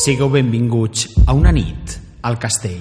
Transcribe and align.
Sigueu 0.00 0.30
benvinguts 0.32 1.02
a 1.28 1.34
una 1.36 1.50
nit 1.52 1.92
al 2.24 2.38
castell. 2.40 2.80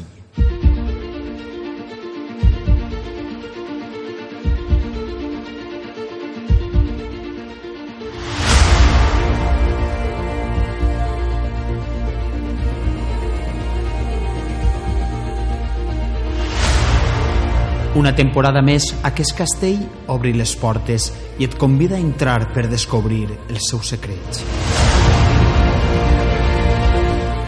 Una 18.00 18.16
temporada 18.16 18.64
més, 18.64 18.94
aquest 19.04 19.36
castell 19.36 19.84
obri 20.08 20.32
les 20.40 20.56
portes 20.56 21.12
i 21.36 21.52
et 21.52 21.60
convida 21.60 22.00
a 22.00 22.00
entrar 22.00 22.46
per 22.56 22.70
descobrir 22.72 23.26
els 23.50 23.74
seus 23.74 23.92
secrets. 23.92 24.69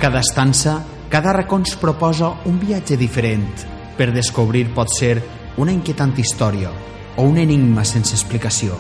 Cada 0.02 0.20
estança, 0.20 0.84
cada 1.10 1.32
racó 1.32 1.60
ens 1.62 1.76
proposa 1.78 2.32
un 2.50 2.56
viatge 2.58 2.96
diferent 2.98 3.46
per 3.94 4.08
descobrir 4.10 4.64
pot 4.74 4.90
ser 4.90 5.20
una 5.62 5.76
inquietant 5.76 6.16
història 6.18 6.72
o 7.22 7.26
un 7.30 7.36
enigma 7.38 7.84
sense 7.86 8.16
explicació. 8.18 8.74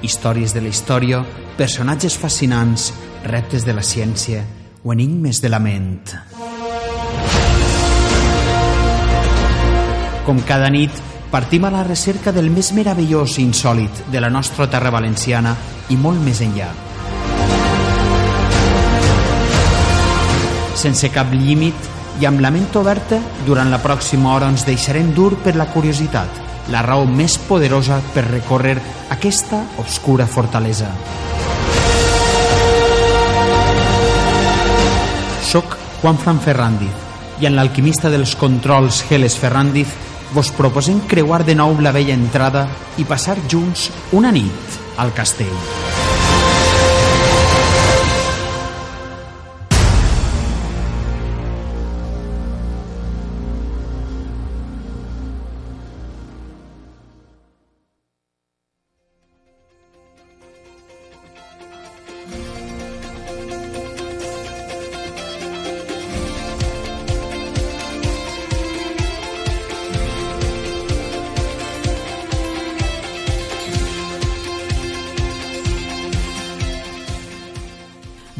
Històries 0.00 0.54
de 0.56 0.62
la 0.64 0.70
història, 0.72 1.18
personatges 1.58 2.16
fascinants, 2.16 2.86
reptes 3.26 3.66
de 3.68 3.74
la 3.76 3.84
ciència 3.84 4.46
o 4.82 4.94
enigmes 4.94 5.42
de 5.44 5.50
la 5.52 5.60
ment. 5.60 6.14
Com 10.24 10.40
cada 10.48 10.70
nit, 10.72 11.02
partim 11.28 11.68
a 11.68 11.74
la 11.74 11.84
recerca 11.84 12.32
del 12.32 12.48
més 12.48 12.72
meravellós 12.72 13.36
i 13.36 13.44
insòlit 13.44 14.06
de 14.08 14.24
la 14.24 14.32
nostra 14.32 14.70
terra 14.72 14.88
valenciana 14.88 15.52
i 15.92 16.00
molt 16.00 16.24
més 16.24 16.40
enllà. 16.40 16.72
Sense 20.82 21.12
cap 21.14 21.30
límit 21.30 21.90
i 22.18 22.26
amb 22.26 22.40
la 22.42 22.50
ment 22.50 22.66
oberta, 22.80 23.20
durant 23.46 23.70
la 23.70 23.78
pròxima 23.78 24.32
hora 24.34 24.48
ens 24.50 24.64
deixarem 24.66 25.12
dur 25.14 25.36
per 25.44 25.54
la 25.54 25.68
curiositat, 25.70 26.40
la 26.74 26.82
raó 26.82 27.04
més 27.06 27.36
poderosa 27.46 28.00
per 28.14 28.24
recórrer 28.26 28.74
aquesta 29.14 29.60
obscura 29.78 30.26
fortalesa. 30.26 30.90
Soc 35.52 35.78
Juan 36.00 36.18
Fran 36.18 36.42
Ferrandiz 36.42 37.38
i 37.38 37.46
en 37.46 37.54
l'alquimista 37.54 38.10
dels 38.10 38.34
controls 38.40 39.04
Geles 39.06 39.38
Ferrandiz 39.38 39.94
vos 40.34 40.50
proposem 40.56 41.04
creuar 41.06 41.44
de 41.46 41.54
nou 41.54 41.78
la 41.78 41.94
vella 41.94 42.18
entrada 42.18 42.66
i 42.98 43.06
passar 43.06 43.38
junts 43.46 43.90
una 44.18 44.34
nit 44.34 44.80
al 44.98 45.14
castell. 45.14 45.91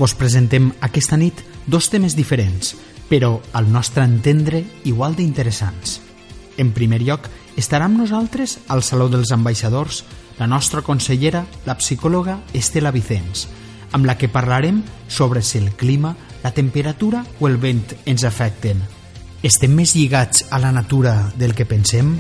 Vos 0.03 0.17
presentem 0.19 0.73
aquesta 0.83 1.15
nit 1.15 1.45
dos 1.71 1.87
temes 1.87 2.17
diferents, 2.19 2.73
però 3.07 3.37
al 3.55 3.69
nostre 3.71 4.03
entendre 4.03 4.65
igual 4.83 5.15
d'interessants. 5.15 6.01
En 6.59 6.73
primer 6.75 6.99
lloc, 7.07 7.29
estarà 7.55 7.87
amb 7.87 8.01
nosaltres 8.01 8.57
al 8.67 8.83
Saló 8.83 9.07
dels 9.13 9.31
Ambaixadors 9.31 10.01
la 10.41 10.49
nostra 10.51 10.83
consellera, 10.83 11.45
la 11.71 11.79
psicòloga 11.79 12.41
Estela 12.51 12.91
Vicens, 12.91 13.47
amb 13.95 14.11
la 14.11 14.19
que 14.19 14.27
parlarem 14.27 14.83
sobre 15.07 15.39
si 15.39 15.63
el 15.63 15.71
clima, 15.79 16.17
la 16.43 16.51
temperatura 16.51 17.23
o 17.39 17.47
el 17.47 17.63
vent 17.63 17.95
ens 18.03 18.27
afecten. 18.27 18.83
Estem 19.47 19.71
més 19.71 19.95
lligats 19.95 20.49
a 20.51 20.59
la 20.59 20.75
natura 20.75 21.31
del 21.39 21.55
que 21.55 21.69
pensem? 21.77 22.17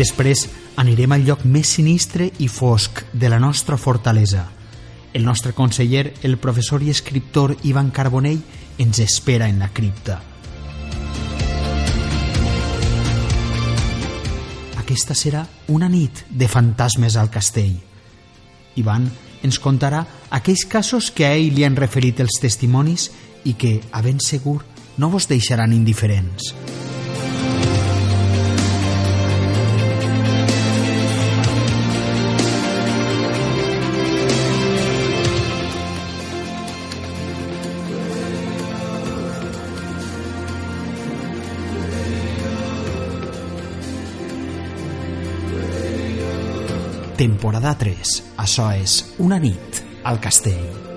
Després 0.00 0.46
anirem 0.80 1.12
al 1.12 1.26
lloc 1.26 1.42
més 1.44 1.74
sinistre 1.76 2.30
i 2.40 2.46
fosc 2.48 3.02
de 3.12 3.28
la 3.28 3.36
nostra 3.42 3.76
fortalesa. 3.76 4.46
El 5.12 5.26
nostre 5.26 5.52
conseller, 5.52 6.14
el 6.24 6.38
professor 6.40 6.80
i 6.80 6.88
escriptor 6.88 7.52
Ivan 7.68 7.90
Carbonell, 7.92 8.40
ens 8.80 9.02
espera 9.04 9.48
en 9.50 9.58
la 9.60 9.68
cripta. 9.76 10.16
Aquesta 14.80 15.18
serà 15.18 15.44
una 15.68 15.90
nit 15.92 16.24
de 16.30 16.48
fantasmes 16.48 17.20
al 17.20 17.28
castell. 17.28 17.76
Ivan 18.80 19.04
ens 19.44 19.60
contarà 19.60 20.06
aquells 20.30 20.64
casos 20.64 21.10
que 21.12 21.28
a 21.28 21.34
ell 21.36 21.52
li 21.52 21.68
han 21.68 21.76
referit 21.76 22.24
els 22.24 22.40
testimonis 22.40 23.10
i 23.44 23.52
que, 23.52 23.76
a 23.92 24.00
ben 24.00 24.20
segur, 24.24 24.62
no 24.96 25.12
vos 25.12 25.28
deixaran 25.28 25.76
indiferents. 25.76 26.54
Temporada 47.20 47.74
3. 47.76 48.14
Això 48.40 48.70
és 48.80 48.94
Una 49.20 49.36
nit 49.42 49.82
al 50.08 50.24
castell. 50.24 50.89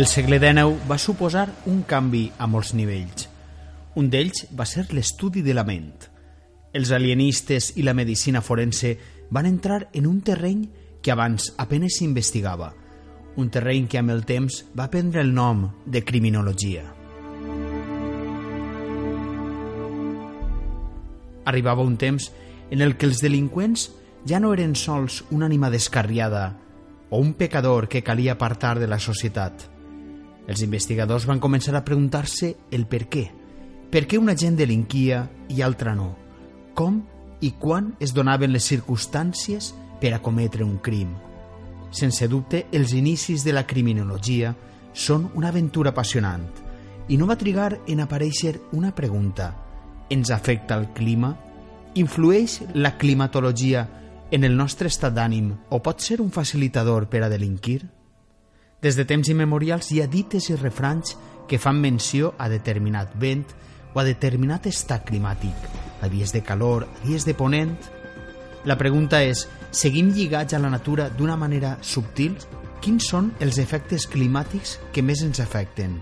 El 0.00 0.06
segle 0.06 0.38
XIX 0.40 0.78
va 0.88 0.96
suposar 0.96 1.42
un 1.68 1.82
canvi 1.84 2.22
a 2.40 2.46
molts 2.48 2.70
nivells. 2.72 3.26
Un 4.00 4.06
d'ells 4.08 4.46
va 4.56 4.64
ser 4.64 4.86
l'estudi 4.96 5.42
de 5.44 5.52
la 5.52 5.60
ment. 5.68 6.06
Els 6.72 6.88
alienistes 6.96 7.66
i 7.76 7.82
la 7.84 7.92
medicina 7.92 8.40
forense 8.40 8.94
van 9.28 9.44
entrar 9.44 9.90
en 9.92 10.06
un 10.08 10.22
terreny 10.24 10.62
que 11.04 11.12
abans 11.12 11.50
apenes 11.60 11.98
s'investigava, 11.98 12.70
un 13.36 13.50
terreny 13.52 13.90
que 13.92 14.00
amb 14.00 14.14
el 14.14 14.24
temps 14.24 14.62
va 14.72 14.88
prendre 14.88 15.20
el 15.20 15.34
nom 15.36 15.66
de 15.84 16.00
criminologia. 16.00 16.86
Arribava 21.44 21.84
un 21.84 21.98
temps 22.00 22.30
en 22.70 22.80
el 22.80 22.96
que 22.96 23.04
els 23.10 23.20
delinqüents 23.20 23.90
ja 24.24 24.40
no 24.40 24.54
eren 24.56 24.72
sols 24.80 25.26
una 25.28 25.44
ànima 25.50 25.68
descarriada 25.68 26.54
o 27.10 27.20
un 27.20 27.34
pecador 27.34 27.90
que 27.92 28.00
calia 28.00 28.38
apartar 28.38 28.78
de 28.80 28.88
la 28.88 28.98
societat. 28.98 29.69
Els 30.50 30.64
investigadors 30.66 31.28
van 31.30 31.38
començar 31.38 31.76
a 31.78 31.84
preguntar-se 31.86 32.56
el 32.74 32.88
per 32.90 33.04
què. 33.06 33.28
Per 33.90 34.02
què 34.10 34.18
una 34.18 34.34
gent 34.34 34.56
delinquia 34.58 35.22
i 35.50 35.62
altra 35.62 35.94
no? 35.94 36.08
Com 36.74 37.00
i 37.46 37.52
quan 37.58 37.92
es 38.02 38.10
donaven 38.14 38.50
les 38.50 38.66
circumstàncies 38.66 39.70
per 40.02 40.10
a 40.16 40.18
cometre 40.22 40.66
un 40.66 40.78
crim? 40.82 41.12
Sense 41.94 42.26
dubte, 42.30 42.64
els 42.72 42.94
inicis 42.94 43.44
de 43.46 43.54
la 43.54 43.66
criminologia 43.66 44.52
són 44.92 45.28
una 45.38 45.50
aventura 45.54 45.94
apassionant 45.94 46.48
i 47.10 47.18
no 47.18 47.26
va 47.30 47.38
trigar 47.38 47.72
en 47.86 48.02
aparèixer 48.02 48.56
una 48.74 48.90
pregunta. 48.94 49.52
Ens 50.10 50.30
afecta 50.34 50.78
el 50.78 50.90
clima? 50.94 51.36
Influeix 51.94 52.60
la 52.74 52.96
climatologia 52.98 53.86
en 54.30 54.46
el 54.46 54.54
nostre 54.58 54.90
estat 54.90 55.14
d'ànim 55.14 55.50
o 55.70 55.82
pot 55.82 56.02
ser 56.02 56.20
un 56.22 56.30
facilitador 56.34 57.06
per 57.10 57.24
a 57.26 57.30
delinquir? 57.30 57.82
Des 58.80 58.96
de 58.96 59.04
temps 59.04 59.28
immemorials 59.28 59.90
hi 59.92 60.00
ha 60.00 60.08
dites 60.08 60.48
i 60.48 60.56
refranys 60.56 61.16
que 61.48 61.58
fan 61.60 61.80
menció 61.82 62.32
a 62.38 62.48
determinat 62.48 63.12
vent 63.20 63.44
o 63.92 64.00
a 64.00 64.04
determinat 64.06 64.68
estat 64.70 65.04
climàtic, 65.08 65.56
a 66.00 66.08
dies 66.08 66.32
de 66.32 66.40
calor, 66.46 66.86
a 66.88 67.00
dies 67.04 67.26
de 67.28 67.34
ponent. 67.36 67.76
La 68.64 68.78
pregunta 68.80 69.20
és, 69.20 69.46
seguim 69.70 70.14
lligats 70.16 70.54
a 70.54 70.62
la 70.62 70.70
natura 70.72 71.10
d'una 71.10 71.36
manera 71.36 71.76
subtil? 71.82 72.38
Quins 72.80 73.10
són 73.12 73.34
els 73.40 73.58
efectes 73.60 74.06
climàtics 74.08 74.78
que 74.94 75.04
més 75.04 75.20
ens 75.26 75.42
afecten? 75.44 75.98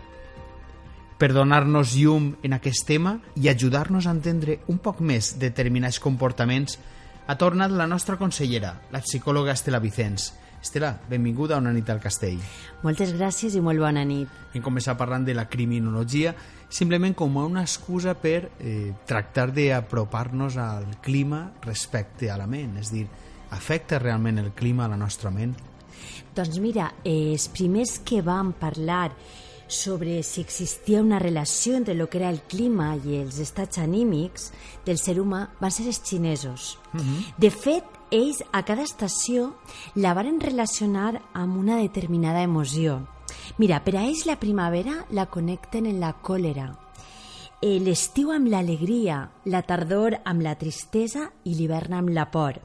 Per 1.18 1.32
donar-nos 1.34 1.96
llum 1.98 2.36
en 2.46 2.54
aquest 2.54 2.86
tema 2.86 3.16
i 3.34 3.48
ajudar-nos 3.50 4.06
a 4.06 4.14
entendre 4.14 4.60
un 4.70 4.78
poc 4.78 5.00
més 5.02 5.32
determinats 5.42 5.98
comportaments, 5.98 6.78
ha 7.26 7.34
tornat 7.34 7.74
la 7.74 7.88
nostra 7.90 8.14
consellera, 8.16 8.76
la 8.94 9.02
psicòloga 9.02 9.56
Estela 9.58 9.82
Vicens. 9.82 10.30
Estela, 10.60 10.98
benvinguda 11.08 11.56
a 11.56 11.58
Una 11.62 11.72
nit 11.72 11.88
al 11.90 12.00
castell. 12.02 12.40
Moltes 12.82 13.12
gràcies 13.14 13.54
i 13.54 13.62
molt 13.62 13.78
bona 13.78 14.02
nit. 14.04 14.30
Hem 14.54 14.62
començat 14.64 14.98
parlant 14.98 15.24
de 15.26 15.34
la 15.36 15.46
criminologia 15.50 16.34
simplement 16.68 17.14
com 17.16 17.36
una 17.40 17.62
excusa 17.62 18.14
per 18.18 18.50
eh, 18.58 18.92
tractar 19.06 19.48
d'apropar-nos 19.54 20.58
al 20.60 20.98
clima 21.02 21.44
respecte 21.64 22.30
a 22.30 22.36
la 22.36 22.48
ment. 22.50 22.76
És 22.82 22.90
dir, 22.92 23.06
afecta 23.54 24.00
realment 24.02 24.42
el 24.42 24.52
clima 24.52 24.86
a 24.86 24.92
la 24.92 24.98
nostra 24.98 25.30
ment? 25.30 25.54
Doncs 26.34 26.58
mira, 26.62 26.92
eh, 27.04 27.32
els 27.32 27.48
primers 27.54 28.00
que 28.04 28.20
vam 28.22 28.52
parlar 28.58 29.12
sobre 29.68 30.22
si 30.22 30.40
existia 30.40 31.02
una 31.02 31.18
relació 31.18 31.76
entre 31.76 31.94
el 31.94 32.08
que 32.08 32.18
era 32.18 32.30
el 32.30 32.40
clima 32.40 32.94
i 32.96 33.18
els 33.20 33.38
estats 33.38 33.78
anímics 33.78 34.50
del 34.86 34.98
ser 34.98 35.18
humà 35.20 35.44
van 35.60 35.70
ser 35.70 35.86
els 35.86 36.00
xinesos. 36.02 36.78
Uh 36.94 37.00
-huh. 37.00 37.34
De 37.36 37.50
fet, 37.50 37.97
ells 38.10 38.42
a 38.52 38.64
cada 38.64 38.82
estació 38.82 39.52
la 39.94 40.14
varen 40.16 40.40
relacionar 40.40 41.22
amb 41.32 41.58
una 41.58 41.78
determinada 41.82 42.42
emoció. 42.42 43.06
Mira, 43.58 43.82
per 43.84 43.96
a 43.96 44.04
ells 44.06 44.24
la 44.26 44.38
primavera 44.40 45.04
la 45.10 45.26
connecten 45.26 45.86
en 45.86 46.00
la 46.00 46.14
còlera, 46.22 46.70
eh, 47.60 47.78
l'estiu 47.80 48.32
amb 48.32 48.48
l'alegria, 48.48 49.30
la 49.44 49.62
tardor 49.62 50.18
amb 50.24 50.42
la 50.42 50.56
tristesa 50.58 51.30
i 51.44 51.54
l'hivern 51.54 51.98
amb 52.00 52.10
la 52.14 52.30
por. 52.30 52.60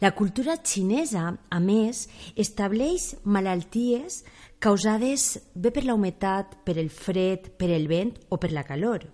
La 0.00 0.12
cultura 0.12 0.58
xinesa, 0.62 1.36
a 1.50 1.60
més, 1.60 2.08
estableix 2.36 3.14
malalties 3.24 4.24
causades 4.58 5.38
bé 5.54 5.70
per 5.70 5.84
la 5.84 5.94
humitat, 5.94 6.58
per 6.64 6.76
el 6.78 6.90
fred, 6.90 7.52
per 7.56 7.70
el 7.70 7.88
vent 7.88 8.14
o 8.28 8.38
per 8.40 8.52
la 8.52 8.64
calor. 8.64 9.04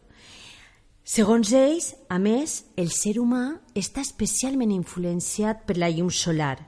Segons 1.02 1.50
ells, 1.50 1.96
a 2.06 2.20
més, 2.22 2.60
el 2.78 2.93
ser 2.94 3.16
humà 3.19 3.58
està 3.75 4.04
especialment 4.06 4.70
influenciat 4.70 5.64
per 5.66 5.75
la 5.75 5.88
llum 5.90 6.12
solar. 6.14 6.60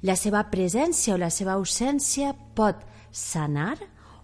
La 0.00 0.16
seva 0.16 0.40
presència 0.48 1.12
o 1.12 1.18
la 1.20 1.28
seva 1.28 1.52
ausència 1.58 2.30
pot 2.56 2.80
sanar 3.12 3.76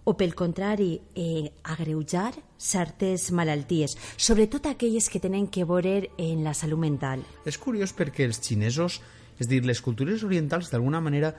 o, 0.09 0.15
pel 0.17 0.33
contrari, 0.33 0.95
eh, 1.13 1.53
agreujar 1.63 2.33
certes 2.57 3.29
malalties, 3.37 3.99
sobretot 4.17 4.65
aquelles 4.65 5.11
que 5.13 5.21
tenen 5.21 5.51
que 5.53 5.69
veure 5.69 6.09
en 6.17 6.41
la 6.43 6.57
salut 6.57 6.81
mental. 6.81 7.21
És 7.45 7.61
curiós 7.61 7.93
perquè 7.93 8.25
els 8.25 8.41
xinesos, 8.41 9.03
és 9.37 9.47
dir, 9.47 9.61
les 9.69 9.85
cultures 9.85 10.25
orientals, 10.25 10.73
d'alguna 10.73 11.05
manera, 11.05 11.35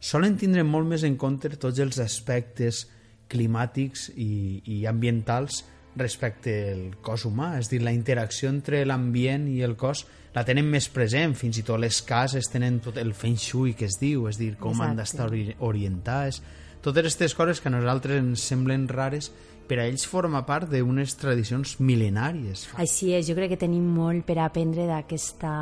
solen 0.00 0.40
tindre 0.40 0.64
molt 0.64 0.88
més 0.88 1.04
en 1.04 1.20
compte 1.20 1.52
tots 1.60 1.84
els 1.84 2.00
aspectes 2.00 2.86
climàtics 3.28 4.14
i, 4.16 4.62
i 4.64 4.84
ambientals 4.88 5.66
respecte 5.96 6.54
al 6.72 6.84
cos 7.02 7.24
humà, 7.28 7.54
és 7.60 7.70
dir, 7.72 7.80
la 7.84 7.94
interacció 7.94 8.50
entre 8.52 8.84
l'ambient 8.86 9.48
i 9.52 9.62
el 9.64 9.76
cos 9.80 10.04
la 10.36 10.44
tenen 10.44 10.68
més 10.68 10.90
present, 10.92 11.32
fins 11.34 11.56
i 11.56 11.64
tot 11.64 11.80
les 11.80 12.02
cases 12.04 12.50
tenen 12.52 12.78
tot 12.84 12.98
el 13.00 13.14
feng 13.16 13.38
shui 13.40 13.72
que 13.78 13.88
es 13.88 13.96
diu, 14.00 14.26
és 14.28 14.36
dir, 14.36 14.52
com 14.60 14.74
Exacte. 14.74 14.90
han 14.90 15.00
d'estar 15.00 15.28
orientades, 15.64 16.42
totes 16.82 17.02
aquestes 17.02 17.34
coses 17.34 17.60
que 17.60 17.70
a 17.70 17.74
nosaltres 17.74 18.22
ens 18.22 18.44
semblen 18.46 18.88
rares 18.88 19.32
per 19.66 19.80
a 19.80 19.86
ells 19.86 20.06
forma 20.06 20.44
part 20.46 20.70
d'unes 20.70 21.16
tradicions 21.18 21.76
mil·lenàries. 21.82 22.66
Així 22.80 23.12
és, 23.16 23.26
jo 23.26 23.34
crec 23.36 23.52
que 23.54 23.60
tenim 23.60 23.84
molt 23.96 24.26
per 24.28 24.38
aprendre 24.42 24.86
d'aquesta 24.88 25.52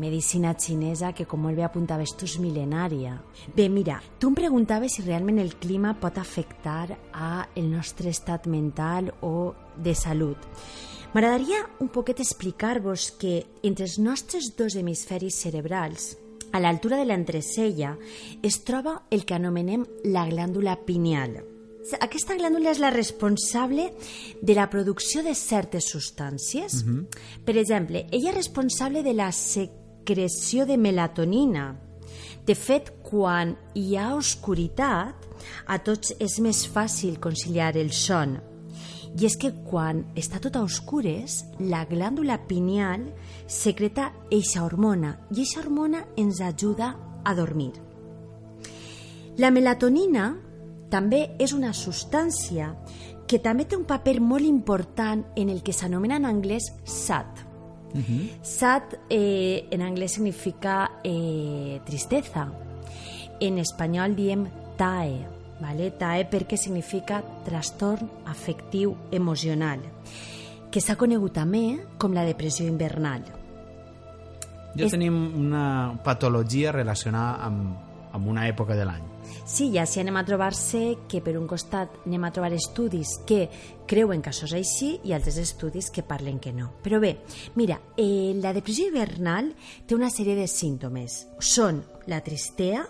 medicina 0.00 0.54
xinesa 0.60 1.14
que, 1.16 1.26
com 1.28 1.44
molt 1.46 1.58
bé 1.58 1.64
apuntaves 1.66 2.14
tu, 2.14 2.28
és 2.28 2.38
mil·lenària. 2.42 3.16
Bé, 3.56 3.68
mira, 3.72 4.00
tu 4.20 4.30
em 4.30 4.36
preguntaves 4.36 4.96
si 4.96 5.06
realment 5.06 5.40
el 5.42 5.56
clima 5.60 5.94
pot 6.00 6.20
afectar 6.20 6.92
a 7.12 7.46
el 7.56 7.70
nostre 7.72 8.12
estat 8.12 8.46
mental 8.46 9.12
o 9.22 9.54
de 9.76 9.94
salut. 9.96 10.36
M'agradaria 11.14 11.60
un 11.78 11.88
poquet 11.94 12.18
explicar-vos 12.18 13.12
que 13.20 13.44
entre 13.62 13.86
els 13.86 14.00
nostres 14.02 14.50
dos 14.58 14.74
hemisferis 14.74 15.38
cerebrals, 15.38 16.16
a 16.54 16.60
l'altura 16.62 17.00
de 17.00 17.08
l'entrecella, 17.08 17.96
es 18.46 18.60
troba 18.62 19.00
el 19.10 19.26
que 19.26 19.34
anomenem 19.34 19.82
la 20.06 20.22
glàndula 20.30 20.78
pineal, 20.86 21.40
aquesta 22.00 22.36
glàndula 22.38 22.72
és 22.72 22.80
la 22.80 22.90
responsable 22.94 23.90
de 24.40 24.54
la 24.56 24.70
producció 24.72 25.22
de 25.22 25.34
certes 25.36 25.90
substàncies. 25.92 26.80
Uh 26.80 26.88
-huh. 26.88 27.06
Per 27.44 27.56
exemple, 27.58 28.06
ella 28.10 28.30
és 28.30 28.36
responsable 28.36 29.02
de 29.02 29.12
la 29.12 29.30
secreció 29.32 30.64
de 30.66 30.78
melatonina. 30.78 31.76
De 32.46 32.54
fet, 32.54 32.92
quan 33.02 33.56
hi 33.74 33.96
ha 33.96 34.14
oscuritat, 34.14 35.14
a 35.66 35.78
tots 35.78 36.14
és 36.18 36.38
més 36.38 36.68
fàcil 36.68 37.18
conciliar 37.20 37.76
el 37.76 37.92
son. 37.92 38.53
I 39.14 39.28
és 39.28 39.36
que 39.38 39.52
quan 39.68 40.02
està 40.18 40.40
tot 40.42 40.56
a 40.58 40.64
oscures, 40.66 41.44
la 41.62 41.84
glàndula 41.86 42.40
pineal 42.48 43.06
secreta 43.46 44.10
eixa 44.34 44.64
hormona 44.64 45.14
i 45.30 45.44
eixa 45.44 45.60
hormona 45.62 46.02
ens 46.18 46.40
ajuda 46.42 46.94
a 47.22 47.34
dormir. 47.38 47.72
La 49.38 49.50
melatonina 49.54 50.32
també 50.90 51.28
és 51.42 51.54
una 51.54 51.72
substància 51.74 52.72
que 53.26 53.40
també 53.42 53.64
té 53.66 53.78
un 53.78 53.86
paper 53.88 54.18
molt 54.20 54.46
important 54.46 55.24
en 55.36 55.50
el 55.50 55.62
que 55.62 55.72
s'anomena 55.72 56.18
en 56.20 56.26
anglès 56.28 56.72
SAT. 56.84 57.44
Uh 57.94 58.00
-huh. 58.00 58.28
SAT 58.42 58.98
eh, 59.08 59.66
en 59.70 59.80
anglès 59.82 60.12
significa 60.12 61.00
eh, 61.04 61.80
tristeza. 61.86 62.52
En 63.40 63.58
espanyol 63.58 64.14
diem 64.14 64.46
TAE, 64.76 65.33
¿vale? 65.60 65.92
TAE 65.98 66.26
perquè 66.30 66.58
significa 66.58 67.22
trastorn 67.46 68.10
afectiu 68.30 68.96
emocional, 69.10 69.80
que 70.70 70.82
s'ha 70.82 70.98
conegut 70.98 71.36
també 71.38 71.64
com 71.98 72.14
la 72.16 72.26
depressió 72.26 72.66
invernal. 72.66 73.26
Ja 74.74 74.86
és... 74.86 74.92
tenim 74.92 75.16
una 75.38 75.94
patologia 76.04 76.72
relacionada 76.74 77.44
amb, 77.46 77.74
amb 78.14 78.30
una 78.30 78.48
època 78.50 78.74
de 78.74 78.86
l'any. 78.86 79.10
Sí, 79.44 79.70
ja 79.74 79.84
si 79.86 80.00
anem 80.00 80.16
a 80.16 80.24
trobar-se 80.24 80.80
que 81.08 81.20
per 81.24 81.34
un 81.36 81.46
costat 81.48 81.98
anem 82.06 82.24
a 82.24 82.30
trobar 82.32 82.52
estudis 82.56 83.18
que 83.28 83.46
creuen 83.88 84.22
que 84.22 84.32
això 84.32 84.48
és 84.48 84.54
així 84.56 84.90
i 85.04 85.14
altres 85.16 85.36
estudis 85.40 85.90
que 85.92 86.04
parlen 86.06 86.38
que 86.40 86.52
no. 86.52 86.70
Però 86.84 87.00
bé, 87.00 87.18
mira, 87.60 87.78
eh, 87.96 88.32
la 88.40 88.54
depressió 88.56 88.88
hivernal 88.88 89.52
té 89.86 89.96
una 89.96 90.10
sèrie 90.12 90.36
de 90.38 90.48
símptomes. 90.48 91.26
Són 91.38 91.82
la 92.08 92.22
tristea, 92.24 92.86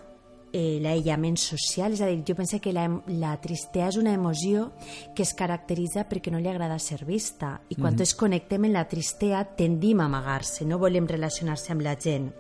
eh, 0.55 0.79
l'aïllament 0.81 1.37
social, 1.41 1.97
és 1.97 2.01
a 2.01 2.07
dir, 2.07 2.23
jo 2.23 2.37
penso 2.39 2.61
que 2.63 2.73
la, 2.73 2.87
la 3.11 3.35
tristea 3.43 3.89
és 3.91 3.99
una 3.99 4.15
emoció 4.15 4.69
que 5.17 5.27
es 5.27 5.35
caracteritza 5.35 6.07
perquè 6.09 6.31
no 6.31 6.39
li 6.39 6.49
agrada 6.49 6.79
ser 6.79 7.03
vista 7.05 7.59
i 7.69 7.75
quan 7.75 7.93
mm 7.93 7.97
-hmm. 7.97 8.01
ens 8.01 8.15
connectem 8.15 8.65
en 8.65 8.73
la 8.73 8.87
tristea 8.89 9.45
tendim 9.57 10.01
a 10.01 10.05
amagar-se, 10.05 10.65
no 10.65 10.79
volem 10.79 11.07
relacionar-se 11.07 11.73
amb 11.73 11.83
la 11.83 11.97
gent. 11.97 12.33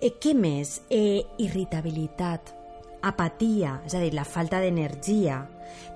Eh, 0.00 0.12
què 0.20 0.34
més? 0.34 0.82
Eh, 0.90 1.22
irritabilitat, 1.38 2.54
apatia, 3.02 3.82
és 3.84 3.94
a 3.94 4.00
dir, 4.00 4.14
la 4.14 4.24
falta 4.24 4.60
d'energia. 4.60 5.46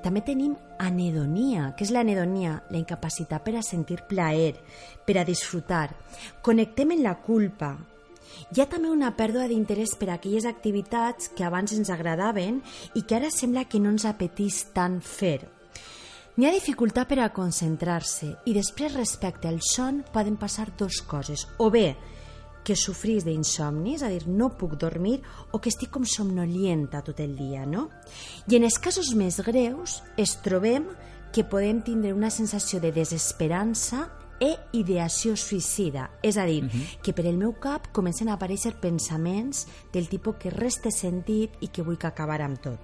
També 0.02 0.20
tenim 0.20 0.56
anedonia. 0.78 1.74
Què 1.76 1.82
és 1.82 1.90
l'anedonia? 1.90 2.62
La 2.70 2.78
incapacitat 2.78 3.42
per 3.42 3.56
a 3.56 3.62
sentir 3.62 4.00
plaer, 4.08 4.54
per 5.06 5.18
a 5.18 5.24
disfrutar. 5.24 5.90
Connectem 6.42 6.92
en 6.92 7.02
la 7.02 7.14
culpa. 7.14 7.76
Hi 8.50 8.62
ha 8.62 8.68
també 8.70 8.90
una 8.90 9.12
pèrdua 9.16 9.46
d'interès 9.50 9.96
per 9.98 10.10
a 10.10 10.18
aquelles 10.18 10.46
activitats 10.48 11.30
que 11.36 11.46
abans 11.46 11.72
ens 11.76 11.90
agradaven 11.90 12.60
i 12.94 13.02
que 13.02 13.16
ara 13.18 13.30
sembla 13.34 13.66
que 13.68 13.80
no 13.80 13.92
ens 13.94 14.06
apetís 14.08 14.62
tant 14.74 15.00
fer. 15.04 15.40
N'hi 16.36 16.46
ha 16.48 16.54
dificultat 16.54 17.08
per 17.10 17.18
a 17.20 17.32
concentrar-se 17.34 18.30
i 18.46 18.54
després 18.56 18.94
respecte 18.94 19.50
al 19.50 19.58
son 19.66 20.04
poden 20.14 20.38
passar 20.40 20.70
dues 20.78 21.02
coses. 21.02 21.46
O 21.58 21.68
bé 21.70 21.96
que 22.64 22.76
sofrís 22.76 23.24
d'insomni, 23.24 23.94
és 23.96 24.02
a 24.04 24.10
dir, 24.12 24.26
no 24.28 24.50
puc 24.60 24.76
dormir, 24.80 25.20
o 25.52 25.58
que 25.58 25.70
estic 25.72 25.90
com 25.94 26.04
somnolienta 26.04 27.00
tot 27.04 27.20
el 27.24 27.32
dia, 27.36 27.64
no? 27.66 27.88
I 28.48 28.58
en 28.58 28.66
els 28.68 28.78
casos 28.78 29.14
més 29.16 29.40
greus 29.46 30.00
es 30.20 30.36
trobem 30.44 30.86
que 31.32 31.46
podem 31.46 31.80
tindre 31.82 32.12
una 32.12 32.30
sensació 32.30 32.80
de 32.82 32.92
desesperança 32.92 34.08
e 34.40 34.54
ideació 34.72 35.36
suïcida, 35.36 36.08
és 36.22 36.36
a 36.36 36.46
dir, 36.46 36.62
uh 36.62 36.66
mhm. 36.66 36.72
-huh. 36.72 37.00
que 37.02 37.12
per 37.12 37.26
el 37.26 37.36
meu 37.36 37.52
cap 37.60 37.92
comencen 37.92 38.28
a 38.28 38.38
aparèixer 38.38 38.80
pensaments 38.80 39.66
del 39.92 40.08
tipus 40.08 40.36
que 40.36 40.50
res 40.50 40.80
té 40.80 40.90
sentit 40.90 41.50
i 41.60 41.68
que 41.68 41.82
vull 41.82 41.98
que 41.98 42.06
acabar 42.06 42.40
amb 42.40 42.58
tot. 42.58 42.80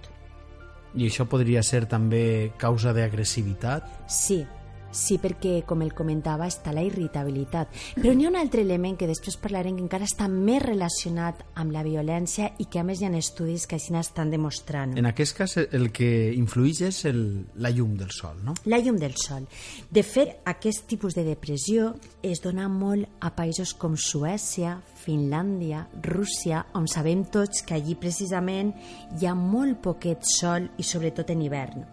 I 0.95 1.07
això 1.07 1.27
podria 1.27 1.63
ser 1.63 1.87
també 1.87 2.53
causa 2.57 2.93
d'agressivitat? 2.93 3.83
Sí, 4.09 4.47
Sí, 4.91 5.19
perquè, 5.21 5.61
com 5.67 5.83
el 5.85 5.93
comentava, 5.97 6.47
està 6.49 6.73
la 6.73 6.85
irritabilitat. 6.87 7.73
Però 7.99 8.15
n'hi 8.15 8.27
ha 8.27 8.31
un 8.31 8.39
altre 8.41 8.63
element 8.65 8.97
que 8.97 9.09
després 9.09 9.37
parlarem 9.41 9.77
que 9.77 9.85
encara 9.85 10.07
està 10.09 10.29
més 10.33 10.63
relacionat 10.63 11.43
amb 11.59 11.75
la 11.75 11.85
violència 11.87 12.53
i 12.63 12.69
que 12.71 12.81
a 12.81 12.85
més 12.87 13.03
hi 13.03 13.09
ha 13.09 13.13
estudis 13.17 13.67
que 13.67 13.77
així 13.77 13.93
n'estan 13.95 14.31
demostrant. 14.33 14.97
En 14.97 15.09
aquest 15.09 15.37
cas 15.37 15.57
el 15.65 15.91
que 15.93 16.11
influeix 16.37 16.83
és 16.89 17.03
el, 17.11 17.21
la 17.61 17.73
llum 17.75 17.97
del 17.99 18.13
sol, 18.15 18.39
no? 18.45 18.57
La 18.67 18.81
llum 18.81 18.99
del 19.01 19.17
sol. 19.21 19.47
De 19.91 20.05
fet, 20.07 20.39
aquest 20.49 20.87
tipus 20.91 21.17
de 21.17 21.27
depressió 21.27 21.93
es 22.23 22.43
dona 22.45 22.69
molt 22.73 23.09
a 23.21 23.33
països 23.37 23.75
com 23.79 23.97
Suècia, 23.97 24.79
Finlàndia, 25.07 25.87
Rússia, 26.03 26.65
on 26.75 26.89
sabem 26.91 27.27
tots 27.33 27.63
que 27.67 27.77
allí 27.77 27.99
precisament 28.01 28.73
hi 29.21 29.29
ha 29.29 29.37
molt 29.37 29.83
poquet 29.85 30.25
sol 30.27 30.71
i 30.79 30.87
sobretot 30.87 31.31
en 31.35 31.45
hivern. 31.47 31.87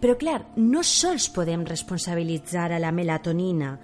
Però, 0.00 0.16
clar, 0.18 0.40
no 0.56 0.82
sols 0.86 1.28
podem 1.34 1.64
responsabilitzar 1.66 2.70
a 2.72 2.80
la 2.82 2.92
melatonina 2.92 3.76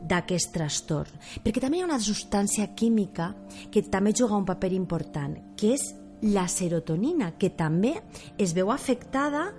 d'aquest 0.00 0.54
trastorn, 0.54 1.12
perquè 1.44 1.60
també 1.60 1.78
hi 1.78 1.82
ha 1.84 1.88
una 1.90 2.00
substància 2.00 2.70
química 2.74 3.34
que 3.70 3.82
també 3.82 4.14
juga 4.16 4.38
un 4.38 4.46
paper 4.48 4.72
important, 4.72 5.36
que 5.56 5.74
és 5.74 5.90
la 6.22 6.46
serotonina, 6.48 7.34
que 7.38 7.50
també 7.50 7.94
es 8.38 8.54
veu 8.56 8.72
afectada 8.72 9.50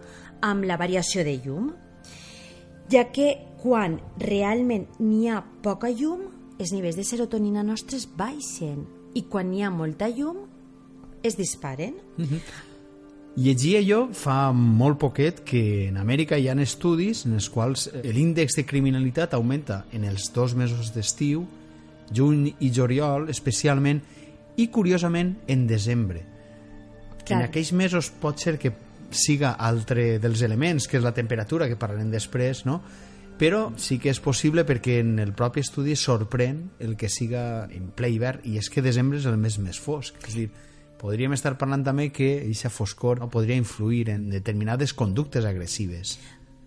amb 0.42 0.66
la 0.66 0.78
variació 0.78 1.26
de 1.26 1.38
llum, 1.44 1.72
ja 2.90 3.08
que 3.14 3.36
quan 3.62 4.00
realment 4.18 4.88
n'hi 5.00 5.30
ha 5.30 5.42
poca 5.64 5.92
llum, 5.94 6.26
els 6.62 6.74
nivells 6.74 6.98
de 6.98 7.06
serotonina 7.06 7.64
nostres 7.66 8.08
baixen 8.18 8.84
i 9.18 9.26
quan 9.30 9.50
n'hi 9.50 9.64
ha 9.66 9.72
molta 9.74 10.10
llum 10.10 10.44
es 11.24 11.38
disparen. 11.38 11.96
Mm 12.18 12.26
-hmm. 12.26 12.42
Llegia 13.40 13.80
jo 13.80 14.10
fa 14.12 14.52
molt 14.52 14.98
poquet 15.00 15.38
que 15.48 15.88
en 15.88 15.96
Amèrica 16.02 16.36
hi 16.36 16.50
ha 16.52 16.56
estudis 16.60 17.24
en 17.26 17.38
els 17.38 17.48
quals 17.50 17.88
l'índex 18.04 18.58
de 18.60 18.66
criminalitat 18.68 19.34
augmenta 19.38 19.86
en 19.96 20.04
els 20.04 20.34
dos 20.36 20.52
mesos 20.54 20.92
d'estiu, 20.92 21.46
juny 22.12 22.50
i 22.60 22.72
juliol 22.76 23.30
especialment, 23.32 24.02
i 24.60 24.68
curiosament 24.68 25.38
en 25.48 25.64
desembre. 25.68 26.26
Clar. 27.24 27.38
En 27.38 27.46
aquells 27.46 27.72
mesos 27.72 28.10
pot 28.12 28.42
ser 28.42 28.58
que 28.60 28.74
siga 29.16 29.54
altre 29.56 30.20
dels 30.20 30.44
elements, 30.44 30.88
que 30.88 31.00
és 31.00 31.04
la 31.04 31.16
temperatura, 31.16 31.70
que 31.72 31.80
parlarem 31.80 32.12
després, 32.12 32.66
no? 32.68 32.82
però 33.42 33.72
sí 33.80 33.96
que 33.98 34.12
és 34.12 34.20
possible 34.22 34.62
perquè 34.68 35.00
en 35.02 35.16
el 35.24 35.32
propi 35.34 35.64
estudi 35.64 35.96
sorprèn 35.98 36.60
el 36.84 36.94
que 37.00 37.08
siga 37.10 37.66
en 37.74 37.88
ple 37.96 38.12
hivern 38.14 38.44
i 38.46 38.60
és 38.60 38.68
que 38.70 38.84
desembre 38.86 39.18
és 39.18 39.26
el 39.26 39.40
mes 39.42 39.58
més 39.58 39.80
fosc. 39.82 40.20
És 40.28 40.36
a 40.36 40.38
dir, 40.38 40.50
podríem 41.02 41.34
estar 41.34 41.56
parlant 41.58 41.84
també 41.84 42.12
que 42.14 42.36
aquesta 42.44 42.70
foscor 42.70 43.20
no 43.20 43.30
podria 43.34 43.58
influir 43.58 44.08
en 44.14 44.30
determinades 44.30 44.94
conductes 44.94 45.48
agressives. 45.50 46.20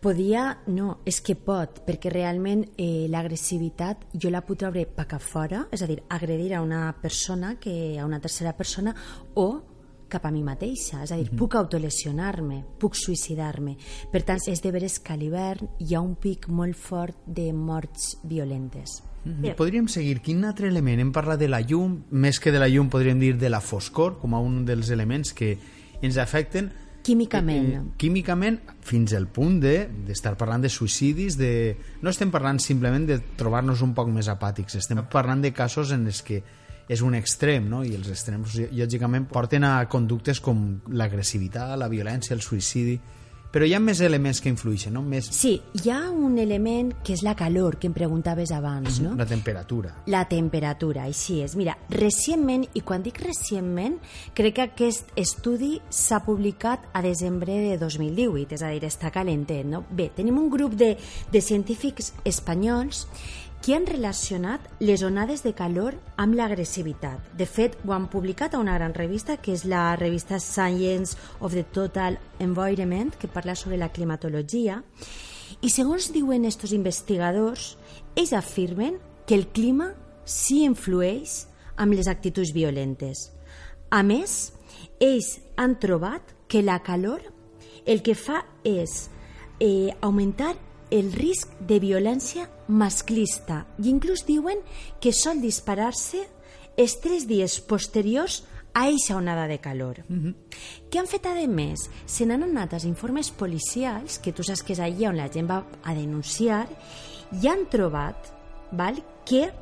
Podia, 0.05 0.59
no, 0.69 0.99
és 1.09 1.23
que 1.25 1.33
pot, 1.33 1.79
perquè 1.87 2.11
realment 2.13 2.67
eh, 2.77 3.07
l'agressivitat 3.09 4.03
jo 4.21 4.29
la 4.29 4.43
puc 4.45 4.59
treure 4.61 4.83
cap 4.99 5.15
a 5.17 5.21
fora, 5.23 5.63
és 5.73 5.81
a 5.81 5.89
dir, 5.89 6.03
agredir 6.13 6.51
a 6.53 6.61
una 6.61 6.91
persona, 7.01 7.55
que 7.57 7.97
a 7.97 8.05
una 8.05 8.21
tercera 8.21 8.53
persona, 8.53 8.93
o 9.41 9.47
cap 10.13 10.27
a 10.29 10.35
mi 10.35 10.45
mateixa, 10.45 11.01
és 11.07 11.15
a 11.15 11.17
dir, 11.17 11.31
puc 11.33 11.57
autolesionar-me, 11.57 12.61
puc 12.79 12.99
suïcidar-me. 13.01 13.79
Per 14.13 14.23
tant, 14.29 14.45
és 14.51 14.61
de 14.61 14.75
veres 14.75 15.01
que 15.01 15.15
a 15.15 15.19
l'hivern 15.19 15.73
hi 15.81 15.97
ha 15.97 16.05
un 16.05 16.19
pic 16.21 16.51
molt 16.53 16.77
fort 16.77 17.25
de 17.25 17.49
morts 17.57 18.19
violentes. 18.29 19.01
Mm 19.25 19.43
-hmm. 19.43 19.55
Podríem 19.55 19.89
seguir. 19.89 20.21
Quin 20.21 20.45
altre 20.45 20.69
element? 20.69 21.01
Hem 21.01 21.13
parlat 21.13 21.39
de 21.39 21.49
la 21.49 21.61
llum, 21.61 22.05
més 22.11 22.39
que 22.39 22.53
de 22.53 22.59
la 22.59 22.69
llum 22.69 22.89
podríem 22.89 23.19
dir 23.19 23.39
de 23.39 23.49
la 23.49 23.61
foscor, 23.61 24.19
com 24.19 24.35
a 24.35 24.39
un 24.39 24.65
dels 24.65 24.91
elements 24.91 25.33
que 25.33 25.59
ens 26.03 26.17
afecten 26.17 26.71
químicament. 27.05 27.69
Eh, 27.69 27.77
eh, 27.77 27.83
químicament, 27.97 28.59
fins 28.81 29.13
al 29.15 29.29
punt 29.29 29.61
d'estar 29.61 30.33
de, 30.33 30.39
parlant 30.41 30.65
de 30.65 30.71
suïcidis, 30.73 31.37
de... 31.37 31.77
no 32.03 32.11
estem 32.11 32.33
parlant 32.33 32.59
simplement 32.59 33.07
de 33.07 33.21
trobar-nos 33.37 33.83
un 33.85 33.93
poc 33.95 34.09
més 34.09 34.29
apàtics, 34.33 34.79
estem 34.81 35.05
parlant 35.13 35.45
de 35.45 35.53
casos 35.53 35.93
en 35.93 36.07
els 36.07 36.23
que 36.23 36.43
és 36.89 37.01
un 37.01 37.15
extrem, 37.15 37.69
no? 37.69 37.83
i 37.85 37.95
els 37.97 38.09
extrems 38.13 38.59
lògicament 38.73 39.29
porten 39.31 39.65
a 39.65 39.77
conductes 39.89 40.41
com 40.41 40.81
l'agressivitat, 40.89 41.79
la 41.81 41.89
violència, 41.93 42.35
el 42.37 42.43
suïcidi 42.45 42.99
però 43.55 43.69
hi 43.69 43.75
ha 43.77 43.79
més 43.79 44.01
elements 44.03 44.41
que 44.43 44.51
influeixen, 44.51 44.97
no? 44.97 45.01
Més... 45.07 45.29
Sí, 45.31 45.53
hi 45.79 45.91
ha 45.95 46.09
un 46.11 46.41
element 46.43 46.91
que 47.07 47.15
és 47.15 47.23
la 47.23 47.37
calor, 47.39 47.77
que 47.79 47.87
em 47.87 47.95
preguntaves 47.95 48.51
abans, 48.51 48.99
no? 49.05 49.13
La 49.15 49.29
temperatura. 49.31 49.93
La 50.11 50.25
temperatura, 50.27 51.05
així 51.07 51.39
és. 51.45 51.55
Mira, 51.55 51.77
recentment, 51.95 52.67
i 52.75 52.83
quan 52.83 53.05
dic 53.07 53.21
recentment, 53.23 54.01
crec 54.35 54.59
que 54.59 54.67
aquest 54.67 55.15
estudi 55.21 55.77
s'ha 55.87 56.19
publicat 56.27 56.91
a 56.91 57.05
desembre 57.07 57.61
de 57.63 57.79
2018, 57.79 58.59
és 58.59 58.67
a 58.67 58.73
dir, 58.75 58.83
està 58.91 59.15
calentet, 59.15 59.63
no? 59.71 59.85
Bé, 59.95 60.11
tenim 60.19 60.43
un 60.43 60.51
grup 60.51 60.75
de, 60.81 60.97
de 61.31 61.45
científics 61.45 62.11
espanyols 62.27 63.07
que 63.65 63.73
han 63.75 63.87
relacionat 63.87 64.61
les 64.79 65.01
onades 65.03 65.41
de 65.41 65.55
calor 65.57 65.95
amb 66.21 66.37
l'agressivitat. 66.37 67.31
De 67.33 67.47
fet, 67.49 67.79
ho 67.87 67.95
han 67.97 68.11
publicat 68.13 68.53
a 68.53 68.59
una 68.61 68.75
gran 68.77 68.93
revista, 68.93 69.39
que 69.41 69.55
és 69.57 69.63
la 69.65 69.97
revista 69.97 70.37
Science 70.37 71.17
of 71.41 71.55
the 71.57 71.63
Total 71.65 72.19
Environment, 72.45 73.15
que 73.17 73.29
parla 73.29 73.55
sobre 73.57 73.79
la 73.81 73.89
climatologia, 73.89 74.83
i 75.65 75.71
segons 75.73 76.11
diuen 76.13 76.45
estos 76.45 76.75
investigadors, 76.77 77.79
ells 78.15 78.35
afirmen 78.37 78.99
que 79.25 79.39
el 79.39 79.47
clima 79.49 79.95
sí 80.29 80.61
influeix 80.69 81.47
amb 81.81 81.97
les 81.97 82.11
actituds 82.13 82.53
violentes. 82.53 83.31
A 83.89 84.03
més, 84.05 84.53
ells 85.01 85.39
han 85.57 85.79
trobat 85.81 86.35
que 86.53 86.61
la 86.61 86.83
calor 86.85 87.25
el 87.87 88.05
que 88.05 88.13
fa 88.13 88.43
és 88.61 89.09
eh, 89.57 89.89
augmentar 90.03 90.53
el 90.93 91.09
risc 91.17 91.57
de 91.65 91.81
violència 91.81 92.45
masclista 92.69 93.65
i 93.83 93.91
inclús 93.91 94.25
diuen 94.27 94.61
que 95.01 95.13
sol 95.13 95.41
disparar-se 95.43 96.25
els 96.77 96.99
tres 97.01 97.29
dies 97.29 97.61
posteriors 97.61 98.43
a 98.75 98.89
eixa 98.91 99.17
onada 99.17 99.47
de 99.47 99.61
calor. 99.61 100.05
Mm 100.09 100.23
-hmm. 100.23 100.35
Què 100.91 100.99
han 100.99 101.07
fet, 101.07 101.27
a 101.27 101.35
més? 101.47 101.91
Se 102.07 102.27
n'han 102.27 102.43
anat 102.43 102.73
els 102.73 102.85
informes 102.85 103.31
policials, 103.31 104.19
que 104.19 104.33
tu 104.33 104.43
saps 104.43 104.63
que 104.63 104.73
és 104.73 104.81
allà 104.81 105.09
on 105.09 105.17
la 105.17 105.29
gent 105.29 105.49
va 105.49 105.65
a 105.83 105.95
denunciar, 105.95 106.69
i 107.43 107.47
han 107.49 107.67
trobat 107.71 108.17
val, 108.73 109.03
que 109.25 109.53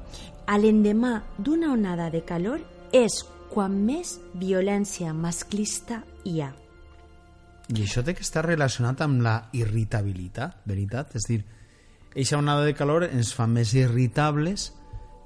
a 0.47 0.59
l'endemà 0.59 1.23
d'una 1.39 1.73
onada 1.73 2.11
de 2.11 2.25
calor 2.25 2.61
és 2.93 3.25
quan 3.53 3.85
més 3.85 4.19
violència 4.35 5.13
masclista 5.13 6.05
hi 6.25 6.41
ha. 6.41 6.53
I 7.69 7.83
això 7.83 8.03
té 8.05 8.15
que 8.15 8.23
estar 8.23 8.45
relacionat 8.45 9.01
amb 9.01 9.23
la 9.23 9.49
irritabilitat, 9.53 10.63
veritat? 10.65 11.15
És 11.17 11.29
dir, 11.29 11.45
eixa 12.15 12.39
onada 12.39 12.65
de 12.67 12.75
calor 12.75 13.07
ens 13.09 13.33
fa 13.35 13.47
més 13.49 13.75
irritables, 13.75 14.71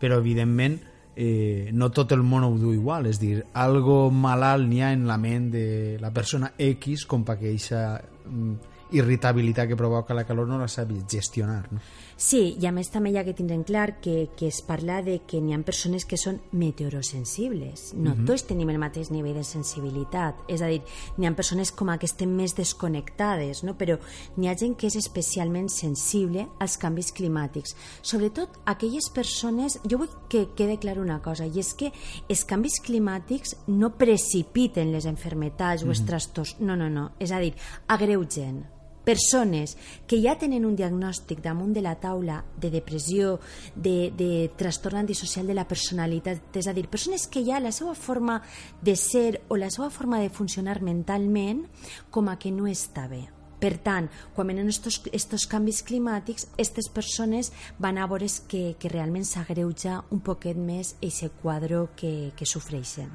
però 0.00 0.20
evidentment 0.22 0.78
eh, 1.16 1.70
no 1.72 1.90
tot 1.90 2.12
el 2.12 2.22
món 2.22 2.44
ho 2.44 2.52
du 2.60 2.74
igual, 2.76 3.08
és 3.10 3.18
dir, 3.18 3.40
algo 3.56 4.10
malalt 4.12 4.68
n'hi 4.68 4.82
ha 4.84 4.92
en 4.94 5.06
la 5.08 5.16
ment 5.18 5.50
de 5.54 5.66
la 6.02 6.12
persona 6.14 6.52
X 6.58 7.06
com 7.08 7.24
perquè 7.26 7.50
eixa 7.50 7.84
mm, 7.98 8.74
irritabilitat 8.96 9.70
que 9.70 9.78
provoca 9.78 10.14
la 10.14 10.26
calor 10.28 10.46
no 10.46 10.60
la 10.60 10.68
sabi 10.68 11.00
gestionar. 11.10 11.64
No? 11.72 11.80
Sí, 12.16 12.54
i 12.56 12.64
a 12.64 12.70
més 12.72 12.88
també 12.88 13.10
hi 13.12 13.18
ha 13.20 13.24
que 13.26 13.34
tindre 13.36 13.58
en 13.58 13.62
clar 13.68 13.98
que, 14.00 14.30
que 14.40 14.46
es 14.48 14.62
parla 14.64 15.02
de 15.04 15.18
que 15.28 15.36
n'hi 15.44 15.52
ha 15.52 15.58
persones 15.60 16.06
que 16.08 16.16
són 16.16 16.38
meteorosensibles. 16.56 17.92
No 17.92 18.12
uh 18.12 18.14
mhm. 18.14 18.22
-huh. 18.22 18.26
tots 18.26 18.46
tenim 18.48 18.70
el 18.70 18.78
mateix 18.78 19.10
nivell 19.10 19.34
de 19.34 19.44
sensibilitat. 19.44 20.34
És 20.48 20.62
a 20.62 20.66
dir, 20.66 20.80
n'hi 21.18 21.26
ha 21.26 21.36
persones 21.36 21.72
com 21.72 21.90
a 21.90 21.98
que 21.98 22.06
estem 22.06 22.30
més 22.34 22.54
desconnectades, 22.54 23.62
no? 23.64 23.76
però 23.76 23.98
n'hi 24.36 24.48
ha 24.48 24.56
gent 24.56 24.76
que 24.76 24.86
és 24.86 24.96
especialment 24.96 25.68
sensible 25.68 26.48
als 26.58 26.78
canvis 26.78 27.12
climàtics. 27.12 27.76
Sobretot 28.00 28.48
aquelles 28.64 29.10
persones... 29.10 29.78
Jo 29.84 29.98
vull 29.98 30.08
que 30.28 30.48
quede 30.56 30.78
clar 30.78 30.98
una 30.98 31.20
cosa, 31.20 31.44
i 31.44 31.58
és 31.58 31.74
que 31.74 31.92
els 32.28 32.44
canvis 32.44 32.80
climàtics 32.80 33.56
no 33.66 33.90
precipiten 33.90 34.90
les 34.90 35.04
enfermetats 35.04 35.82
uh 35.82 35.84
-huh. 35.84 35.88
o 35.88 35.90
els 35.90 36.00
mhm. 36.00 36.06
trastorns. 36.06 36.56
No, 36.60 36.76
no, 36.76 36.88
no. 36.88 37.12
És 37.18 37.30
a 37.30 37.38
dir, 37.38 37.54
agreugen 37.86 38.75
persones 39.06 39.76
que 40.10 40.18
ja 40.18 40.34
tenen 40.34 40.66
un 40.66 40.74
diagnòstic 40.76 41.38
damunt 41.44 41.70
de 41.76 41.84
la 41.84 41.94
taula 42.02 42.40
de 42.58 42.72
depressió, 42.74 43.38
de, 43.74 44.10
de 44.10 44.50
trastorn 44.58 44.98
antisocial 45.04 45.46
de 45.46 45.54
la 45.54 45.68
personalitat, 45.70 46.50
és 46.58 46.66
a 46.66 46.74
dir, 46.74 46.88
persones 46.90 47.28
que 47.30 47.44
ja 47.46 47.62
la 47.62 47.72
seva 47.72 47.94
forma 47.94 48.40
de 48.82 48.96
ser 48.98 49.44
o 49.48 49.56
la 49.56 49.70
seva 49.70 49.88
forma 49.94 50.18
de 50.18 50.28
funcionar 50.34 50.82
mentalment 50.82 51.64
com 52.10 52.28
a 52.28 52.36
que 52.42 52.50
no 52.50 52.66
està 52.66 53.06
bé. 53.08 53.22
Per 53.56 53.78
tant, 53.80 54.10
quan 54.36 54.50
venen 54.50 54.68
estos 54.68 55.46
canvis 55.48 55.80
climàtics, 55.86 56.50
aquestes 56.52 56.90
persones 56.92 57.52
van 57.80 57.96
a 57.96 58.08
veure 58.10 58.28
que, 58.50 58.74
que 58.76 58.90
realment 58.92 59.24
s'agreuja 59.24 60.02
un 60.12 60.20
poquet 60.20 60.58
més 60.58 60.96
aquest 60.98 61.38
quadre 61.40 61.86
que, 61.96 62.32
que 62.36 62.44
sofreixen. 62.44 63.08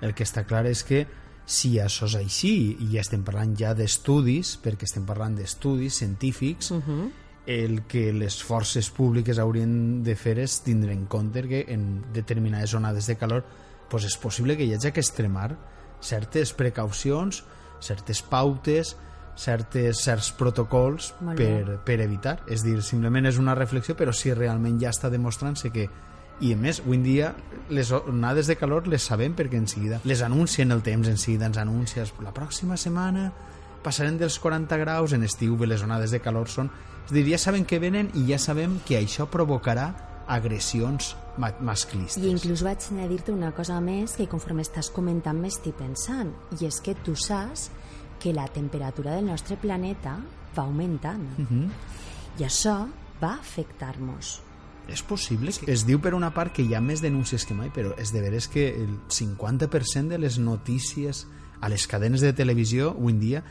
El 0.00 0.14
que 0.14 0.24
està 0.24 0.46
clar 0.48 0.64
és 0.70 0.80
que 0.86 1.04
si 1.52 1.76
això 1.80 2.08
és 2.08 2.16
així, 2.16 2.54
i 2.80 2.98
estem 3.00 3.24
parlant 3.26 3.52
ja 3.58 3.74
d'estudis, 3.76 4.56
perquè 4.62 4.88
estem 4.88 5.04
parlant 5.08 5.36
d'estudis 5.36 6.00
científics, 6.00 6.70
uh 6.70 6.80
-huh. 6.80 7.10
el 7.46 7.82
que 7.86 8.12
les 8.12 8.42
forces 8.42 8.90
públiques 8.90 9.38
haurien 9.38 10.02
de 10.02 10.14
fer 10.16 10.38
és 10.38 10.62
tindre 10.62 10.92
en 10.92 11.06
compte 11.06 11.42
que 11.48 11.64
en 11.68 12.04
determinades 12.12 12.74
onades 12.74 13.06
de 13.06 13.16
calor 13.16 13.44
pues 13.90 14.04
és 14.04 14.16
possible 14.16 14.56
que 14.56 14.64
hi 14.64 14.74
hagi 14.74 14.92
que 14.92 15.00
extremar 15.00 15.58
certes 16.00 16.52
precaucions, 16.52 17.44
certes 17.80 18.22
pautes, 18.22 18.96
certes, 19.36 19.98
certs 20.02 20.32
protocols 20.32 21.14
per, 21.36 21.78
per 21.84 22.00
evitar. 22.00 22.38
És 22.48 22.62
dir, 22.62 22.80
simplement 22.82 23.26
és 23.26 23.38
una 23.38 23.54
reflexió, 23.54 23.94
però 23.94 24.12
si 24.12 24.32
realment 24.32 24.80
ja 24.80 24.90
està 24.90 25.10
demostrant-se 25.10 25.70
que 25.70 25.88
i 26.42 26.52
a 26.52 26.58
més, 26.58 26.80
avui 26.82 26.98
en 26.98 27.06
dia 27.06 27.32
les 27.70 27.92
onades 27.94 28.48
de 28.50 28.56
calor 28.58 28.88
les 28.90 29.04
sabem 29.06 29.34
perquè 29.38 29.60
en 29.60 29.68
seguida 29.70 30.00
les 30.04 30.22
anuncien 30.26 30.74
el 30.74 30.82
temps, 30.82 31.08
en 31.08 31.18
seguida 31.20 31.46
ens 31.46 31.60
anuncies 31.62 32.12
la 32.20 32.34
pròxima 32.34 32.76
setmana 32.76 33.30
passarem 33.82 34.18
dels 34.18 34.38
40 34.38 34.78
graus, 34.78 35.12
en 35.12 35.22
estiu 35.26 35.56
les 35.66 35.82
onades 35.82 36.10
de 36.14 36.20
calor 36.22 36.48
són... 36.48 36.70
És 37.02 37.10
a 37.10 37.14
dir, 37.16 37.24
ja 37.32 37.38
sabem 37.38 37.64
que 37.66 37.80
venen 37.82 38.12
i 38.14 38.28
ja 38.28 38.38
sabem 38.38 38.78
que 38.86 38.94
això 38.98 39.26
provocarà 39.26 39.88
agressions 40.30 41.16
ma 41.36 41.50
masclistes. 41.60 42.22
I 42.22 42.30
inclús 42.30 42.62
vaig 42.62 42.84
a 42.94 43.08
dir-te 43.10 43.34
una 43.34 43.50
cosa 43.56 43.80
més 43.82 44.14
que 44.18 44.28
conforme 44.30 44.62
estàs 44.62 44.92
comentant 44.94 45.40
m'estic 45.42 45.74
pensant, 45.80 46.30
i 46.60 46.66
és 46.68 46.78
que 46.80 46.94
tu 46.94 47.16
saps 47.18 47.70
que 48.22 48.34
la 48.34 48.46
temperatura 48.46 49.16
del 49.16 49.26
nostre 49.26 49.58
planeta 49.58 50.14
va 50.54 50.62
augmentant. 50.62 51.26
Uh 51.38 51.46
-huh. 51.50 51.68
I 52.38 52.44
això 52.44 52.86
va 53.20 53.34
afectar-nos. 53.34 54.51
És 54.88 55.02
possible? 55.02 55.52
Que... 55.52 55.70
Es 55.72 55.84
diu 55.86 56.00
per 56.02 56.14
una 56.14 56.32
part 56.34 56.52
que 56.52 56.62
hi 56.66 56.74
ha 56.74 56.80
més 56.82 57.00
denúncies 57.02 57.44
que 57.46 57.54
mai, 57.54 57.70
però 57.70 57.94
és 57.98 58.12
de 58.12 58.20
veres 58.20 58.48
que 58.48 58.68
el 58.74 58.98
50% 59.08 60.08
de 60.08 60.18
les 60.18 60.38
notícies 60.38 61.26
a 61.60 61.68
les 61.70 61.86
cadenes 61.86 62.20
de 62.20 62.32
televisió 62.32 62.90
avui 62.90 63.12
en 63.14 63.20
dia 63.20 63.42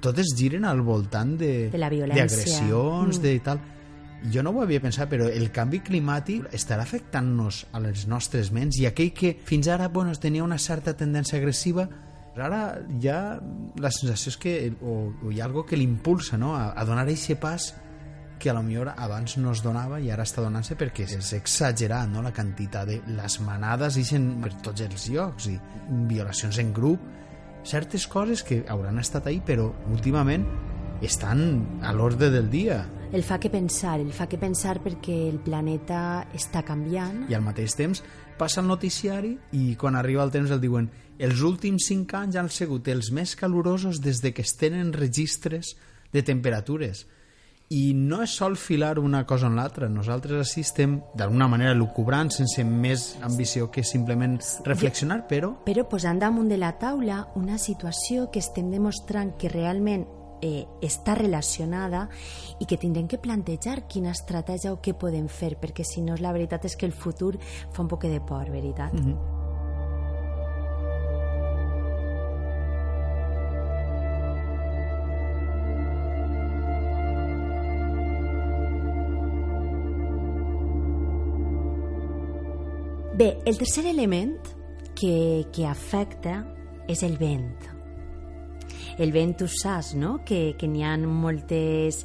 totes 0.00 0.32
giren 0.36 0.64
al 0.64 0.80
voltant 0.82 1.36
de, 1.38 1.68
De 1.70 1.78
la 1.78 1.90
violència. 1.90 2.24
d'agressions, 2.26 3.18
Mm. 3.18 3.22
de 3.22 3.40
tal. 3.40 3.60
Jo 4.32 4.42
no 4.42 4.50
ho 4.50 4.62
havia 4.62 4.80
pensat, 4.80 5.08
però 5.08 5.28
el 5.32 5.50
canvi 5.52 5.80
climàtic 5.80 6.50
estarà 6.52 6.82
afectant-nos 6.82 7.66
a 7.72 7.80
les 7.80 8.06
nostres 8.06 8.50
ments 8.52 8.76
i 8.78 8.86
aquell 8.86 9.12
que 9.12 9.38
fins 9.44 9.68
ara 9.68 9.88
bueno, 9.88 10.12
tenia 10.16 10.44
una 10.44 10.58
certa 10.58 10.94
tendència 10.96 11.38
agressiva 11.38 11.88
ara 12.40 12.80
ja 13.00 13.40
la 13.76 13.90
sensació 13.90 14.30
és 14.30 14.36
que 14.40 14.52
o, 14.80 15.12
o 15.26 15.30
hi 15.30 15.40
ha 15.40 15.44
algo 15.44 15.66
que 15.66 15.76
l'impulsa 15.76 16.38
no? 16.38 16.54
a, 16.56 16.70
a 16.72 16.84
donar 16.84 17.02
aquest 17.04 17.34
pas 17.40 17.74
que 18.40 18.50
a 18.50 18.54
lo 18.56 18.62
millor 18.64 18.88
abans 18.96 19.36
no 19.38 19.52
es 19.52 19.60
donava 19.62 20.00
i 20.00 20.08
ara 20.10 20.24
està 20.24 20.42
donant-se 20.42 20.74
perquè 20.80 21.04
és 21.04 21.32
exagerat 21.36 22.08
no? 22.08 22.24
la 22.24 22.32
quantitat 22.34 22.88
de 22.88 22.96
les 23.14 23.36
manades 23.44 24.00
ixen 24.00 24.32
per 24.42 24.54
tots 24.64 24.82
els 24.86 25.06
llocs 25.12 25.50
i 25.52 25.58
violacions 26.08 26.58
en 26.58 26.72
grup 26.74 27.04
certes 27.62 28.08
coses 28.08 28.42
que 28.42 28.64
hauran 28.72 28.98
estat 28.98 29.28
ahí 29.28 29.42
però 29.44 29.68
últimament 29.92 30.48
estan 31.04 31.80
a 31.84 31.92
l'ordre 31.92 32.30
del 32.32 32.50
dia 32.50 32.80
El 33.12 33.24
fa 33.26 33.40
que 33.42 33.50
pensar, 33.50 33.98
el 33.98 34.12
fa 34.14 34.28
que 34.30 34.38
pensar 34.38 34.76
perquè 34.84 35.16
el 35.28 35.40
planeta 35.42 36.28
està 36.32 36.62
canviant. 36.62 37.24
i 37.28 37.34
al 37.34 37.42
mateix 37.42 37.74
temps 37.74 38.04
passa 38.38 38.60
el 38.62 38.68
noticiari 38.70 39.34
i 39.52 39.74
quan 39.76 39.96
arriba 39.98 40.22
el 40.22 40.30
temps 40.30 40.50
el 40.54 40.60
diuen 40.62 40.88
els 41.18 41.42
últims 41.44 41.88
5 41.90 42.16
anys 42.16 42.36
han 42.40 42.48
sigut 42.48 42.88
els 42.88 43.10
més 43.12 43.34
calorosos 43.36 44.00
des 44.00 44.22
de 44.22 44.32
que 44.32 44.42
es 44.46 44.54
tenen 44.56 44.94
registres 44.96 45.74
de 46.12 46.22
temperatures 46.22 47.06
i 47.70 47.92
no 47.94 48.18
és 48.24 48.32
sol 48.34 48.56
filar 48.58 48.98
una 48.98 49.22
cosa 49.26 49.46
en 49.46 49.54
l'altra 49.54 49.88
nosaltres 49.88 50.40
així 50.42 50.64
estem 50.66 50.96
d'alguna 51.14 51.46
manera 51.48 51.74
lucubrant 51.78 52.32
sense 52.34 52.64
més 52.66 53.12
ambició 53.22 53.70
que 53.70 53.84
simplement 53.86 54.40
reflexionar 54.66 55.22
però 55.30 55.52
Però 55.66 55.86
posant 55.88 56.18
damunt 56.18 56.50
de 56.50 56.58
la 56.58 56.72
taula 56.82 57.28
una 57.38 57.58
situació 57.62 58.26
que 58.34 58.42
estem 58.42 58.72
demostrant 58.74 59.36
que 59.38 59.52
realment 59.52 60.06
eh, 60.42 60.66
està 60.82 61.14
relacionada 61.14 62.08
i 62.58 62.66
que 62.66 62.78
tindrem 62.80 63.06
que 63.06 63.22
plantejar 63.22 63.84
quina 63.86 64.14
estratègia 64.16 64.72
o 64.74 64.80
què 64.82 64.96
podem 64.98 65.28
fer, 65.28 65.54
perquè 65.60 65.86
si 65.86 66.02
no 66.02 66.18
la 66.18 66.34
veritat 66.34 66.66
és 66.66 66.76
que 66.76 66.88
el 66.90 66.96
futur 66.96 67.36
fa 67.70 67.84
un 67.84 67.92
poc 67.92 68.08
de 68.08 68.20
por, 68.20 68.50
veritat? 68.50 68.92
Mm 68.94 69.04
-hmm. 69.06 69.39
Bé, 83.20 83.36
el 83.44 83.58
tercer 83.58 83.84
element 83.84 84.38
que, 84.96 85.44
que 85.52 85.66
afecta 85.68 86.38
és 86.88 87.02
el 87.04 87.18
vent. 87.20 87.66
El 88.96 89.12
vent, 89.12 89.34
tu 89.36 89.44
saps, 89.44 89.90
no?, 89.92 90.14
que, 90.24 90.54
que 90.56 90.64
n'hi 90.64 90.86
ha 90.88 90.94
moltes, 91.04 91.98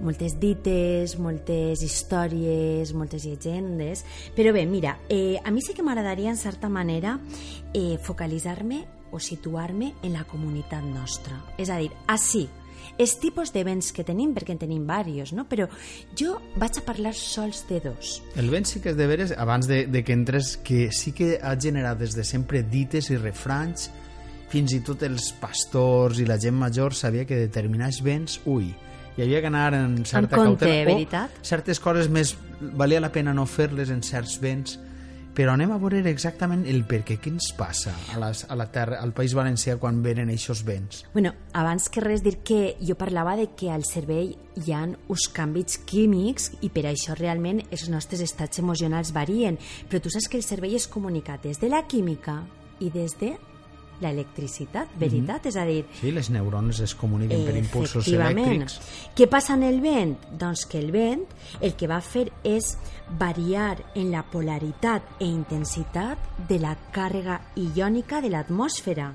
moltes 0.00 0.38
dites, 0.40 1.18
moltes 1.20 1.84
històries, 1.84 2.94
moltes 2.96 3.28
llegendes... 3.28 4.06
Però 4.32 4.56
bé, 4.56 4.64
mira, 4.64 4.94
eh, 5.12 5.36
a 5.44 5.52
mi 5.52 5.60
sí 5.60 5.76
que 5.76 5.84
m'agradaria, 5.84 6.32
en 6.32 6.40
certa 6.40 6.72
manera, 6.72 7.18
eh, 7.76 8.00
focalitzar-me 8.00 8.80
o 9.12 9.20
situar-me 9.20 9.92
en 10.00 10.16
la 10.16 10.24
comunitat 10.24 10.88
nostra. 10.88 11.36
És 11.60 11.68
a 11.68 11.76
dir, 11.84 11.92
així, 12.08 12.46
els 12.98 13.16
tipus 13.20 13.52
de 13.52 13.64
vents 13.64 13.92
que 13.92 14.04
tenim, 14.04 14.34
perquè 14.34 14.52
en 14.54 14.60
tenim 14.60 14.82
diversos, 14.82 15.32
no? 15.32 15.46
però 15.48 15.68
jo 16.18 16.36
vaig 16.60 16.78
a 16.78 16.84
parlar 16.84 17.14
sols 17.16 17.64
de 17.68 17.80
dos. 17.80 18.20
el 18.36 18.50
vent 18.50 18.68
sí 18.68 18.80
que 18.80 18.92
és 18.92 18.96
de 18.96 19.06
veres 19.06 19.32
abans 19.32 19.66
de, 19.66 19.86
de 19.86 20.04
que 20.04 20.12
entres 20.12 20.56
que 20.62 20.90
sí 20.92 21.12
que 21.12 21.38
ha 21.42 21.56
generat 21.58 21.98
des 21.98 22.14
de 22.14 22.24
sempre 22.24 22.62
dites 22.62 23.10
i 23.10 23.16
refranys 23.16 23.90
fins 24.52 24.74
i 24.76 24.82
tot 24.84 25.02
els 25.02 25.32
pastors 25.40 26.20
i 26.20 26.26
la 26.28 26.38
gent 26.38 26.56
major 26.58 26.92
sabia 26.94 27.24
que 27.24 27.38
determinats 27.46 28.02
vents, 28.04 28.40
ui, 28.44 28.74
hi 29.16 29.22
havia 29.24 29.40
que 29.40 29.48
anar 29.48 29.72
en 29.76 30.04
certa 30.04 30.36
Amb 30.36 30.44
compte, 30.44 30.66
cautela. 30.66 30.92
veritat? 30.92 31.40
O 31.40 31.44
certes 31.44 31.80
coses 31.80 32.08
més 32.12 32.34
valia 32.60 33.00
la 33.00 33.12
pena 33.12 33.32
no 33.36 33.46
fer-les 33.48 33.90
en 33.92 34.02
certs 34.04 34.38
vents, 34.40 34.78
però 35.36 35.54
anem 35.56 35.72
a 35.72 35.78
veure 35.80 36.02
exactament 36.10 36.64
el 36.68 36.82
per 36.88 37.02
què, 37.06 37.18
què 37.20 37.32
ens 37.32 37.52
passa 37.56 37.94
a, 38.12 38.18
les, 38.22 38.44
a 38.48 38.56
la 38.58 38.68
terra, 38.72 39.00
al 39.00 39.14
País 39.16 39.34
Valencià 39.36 39.78
quan 39.80 40.02
venen 40.04 40.32
aquests 40.32 40.64
vents. 40.66 41.04
Bueno, 41.14 41.34
abans 41.56 41.88
que 41.92 42.04
res 42.04 42.24
dir 42.24 42.38
que 42.44 42.76
jo 42.80 42.96
parlava 43.00 43.36
de 43.40 43.48
que 43.56 43.70
al 43.72 43.86
cervell 43.88 44.34
hi 44.60 44.74
ha 44.74 44.82
uns 44.84 45.28
canvis 45.32 45.78
químics 45.88 46.50
i 46.60 46.72
per 46.72 46.86
això 46.90 47.16
realment 47.18 47.62
els 47.70 47.88
nostres 47.92 48.24
estats 48.24 48.60
emocionals 48.60 49.14
varien, 49.16 49.58
però 49.88 50.02
tu 50.02 50.12
saps 50.12 50.28
que 50.28 50.40
el 50.40 50.46
cervell 50.46 50.76
es 50.76 50.88
comunica 50.88 51.38
des 51.42 51.60
de 51.62 51.72
la 51.72 51.86
química 51.88 52.42
i 52.80 52.90
des 52.90 53.16
de 53.20 53.36
la 54.02 54.10
electricitat, 54.10 54.88
veritat? 54.98 55.44
Mm 55.44 55.44
-hmm. 55.44 55.48
És 55.48 55.56
a 55.56 55.64
dir, 55.64 55.86
Sí, 56.00 56.10
les 56.10 56.30
neurones 56.30 56.80
es 56.80 56.94
comuniquen 56.94 57.44
per 57.44 57.56
impulsos 57.56 58.08
elèctrics. 58.08 58.80
Què 59.16 59.28
passa 59.28 59.54
en 59.54 59.62
el 59.62 59.80
vent? 59.80 60.18
Doncs 60.38 60.66
que 60.66 60.78
el 60.78 60.90
vent 60.90 61.24
el 61.60 61.74
que 61.74 61.86
va 61.86 62.00
fer 62.00 62.32
és 62.42 62.76
variar 63.18 63.78
en 63.94 64.10
la 64.10 64.22
polaritat 64.22 65.02
e 65.20 65.24
intensitat 65.24 66.18
de 66.48 66.58
la 66.58 66.76
càrrega 66.92 67.40
iònica 67.56 68.20
de 68.20 68.30
l'atmosfera. 68.30 69.14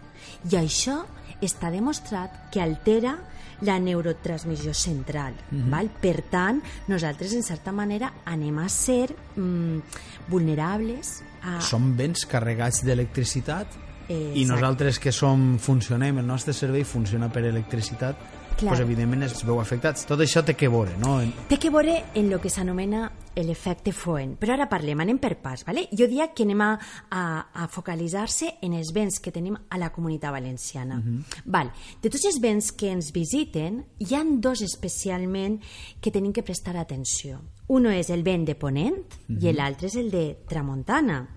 I 0.52 0.56
això 0.56 1.06
està 1.41 1.71
demostrat 1.71 2.50
que 2.52 2.62
altera 2.62 3.17
la 3.62 3.80
neurotransmissió 3.80 4.73
central. 4.73 5.34
Mm 5.52 5.58
-hmm. 5.58 5.69
val? 5.69 5.89
Per 5.89 6.21
tant, 6.30 6.62
nosaltres, 6.88 7.34
en 7.34 7.43
certa 7.43 7.71
manera, 7.71 8.13
anem 8.26 8.58
a 8.60 8.69
ser 8.69 9.15
mm, 9.36 9.80
vulnerables 10.28 11.23
a... 11.41 11.62
Som 11.62 11.95
vents 11.97 12.26
carregats 12.26 12.84
d'electricitat 12.84 13.67
Eh, 14.08 14.15
i 14.15 14.41
exacte. 14.41 14.54
nosaltres 14.54 15.00
que 15.00 15.12
som, 15.12 15.58
funcionem, 15.60 16.20
el 16.20 16.28
nostre 16.28 16.54
cervell 16.54 16.86
funciona 16.86 17.32
per 17.32 17.43
electricitat, 17.46 18.17
Clar. 18.58 18.72
doncs 18.72 18.82
evidentment 18.82 19.24
es 19.28 19.43
veu 19.46 19.60
afectats. 19.62 20.06
Tot 20.10 20.22
això 20.24 20.41
té 20.46 20.56
que 20.58 20.70
veure, 20.72 20.96
no? 20.98 21.20
Té 21.50 21.60
que 21.62 21.70
veure 21.70 22.00
en 22.17 22.32
el 22.32 22.39
que 22.41 22.50
s'anomena 22.50 23.12
l'efecte 23.38 23.91
Foen. 23.93 24.34
Però 24.39 24.56
ara 24.56 24.65
parlem, 24.70 25.04
anem 25.04 25.20
per 25.22 25.36
pas. 25.43 25.62
Vale? 25.67 25.86
Jo 25.91 26.08
diria 26.08 26.32
que 26.34 26.48
anem 26.48 26.63
a, 26.65 26.72
a, 27.13 27.22
a 27.54 27.67
focalitzar-se 27.70 28.56
en 28.65 28.74
els 28.80 28.89
béns 28.96 29.20
que 29.22 29.34
tenim 29.36 29.54
a 29.58 29.78
la 29.78 29.91
comunitat 29.93 30.34
valenciana. 30.34 30.98
Uh 30.98 31.04
-huh. 31.04 31.41
Val. 31.46 31.72
De 32.02 32.10
tots 32.10 32.26
els 32.26 32.39
béns 32.41 32.72
que 32.72 32.89
ens 32.89 33.12
visiten, 33.12 33.86
hi 34.00 34.15
han 34.15 34.41
dos 34.41 34.62
especialment 34.62 35.62
que 36.02 36.12
tenim 36.12 36.34
que 36.34 36.43
prestar 36.43 36.78
atenció. 36.78 37.41
Uno 37.67 37.91
és 37.91 38.10
el 38.10 38.24
vent 38.24 38.46
de 38.46 38.56
Ponent 38.56 38.98
uh 38.98 39.36
-huh. 39.36 39.43
i 39.43 39.54
l'altre 39.54 39.88
és 39.88 39.96
el 39.96 40.10
de 40.10 40.38
Tramuntana. 40.48 41.37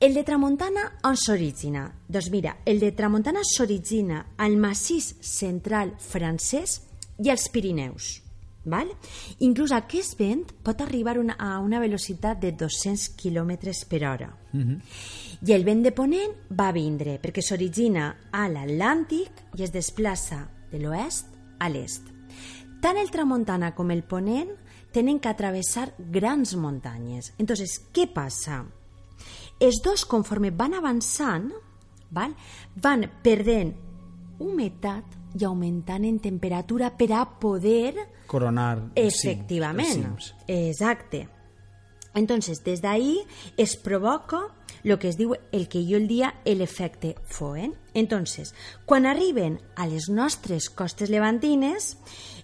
El 0.00 0.14
de 0.14 0.22
Tramuntana 0.24 0.86
on 1.04 1.16
s'origina? 1.20 1.82
Doncs 2.08 2.30
mira, 2.32 2.54
el 2.64 2.78
de 2.80 2.88
Tramuntana 2.96 3.42
s'origina 3.44 4.22
al 4.40 4.54
massís 4.56 5.10
central 5.20 5.90
francès 6.00 6.78
i 7.20 7.28
als 7.28 7.50
Pirineus. 7.52 8.06
Val? 8.64 8.88
Inclús 9.44 9.74
aquest 9.76 10.16
vent 10.16 10.46
pot 10.64 10.80
arribar 10.80 11.18
una, 11.20 11.36
a 11.36 11.58
una 11.60 11.82
velocitat 11.84 12.40
de 12.40 12.54
200 12.56 13.10
km 13.20 13.52
per 13.90 14.00
hora. 14.08 14.30
Uh 14.54 14.60
-huh. 14.60 14.80
I 15.46 15.52
el 15.52 15.64
vent 15.64 15.84
de 15.84 15.92
Ponent 15.92 16.32
va 16.48 16.72
vindre 16.72 17.20
perquè 17.20 17.42
s'origina 17.42 18.16
a 18.32 18.48
l'Atlàntic 18.48 19.30
i 19.58 19.62
es 19.64 19.70
desplaça 19.70 20.48
de 20.72 20.78
l'oest 20.78 21.26
a 21.58 21.68
l'est. 21.68 22.08
Tant 22.80 22.96
el 22.96 23.10
Tramuntana 23.10 23.74
com 23.74 23.90
el 23.90 24.02
Ponent 24.02 24.56
tenen 24.92 25.20
que 25.20 25.28
atravessar 25.28 25.92
grans 25.98 26.56
muntanyes. 26.56 27.34
Entonces, 27.36 27.82
què 27.92 28.06
passa? 28.06 28.79
Els 29.60 29.80
dos, 29.84 30.06
conforme 30.08 30.50
van 30.50 30.74
avançant, 30.74 31.50
val, 32.10 32.34
van 32.80 33.06
perdent 33.22 33.74
humitat 34.40 35.18
i 35.38 35.44
augmentant 35.44 36.06
en 36.08 36.18
temperatura 36.18 36.90
per 36.96 37.12
a 37.14 37.26
poder... 37.40 37.94
Coronar 38.30 38.90
Efectivament, 38.98 40.02
cims. 40.02 40.32
exacte. 40.46 41.28
Entonces, 42.14 42.64
des 42.64 42.80
d'ahí 42.82 43.20
es 43.56 43.76
provoca 43.76 44.48
lo 44.82 44.98
que 44.98 45.08
es 45.08 45.18
diu 45.18 45.36
el 45.52 45.68
que 45.68 45.84
jo 45.86 45.98
el 45.98 46.08
dia 46.08 46.32
l'efecte 46.44 47.14
Foen. 47.26 47.76
Entonces, 47.94 48.54
quan 48.86 49.06
arriben 49.06 49.60
a 49.76 49.86
les 49.86 50.08
nostres 50.08 50.70
costes 50.70 51.10
levantines, 51.10 51.96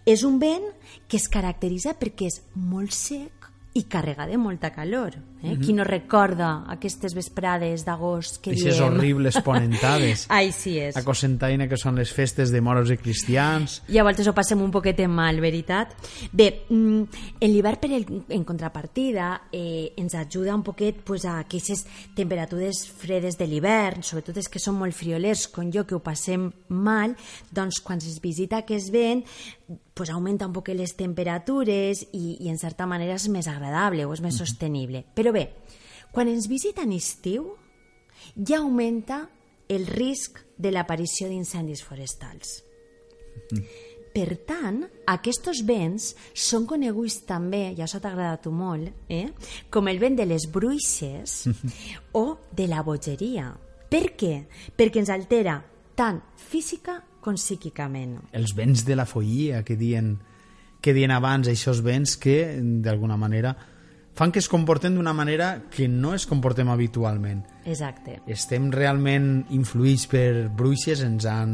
és 0.07 0.23
un 0.23 0.39
vent 0.39 0.69
que 1.09 1.19
es 1.19 1.27
caracteritza 1.29 1.97
perquè 1.99 2.31
és 2.31 2.43
molt 2.55 2.95
sec 2.95 3.51
i 3.77 3.85
carrega 3.85 4.27
de 4.27 4.39
molta 4.41 4.71
calor. 4.73 5.15
Eh? 5.43 5.49
Mm 5.49 5.53
-hmm. 5.53 5.65
Qui 5.65 5.73
no 5.73 5.85
recorda 5.85 6.65
aquestes 6.67 7.15
vesprades 7.15 7.85
d'agost 7.85 8.41
que 8.41 8.51
Eixes 8.51 8.79
diem... 8.79 8.89
horribles 8.89 9.37
ponentades. 9.43 10.27
Ai, 10.31 10.51
sí 10.53 10.79
és. 10.79 10.97
A 10.97 11.05
Cosentaina, 11.05 11.69
que 11.69 11.77
són 11.77 11.95
les 11.95 12.11
festes 12.11 12.51
de 12.51 12.61
moros 12.61 12.91
i 12.91 12.97
cristians. 12.97 13.83
I 13.89 13.99
a 13.99 14.03
voltes 14.03 14.27
ho 14.27 14.33
passem 14.33 14.61
un 14.63 14.71
poquet 14.71 15.07
mal, 15.07 15.41
veritat? 15.41 15.95
Bé, 16.33 16.65
mm, 16.69 17.03
en 17.41 17.53
l'hivern, 17.53 17.79
per 17.79 17.93
el, 17.93 18.07
en 18.29 18.45
contrapartida, 18.45 19.43
eh, 19.53 19.93
ens 19.97 20.15
ajuda 20.15 20.55
un 20.55 20.63
poquet 20.63 21.03
pues, 21.05 21.25
a 21.27 21.39
aquestes 21.41 21.87
temperatures 22.15 22.89
fredes 22.89 23.37
de 23.37 23.47
l'hivern, 23.47 24.03
sobretot 24.03 24.39
és 24.39 24.49
que 24.49 24.59
són 24.59 24.77
molt 24.77 24.95
friolers, 24.95 25.49
com 25.49 25.71
jo, 25.71 25.85
que 25.85 25.95
ho 25.95 26.01
passem 26.01 26.51
mal, 26.69 27.15
doncs 27.51 27.81
quan 27.81 27.99
es 27.99 28.21
visita 28.23 28.57
aquest 28.57 28.91
vent, 28.91 29.25
pues 29.97 30.11
augmenta 30.13 30.45
un 30.45 30.53
poc 30.53 30.69
les 30.77 30.93
temperatures 30.95 32.03
i, 32.13 32.37
i 32.45 32.51
en 32.53 32.59
certa 32.61 32.85
manera 32.85 33.17
és 33.17 33.31
més 33.33 33.49
agradable 33.49 34.05
o 34.05 34.13
és 34.13 34.21
més 34.21 34.37
sostenible. 34.37 35.07
Però 35.17 35.33
bé, 35.33 35.49
quan 36.13 36.29
ens 36.29 36.51
visita 36.53 36.85
en 36.85 36.93
estiu 36.93 37.55
ja 38.37 38.61
augmenta 38.61 39.25
el 39.73 39.87
risc 39.89 40.43
de 40.61 40.71
l'aparició 40.71 41.31
d'incendis 41.31 41.81
forestals. 41.83 42.61
Per 44.17 44.29
tant, 44.49 44.79
aquests 45.13 45.65
vents 45.69 46.11
són 46.33 46.65
coneguts 46.69 47.19
també, 47.29 47.75
ja 47.77 47.89
s'ha 47.89 48.01
agradat 48.01 48.47
molt, 48.53 48.93
eh? 49.13 49.33
com 49.73 49.89
el 49.89 50.01
vent 50.01 50.17
de 50.17 50.29
les 50.29 50.47
bruixes 50.53 51.43
o 52.13 52.25
de 52.53 52.69
la 52.69 52.85
bogeria. 52.85 53.51
Per 53.89 54.13
què? 54.17 54.35
Perquè 54.77 55.03
ens 55.03 55.13
altera 55.13 55.59
tant 55.97 56.23
física 56.37 57.01
com 57.27 57.37
psíquicament. 57.39 58.21
Els 58.37 58.55
vents 58.57 58.85
de 58.87 58.97
la 58.97 59.07
follia 59.11 59.65
que 59.67 59.77
dien, 59.77 60.15
que 60.81 60.95
dien 60.95 61.11
abans, 61.11 61.51
aquests 61.51 61.83
vents 61.83 62.17
que, 62.23 62.37
d'alguna 62.85 63.19
manera, 63.19 63.57
fan 64.17 64.33
que 64.33 64.41
es 64.41 64.49
comporten 64.49 64.95
d'una 64.97 65.13
manera 65.13 65.67
que 65.71 65.89
no 65.93 66.15
es 66.17 66.25
comportem 66.27 66.71
habitualment. 66.73 67.43
Exacte. 67.69 68.21
Estem 68.33 68.71
realment 68.73 69.45
influïts 69.53 70.07
per 70.09 70.49
bruixes, 70.57 71.03
ens 71.05 71.27
han, 71.29 71.53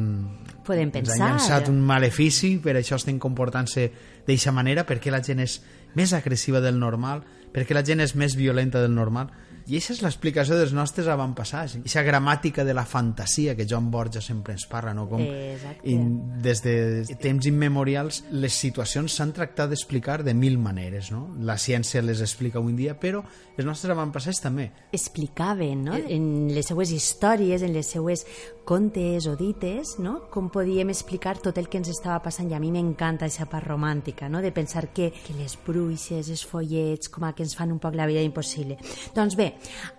Podem 0.63 0.93
ens 0.93 0.95
han 0.95 1.01
pensar. 1.01 1.19
llançat 1.33 1.71
un 1.73 1.81
malefici, 1.83 2.59
per 2.63 2.77
això 2.79 3.01
estem 3.01 3.19
comportant-se 3.19 3.89
d'eixa 4.29 4.53
manera, 4.55 4.87
perquè 4.87 5.11
la 5.11 5.23
gent 5.25 5.43
és 5.43 5.59
més 5.99 6.13
agressiva 6.15 6.61
del 6.63 6.79
normal, 6.79 7.25
perquè 7.53 7.75
la 7.75 7.83
gent 7.83 8.01
és 8.01 8.15
més 8.15 8.37
violenta 8.39 8.81
del 8.81 8.95
normal. 8.95 9.33
I 9.73 9.79
aquesta 9.79 9.95
és 9.95 10.03
l'explicació 10.05 10.57
dels 10.59 10.75
nostres 10.77 11.07
avantpassats. 11.09 11.79
Aquesta 11.79 12.03
gramàtica 12.05 12.65
de 12.69 12.75
la 12.77 12.85
fantasia 12.85 13.55
que 13.57 13.65
John 13.65 13.87
Borja 13.91 14.21
sempre 14.21 14.53
ens 14.53 14.67
parla, 14.69 14.93
no? 14.93 15.07
Com 15.09 15.23
Exacte. 15.25 15.89
in, 15.89 16.43
des 16.45 16.61
de 16.61 17.17
temps 17.23 17.49
immemorials 17.49 18.19
les 18.37 18.53
situacions 18.53 19.17
s'han 19.17 19.33
tractat 19.33 19.73
d'explicar 19.73 20.19
de 20.27 20.35
mil 20.37 20.59
maneres, 20.61 21.09
no? 21.15 21.23
La 21.41 21.57
ciència 21.57 22.03
les 22.05 22.21
explica 22.21 22.61
avui 22.61 22.75
en 22.75 22.83
dia, 22.83 22.99
però 23.01 23.23
els 23.57 23.65
nostres 23.65 23.95
avantpassats 23.95 24.43
també. 24.45 24.69
explicaven 24.93 25.85
no? 25.85 25.97
en 25.97 26.53
les 26.53 26.69
seues 26.69 26.93
històries, 26.93 27.63
en 27.63 27.73
les 27.73 27.89
seues 27.89 28.27
contes 28.65 29.27
o 29.27 29.35
dites, 29.37 29.97
no? 29.99 30.29
com 30.31 30.51
podíem 30.53 30.93
explicar 30.93 31.39
tot 31.43 31.57
el 31.59 31.69
que 31.69 31.81
ens 31.81 31.89
estava 31.91 32.21
passant 32.23 32.51
i 32.51 32.55
a 32.55 32.61
mi 32.63 32.71
m'encanta 32.75 33.27
aquesta 33.27 33.49
part 33.51 33.67
romàntica, 33.67 34.29
no? 34.29 34.43
de 34.45 34.53
pensar 34.53 34.91
que, 34.93 35.11
que 35.25 35.35
les 35.39 35.57
bruixes, 35.67 36.29
els 36.29 36.45
follets, 36.47 37.09
com 37.09 37.25
a 37.25 37.33
que 37.33 37.45
ens 37.47 37.57
fan 37.59 37.73
un 37.73 37.81
poc 37.83 37.97
la 37.99 38.07
vida 38.07 38.23
impossible. 38.23 38.79
Doncs 39.17 39.37
bé, 39.37 39.53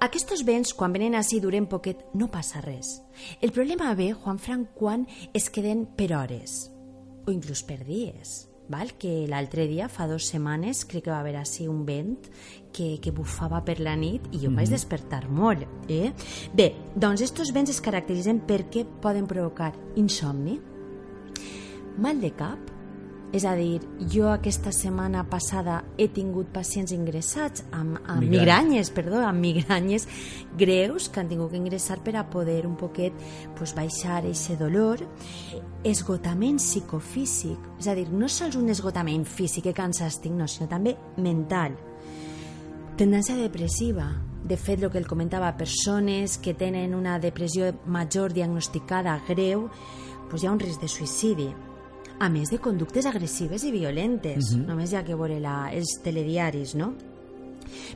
aquests 0.03 0.43
vents, 0.47 0.73
quan 0.77 0.93
venen 0.95 1.17
així 1.19 1.39
duren 1.43 1.67
poquet, 1.69 2.05
no 2.13 2.29
passa 2.31 2.61
res. 2.63 2.99
El 3.41 3.51
problema 3.51 3.93
ve, 3.95 4.13
Juan 4.13 4.39
Fran, 4.39 4.67
quan 4.75 5.07
es 5.33 5.49
queden 5.49 5.85
per 5.97 6.13
hores 6.17 6.73
o 7.25 7.31
inclús 7.31 7.63
per 7.63 7.83
dies. 7.85 8.49
Val? 8.69 8.93
que 8.97 9.25
l'altre 9.27 9.65
dia, 9.67 9.89
fa 9.91 10.07
dues 10.07 10.29
setmanes, 10.31 10.85
crec 10.87 11.05
que 11.05 11.11
va 11.11 11.19
haver 11.19 11.35
així 11.35 11.67
un 11.67 11.83
vent 11.85 12.29
que, 12.73 12.97
que 13.03 13.11
bufava 13.11 13.59
per 13.65 13.75
la 13.83 13.95
nit 13.99 14.29
i 14.31 14.39
jo 14.43 14.49
em 14.49 14.55
vaig 14.57 14.71
despertar 14.71 15.25
molt. 15.29 15.67
Eh? 15.91 16.13
Bé, 16.55 16.71
doncs 16.95 17.25
estos 17.27 17.51
vents 17.53 17.73
es 17.73 17.81
caracteritzen 17.83 18.39
perquè 18.47 18.85
poden 19.03 19.27
provocar 19.27 19.73
insomni, 19.99 20.59
mal 21.99 22.23
de 22.23 22.31
cap, 22.39 22.72
és 23.33 23.45
a 23.49 23.55
dir, 23.57 23.81
jo 24.13 24.27
aquesta 24.29 24.69
setmana 24.71 25.23
passada 25.25 25.79
he 25.97 26.05
tingut 26.13 26.51
pacients 26.53 26.91
ingressats 26.93 27.63
amb, 27.71 27.97
amb 28.05 28.21
Migranyes. 28.21 28.29
migranyes, 28.29 28.91
perdó, 28.93 29.23
amb 29.25 29.41
migranyes 29.41 30.05
greus 30.55 31.09
que 31.09 31.19
han 31.19 31.31
tingut 31.31 31.49
que 31.49 31.57
ingressar 31.57 31.97
per 32.05 32.15
a 32.15 32.27
poder 32.29 32.67
un 32.67 32.75
poquet 32.77 33.11
pues, 33.57 33.73
baixar 33.73 34.21
aquest 34.21 34.59
dolor. 34.59 35.01
Esgotament 35.83 36.61
psicofísic, 36.61 37.57
és 37.79 37.89
a 37.89 37.97
dir, 37.97 38.05
no 38.13 38.29
sols 38.29 38.55
un 38.55 38.69
esgotament 38.69 39.25
físic 39.25 39.65
que 39.65 39.73
cansat 39.73 40.13
estic, 40.13 40.31
no, 40.37 40.45
sinó 40.45 40.69
també 40.69 40.93
mental. 41.17 41.73
Tendència 42.97 43.35
depressiva. 43.35 44.11
De 44.43 44.57
fet, 44.59 44.83
el 44.83 44.91
que 44.91 44.99
el 44.99 45.07
comentava, 45.07 45.55
persones 45.57 46.37
que 46.37 46.53
tenen 46.53 46.93
una 46.93 47.17
depressió 47.17 47.73
major 47.87 48.33
diagnosticada 48.35 49.23
greu, 49.25 49.69
doncs 50.29 50.43
hi 50.43 50.47
ha 50.47 50.51
un 50.53 50.61
risc 50.61 50.83
de 50.83 50.91
suïcidi. 50.91 51.53
A 52.19 52.29
més 52.29 52.51
de 52.53 52.59
conductes 52.61 53.07
agressives 53.09 53.63
i 53.65 53.71
violentes. 53.73 54.53
Només 54.55 54.93
hi 54.93 54.99
ha 54.99 55.05
que 55.07 55.17
veure 55.17 55.39
la, 55.43 55.71
els 55.73 55.97
telediaris, 56.03 56.75
no? 56.79 56.93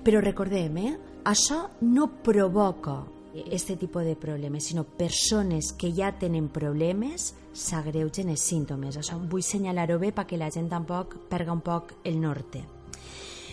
Però 0.03 0.21
recordem, 0.23 0.77
eh? 0.81 0.95
això 1.27 1.67
no 1.81 2.07
provoca 2.23 3.03
este 3.51 3.75
tipus 3.75 4.03
de 4.03 4.15
problemes, 4.15 4.65
sinó 4.65 4.83
persones 4.83 5.73
que 5.73 5.91
ja 5.93 6.13
tenen 6.17 6.47
problemes 6.49 7.33
s'agreugen 7.53 8.31
els 8.33 8.45
símptomes. 8.47 8.97
Això 8.97 9.19
vull 9.19 9.45
senyalar-ho 9.45 9.99
bé 10.01 10.13
perquè 10.15 10.39
la 10.39 10.49
gent 10.53 10.69
tampoc 10.71 11.17
perga 11.29 11.53
un 11.53 11.61
poc 11.61 11.93
el 12.03 12.19
norte. 12.21 12.63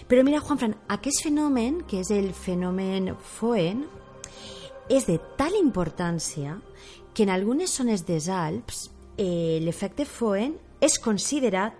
Però 0.09 0.25
mira, 0.25 0.41
Juanfran, 0.41 0.77
aquest 0.93 1.25
fenomen, 1.25 1.83
que 1.89 2.01
és 2.05 2.11
el 2.13 2.33
fenomen 2.37 3.15
Foen, 3.37 3.85
és 4.93 5.07
de 5.09 5.19
tal 5.39 5.57
importància 5.57 6.59
que 7.15 7.25
en 7.25 7.33
algunes 7.33 7.73
zones 7.73 8.05
dels 8.05 8.29
Alps 8.29 8.91
eh, 9.19 9.59
l'efecte 9.63 10.05
Foen 10.07 10.57
és 10.81 10.99
considerat 10.99 11.75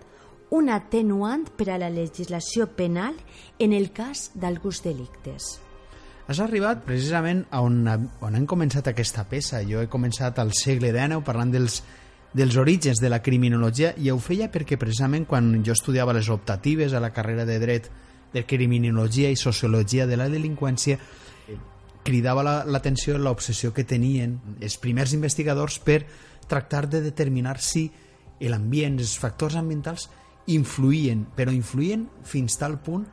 un 0.55 0.69
atenuant 0.69 1.47
per 1.57 1.69
a 1.73 1.77
la 1.81 1.89
legislació 1.89 2.67
penal 2.77 3.15
en 3.59 3.73
el 3.73 3.89
cas 3.91 4.29
d'alguns 4.35 4.83
delictes. 4.85 5.55
Has 6.27 6.39
arribat 6.41 6.83
precisament 6.85 7.43
a 7.53 7.59
on, 7.61 7.83
on 7.85 8.35
hem 8.37 8.45
començat 8.49 8.87
aquesta 8.89 9.25
peça. 9.29 9.59
Jo 9.67 9.83
he 9.83 9.89
començat 9.91 10.39
al 10.41 10.53
segle 10.57 10.89
XIX 10.93 11.21
parlant 11.25 11.51
dels, 11.53 11.81
dels 12.33 12.55
orígens 12.57 13.01
de 13.01 13.09
la 13.13 13.21
criminologia 13.21 13.93
i 14.01 14.09
ho 14.09 14.17
feia 14.19 14.49
perquè 14.53 14.77
precisament 14.81 15.27
quan 15.29 15.51
jo 15.65 15.73
estudiava 15.75 16.15
les 16.17 16.29
optatives 16.33 16.93
a 16.93 16.99
la 17.03 17.11
carrera 17.13 17.45
de 17.45 17.59
dret 17.61 17.91
de 18.33 18.45
criminologia 18.45 19.29
i 19.29 19.37
sociologia 19.37 20.07
de 20.09 20.17
la 20.17 20.25
delinqüència 20.29 20.97
eh, 20.97 21.57
cridava 22.03 22.43
la- 22.43 22.63
l'atenció 22.65 23.17
la, 23.17 23.29
l'obsessió 23.29 23.71
que 23.73 23.85
tenien 23.85 24.39
els 24.61 24.77
primers 24.81 25.13
investigadors 25.13 25.77
per 25.79 26.01
tractar 26.47 26.87
de 26.89 27.01
determinar 27.01 27.59
si 27.61 27.89
l'ambient, 28.39 28.99
els 28.99 29.17
factors 29.19 29.55
ambientals 29.55 30.09
influïen, 30.51 31.25
però 31.35 31.53
influïen 31.55 32.05
fins 32.23 32.57
tal 32.59 32.77
punt 32.83 33.05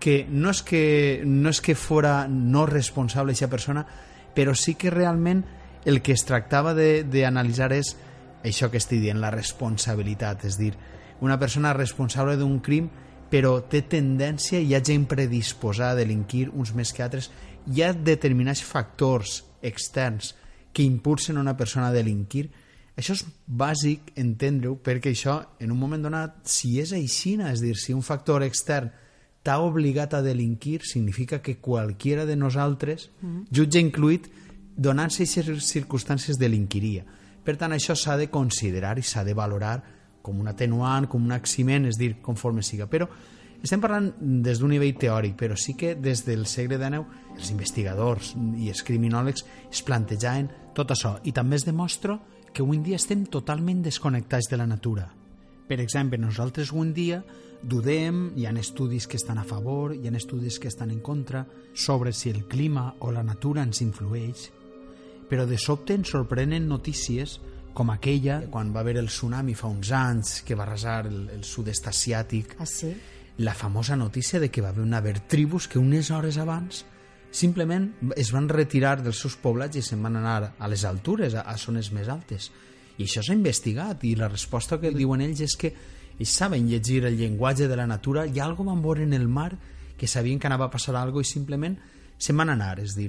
que 0.00 0.24
no 0.28 0.50
és 0.50 0.62
que, 0.66 1.22
no 1.26 1.52
és 1.52 1.60
que 1.60 1.76
fora 1.76 2.24
no 2.28 2.64
responsable 2.66 3.34
aquesta 3.34 3.50
persona, 3.52 3.84
però 4.34 4.54
sí 4.56 4.74
que 4.74 4.90
realment 4.90 5.44
el 5.84 6.00
que 6.02 6.16
es 6.16 6.24
tractava 6.26 6.72
d'analitzar 6.74 7.70
és 7.76 7.94
això 8.44 8.70
que 8.72 8.80
estic 8.80 9.02
dient, 9.04 9.20
la 9.20 9.30
responsabilitat, 9.30 10.46
és 10.48 10.56
dir, 10.56 10.72
una 11.20 11.36
persona 11.38 11.74
responsable 11.76 12.38
d'un 12.40 12.58
crim 12.64 12.88
però 13.30 13.60
té 13.70 13.84
tendència, 13.86 14.58
hi 14.58 14.74
ha 14.74 14.82
gent 14.82 15.06
predisposada 15.06 15.94
a 15.94 16.00
delinquir 16.00 16.48
uns 16.50 16.72
més 16.74 16.90
que 16.92 17.04
altres, 17.04 17.30
hi 17.70 17.84
ha 17.84 17.92
determinats 17.94 18.64
factors 18.66 19.44
externs 19.62 20.34
que 20.74 20.82
impulsen 20.82 21.38
una 21.38 21.56
persona 21.56 21.88
a 21.88 21.94
delinquir, 21.94 22.48
això 23.00 23.16
és 23.16 23.24
bàsic 23.46 24.12
entendre-ho 24.20 24.76
perquè 24.84 25.12
això, 25.14 25.40
en 25.60 25.72
un 25.72 25.78
moment 25.80 26.02
donat, 26.04 26.40
si 26.48 26.76
és 26.82 26.92
aixina, 26.96 27.50
és 27.54 27.62
dir, 27.64 27.74
si 27.80 27.96
un 27.96 28.04
factor 28.06 28.44
extern 28.46 28.90
t'ha 29.42 29.56
obligat 29.64 30.14
a 30.14 30.22
delinquir, 30.22 30.82
significa 30.84 31.40
que 31.40 31.56
qualquiera 31.64 32.26
de 32.28 32.36
nosaltres, 32.36 33.08
jutge 33.50 33.80
incluït, 33.80 34.28
donant-se 34.76 35.24
aquestes 35.24 35.70
circumstàncies 35.72 36.38
delinquiria. 36.40 37.06
Per 37.44 37.56
tant, 37.56 37.72
això 37.72 37.96
s'ha 37.96 38.18
de 38.20 38.28
considerar 38.28 38.98
i 39.00 39.04
s'ha 39.04 39.24
de 39.24 39.34
valorar 39.34 39.78
com 40.22 40.40
un 40.40 40.48
atenuant, 40.52 41.08
com 41.08 41.24
un 41.24 41.32
aximent, 41.32 41.88
és 41.88 41.96
dir, 41.96 42.18
conforme 42.20 42.62
siga. 42.62 42.86
Però 42.86 43.08
estem 43.62 43.80
parlant 43.80 44.10
des 44.44 44.60
d'un 44.60 44.72
nivell 44.72 44.96
teòric, 45.00 45.36
però 45.40 45.56
sí 45.56 45.74
que 45.76 45.94
des 45.96 46.24
del 46.26 46.46
segle 46.48 46.76
XIX 46.76 47.36
els 47.36 47.50
investigadors 47.52 48.34
i 48.60 48.68
els 48.72 48.84
criminòlegs 48.84 49.44
es 49.70 49.82
plantejaven 49.84 50.48
tot 50.76 50.92
això 50.92 51.18
i 51.24 51.32
també 51.36 51.56
es 51.56 51.66
demostra 51.68 52.18
que 52.52 52.62
avui 52.62 52.80
dia 52.82 52.98
estem 52.98 53.24
totalment 53.26 53.82
desconnectats 53.82 54.50
de 54.50 54.58
la 54.58 54.66
natura. 54.66 55.08
Per 55.68 55.78
exemple, 55.80 56.18
nosaltres 56.18 56.72
un 56.72 56.92
dia 56.94 57.20
dudem, 57.62 58.32
hi 58.36 58.46
ha 58.46 58.54
estudis 58.58 59.06
que 59.06 59.18
estan 59.20 59.38
a 59.38 59.44
favor, 59.44 59.94
hi 59.94 60.08
ha 60.08 60.16
estudis 60.16 60.58
que 60.58 60.68
estan 60.68 60.90
en 60.90 61.00
contra, 61.00 61.46
sobre 61.74 62.12
si 62.12 62.30
el 62.30 62.46
clima 62.48 62.94
o 63.00 63.12
la 63.12 63.22
natura 63.22 63.62
ens 63.62 63.82
influeix, 63.84 64.50
però 65.30 65.46
de 65.46 65.58
sobte 65.58 65.94
ens 65.94 66.10
sorprenen 66.10 66.66
notícies 66.66 67.38
com 67.72 67.92
aquella 67.92 68.40
quan 68.50 68.72
va 68.74 68.82
haver 68.82 68.96
el 68.98 69.08
tsunami 69.10 69.54
fa 69.54 69.70
uns 69.70 69.92
anys 69.94 70.40
que 70.42 70.56
va 70.58 70.64
arrasar 70.66 71.06
el, 71.06 71.28
el 71.30 71.44
sud-est 71.46 71.86
asiàtic 71.86 72.56
ah, 72.58 72.66
sí? 72.66 72.90
la 73.38 73.54
famosa 73.54 73.96
notícia 73.96 74.40
de 74.40 74.50
que 74.50 74.60
va 74.60 74.70
haver 74.74 74.82
una 74.82 74.98
haver 74.98 75.20
tribus 75.20 75.68
que 75.68 75.78
unes 75.78 76.10
hores 76.10 76.38
abans 76.38 76.84
simplement 77.30 77.88
es 78.16 78.32
van 78.34 78.48
retirar 78.50 78.98
dels 79.02 79.20
seus 79.22 79.36
poblats 79.38 79.78
i 79.78 79.82
se'n 79.86 80.02
van 80.02 80.18
anar 80.18 80.54
a 80.58 80.68
les 80.68 80.84
altures, 80.84 81.34
a, 81.34 81.46
a 81.46 81.56
zones 81.56 81.92
més 81.94 82.10
altes 82.10 82.50
i 83.00 83.06
això 83.06 83.22
s'ha 83.24 83.36
investigat 83.36 84.04
i 84.04 84.14
la 84.18 84.28
resposta 84.28 84.78
que 84.80 84.92
diuen 84.92 85.22
ells 85.24 85.40
és 85.46 85.56
que 85.56 85.72
ells 86.20 86.34
saben 86.36 86.68
llegir 86.68 87.04
el 87.08 87.16
llenguatge 87.16 87.68
de 87.68 87.78
la 87.78 87.86
natura 87.88 88.26
i 88.28 88.40
algo 88.44 88.66
van 88.66 88.82
veure 88.84 89.06
en 89.06 89.14
el 89.16 89.26
mar 89.28 89.54
que 89.96 90.08
sabien 90.08 90.38
que 90.38 90.48
anava 90.48 90.68
a 90.68 90.72
passar 90.72 90.94
alguna 90.96 91.24
i 91.24 91.28
simplement 91.28 91.78
se'n 92.20 92.36
van 92.36 92.52
anar, 92.52 92.74
és 92.80 92.92
dir, 92.96 93.08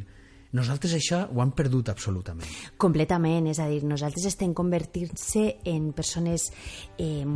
nosaltres 0.55 0.93
això 0.95 1.25
ho 1.27 1.41
hem 1.43 1.51
perdut 1.55 1.91
absolutament. 1.91 2.47
Completament, 2.79 3.49
és 3.51 3.59
a 3.59 3.67
dir, 3.67 3.81
nosaltres 3.87 4.27
estem 4.27 4.53
convertint-se 4.55 5.43
en 5.67 5.91
persones 5.95 6.49
eh, 6.99 7.27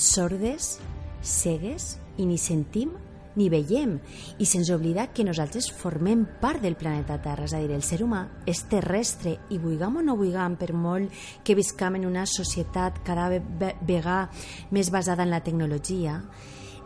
sordes, 0.00 0.78
cegues, 1.20 1.94
i 2.16 2.28
ni 2.28 2.40
sentim 2.40 2.96
ni 3.36 3.48
veiem. 3.52 3.98
I 4.38 4.46
se'ns 4.48 4.70
oblida 4.74 5.08
que 5.14 5.26
nosaltres 5.26 5.70
formem 5.72 6.24
part 6.40 6.62
del 6.62 6.78
planeta 6.80 7.20
Terra, 7.22 7.46
és 7.46 7.54
a 7.54 7.60
dir, 7.62 7.72
el 7.74 7.84
ser 7.86 8.00
humà 8.04 8.24
és 8.50 8.64
terrestre 8.70 9.36
i 9.50 9.58
vulguem 9.58 10.00
o 10.00 10.06
no 10.06 10.16
vulguem 10.18 10.56
per 10.60 10.72
molt 10.72 11.12
que 11.44 11.56
viscam 11.58 11.98
en 11.98 12.08
una 12.08 12.26
societat 12.26 13.02
cada 13.06 13.28
vegada 13.30 14.30
més 14.70 14.90
basada 14.90 15.22
en 15.22 15.30
la 15.30 15.44
tecnologia, 15.44 16.20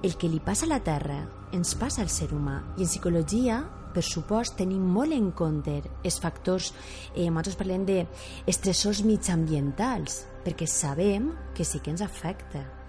el 0.04 0.18
que 0.20 0.28
li 0.28 0.40
passa 0.44 0.66
a 0.66 0.74
la 0.74 0.82
Terra 0.84 1.22
ens 1.54 1.74
passa 1.80 2.02
al 2.02 2.12
ser 2.12 2.32
humà. 2.34 2.60
I 2.76 2.84
en 2.84 2.90
psicologia 2.90 3.62
per 3.94 4.02
supost, 4.02 4.56
tenim 4.58 4.82
molt 4.82 5.14
en 5.14 5.30
compte 5.38 5.78
els 6.02 6.18
factors, 6.20 6.72
eh, 7.14 7.28
nosaltres 7.30 7.56
parlem 7.60 7.84
d'estressors 7.86 9.04
mitjambientals, 9.06 10.24
perquè 10.44 10.66
sabem 10.66 11.30
que 11.54 11.64
sí 11.64 11.78
que 11.78 11.94
ens 11.94 12.02
afecta 12.02 12.83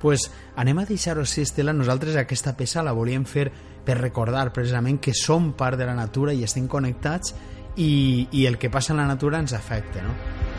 pues 0.00 0.30
anem 0.56 0.80
a 0.82 0.86
deixar-ho 0.88 1.24
així, 1.24 1.42
Estela. 1.42 1.72
Nosaltres 1.72 2.16
aquesta 2.20 2.56
peça 2.56 2.84
la 2.84 2.96
volíem 2.96 3.24
fer 3.24 3.50
per 3.84 3.98
recordar 4.00 4.50
precisament 4.52 5.00
que 5.00 5.14
som 5.14 5.52
part 5.52 5.78
de 5.78 5.86
la 5.86 5.96
natura 5.96 6.32
i 6.32 6.44
estem 6.44 6.68
connectats 6.68 7.34
i, 7.76 8.28
i 8.32 8.46
el 8.46 8.58
que 8.58 8.70
passa 8.70 8.94
en 8.94 9.02
la 9.02 9.08
natura 9.10 9.42
ens 9.42 9.52
afecta, 9.52 10.02
no? 10.02 10.52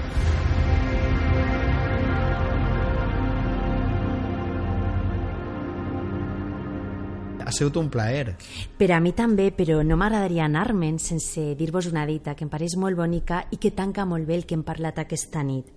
ha 7.46 7.52
sigut 7.52 7.78
un 7.78 7.90
plaer. 7.90 8.36
Per 8.78 8.90
a 8.92 9.00
mi 9.00 9.14
també, 9.14 9.52
però 9.54 9.82
no 9.86 9.98
m'agradaria 10.02 10.48
anar-me'n 10.50 10.98
sense 11.00 11.54
dir-vos 11.60 11.88
una 11.92 12.06
dita 12.10 12.34
que 12.36 12.44
em 12.46 12.50
pareix 12.50 12.76
molt 12.82 12.98
bonica 12.98 13.44
i 13.54 13.62
que 13.62 13.72
tanca 13.72 14.06
molt 14.06 14.26
bé 14.28 14.40
el 14.40 14.46
que 14.50 14.58
hem 14.58 14.66
parlat 14.66 15.00
aquesta 15.00 15.44
nit. 15.46 15.70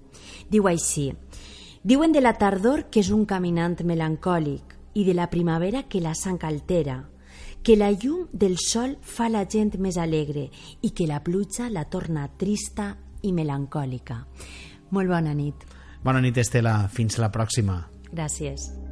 Diu 0.49 0.66
així, 0.66 1.11
Diuen 1.83 2.12
de 2.12 2.21
la 2.21 2.35
tardor 2.35 2.88
que 2.91 3.01
és 3.05 3.12
un 3.14 3.25
caminant 3.29 3.77
melancòlic 3.87 4.75
i 4.99 5.05
de 5.07 5.14
la 5.14 5.29
primavera 5.31 5.85
que 5.87 6.01
la 6.03 6.14
sang 6.19 6.43
altera, 6.43 7.05
que 7.62 7.77
la 7.77 7.93
llum 7.93 8.27
del 8.33 8.59
sol 8.59 8.97
fa 9.03 9.29
la 9.29 9.45
gent 9.47 9.77
més 9.79 9.97
alegre 9.97 10.49
i 10.83 10.91
que 10.91 11.07
la 11.07 11.23
pluja 11.23 11.71
la 11.71 11.87
torna 11.87 12.27
trista 12.37 12.95
i 13.23 13.33
melancòlica. 13.33 14.25
Molt 14.91 15.09
bona 15.14 15.35
nit. 15.35 15.64
Bona 16.03 16.23
nit, 16.25 16.38
Estela. 16.38 16.88
Fins 16.88 17.19
la 17.19 17.31
pròxima. 17.31 17.83
Gràcies. 18.11 18.88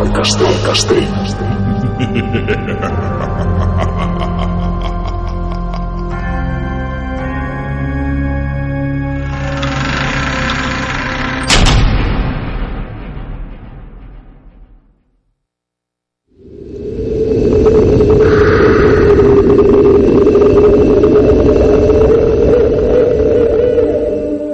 Al 0.00 0.08
castell, 0.16 0.54
castell. 0.64 1.04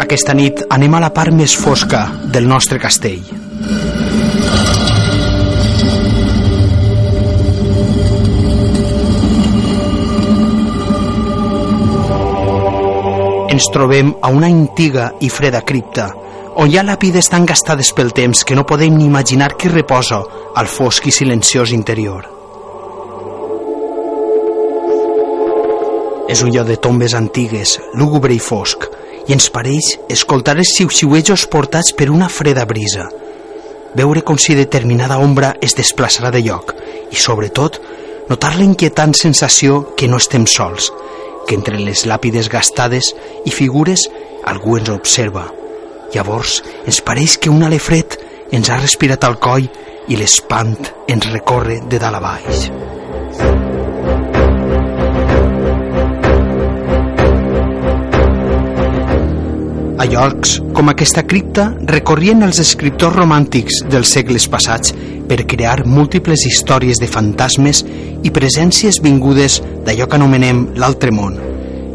Aquesta 0.02 0.34
nit 0.34 0.66
anem 0.74 0.90
a 0.90 1.06
la 1.06 1.14
part 1.14 1.30
més 1.30 1.54
fosca 1.54 2.08
del 2.34 2.50
nostre 2.50 2.82
castell. 2.82 3.35
Ens 13.56 13.70
trobem 13.72 14.12
a 14.20 14.28
una 14.28 14.50
antiga 14.52 15.14
i 15.24 15.30
freda 15.32 15.62
cripta, 15.64 16.10
on 16.60 16.68
hi 16.68 16.76
ha 16.76 16.84
làpides 16.84 17.30
tan 17.32 17.46
gastades 17.48 17.88
pel 17.96 18.12
temps 18.12 18.42
que 18.44 18.56
no 18.56 18.66
podem 18.68 18.98
ni 18.98 19.06
imaginar 19.08 19.54
qui 19.56 19.70
reposa 19.72 20.18
al 20.60 20.68
fosc 20.68 21.06
i 21.08 21.14
silenciós 21.14 21.72
interior. 21.72 22.26
És 26.28 26.42
un 26.44 26.52
lloc 26.52 26.68
de 26.68 26.76
tombes 26.76 27.14
antigues, 27.16 27.78
lúgubre 27.94 28.34
i 28.34 28.42
fosc, 28.42 28.84
i 29.24 29.32
ens 29.32 29.48
pareix 29.54 29.94
escoltar 30.12 30.58
els 30.60 30.74
xiu-xiuejos 30.76 31.46
portats 31.48 31.94
per 31.96 32.10
una 32.12 32.28
freda 32.28 32.66
brisa, 32.68 33.08
veure 33.96 34.20
com 34.20 34.36
si 34.36 34.58
determinada 34.58 35.16
ombra 35.22 35.54
es 35.64 35.78
desplaçarà 35.78 36.34
de 36.34 36.44
lloc 36.44 36.74
i, 37.08 37.16
sobretot, 37.16 37.80
notar 38.28 38.56
la 38.58 38.68
inquietant 38.68 39.16
sensació 39.16 39.94
que 39.96 40.10
no 40.12 40.20
estem 40.20 40.44
sols, 40.50 40.90
que 41.46 41.56
entre 41.58 41.78
les 41.80 42.04
làpides 42.10 42.50
gastades 42.52 43.12
i 43.46 43.54
figures 43.54 44.06
algú 44.46 44.76
ens 44.78 44.90
observa. 44.92 45.46
Llavors 46.14 46.60
ens 46.86 47.02
pareix 47.06 47.36
que 47.38 47.50
un 47.50 47.64
alefret 47.66 48.18
ens 48.54 48.70
ha 48.70 48.80
respirat 48.80 49.24
al 49.26 49.38
coll 49.42 49.66
i 50.08 50.18
l'espant 50.18 50.76
ens 51.10 51.30
recorre 51.32 51.80
de 51.90 51.98
dalt 52.02 52.18
a 52.18 52.22
baix. 52.22 52.68
A 59.96 60.04
llocs 60.06 60.58
com 60.76 60.92
aquesta 60.92 61.24
cripta 61.26 61.70
recorrien 61.90 62.44
els 62.46 62.60
escriptors 62.62 63.16
romàntics 63.16 63.80
dels 63.90 64.12
segles 64.14 64.46
passats 64.52 64.92
per 65.28 65.46
crear 65.46 65.84
múltiples 65.86 66.46
històries 66.48 67.00
de 67.02 67.08
fantasmes 67.10 67.82
i 68.22 68.32
presències 68.34 69.00
vingudes 69.02 69.60
d'allò 69.86 70.06
que 70.06 70.18
anomenem 70.18 70.66
l'altre 70.78 71.12
món. 71.14 71.36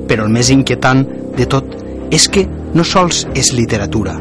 Però 0.08 0.28
el 0.28 0.34
més 0.34 0.52
inquietant 0.52 1.06
de 1.38 1.48
tot 1.48 1.78
és 2.12 2.28
que 2.28 2.46
no 2.76 2.84
sols 2.88 3.26
és 3.36 3.54
literatura. 3.56 4.18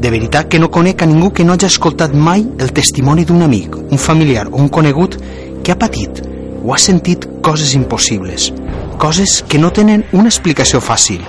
De 0.00 0.10
veritat 0.10 0.50
que 0.50 0.60
no 0.60 0.70
conec 0.70 1.02
a 1.02 1.08
ningú 1.08 1.30
que 1.32 1.44
no 1.46 1.54
hagi 1.54 1.70
escoltat 1.70 2.14
mai 2.14 2.44
el 2.60 2.74
testimoni 2.76 3.24
d'un 3.24 3.42
amic, 3.46 3.76
un 3.90 3.98
familiar 3.98 4.48
o 4.50 4.58
un 4.60 4.68
conegut 4.68 5.16
que 5.64 5.72
ha 5.72 5.78
patit 5.80 6.20
o 6.64 6.74
ha 6.74 6.78
sentit 6.80 7.26
coses 7.44 7.74
impossibles, 7.74 8.50
coses 8.98 9.42
que 9.48 9.58
no 9.58 9.72
tenen 9.72 10.04
una 10.12 10.30
explicació 10.32 10.80
fàcil, 10.80 11.24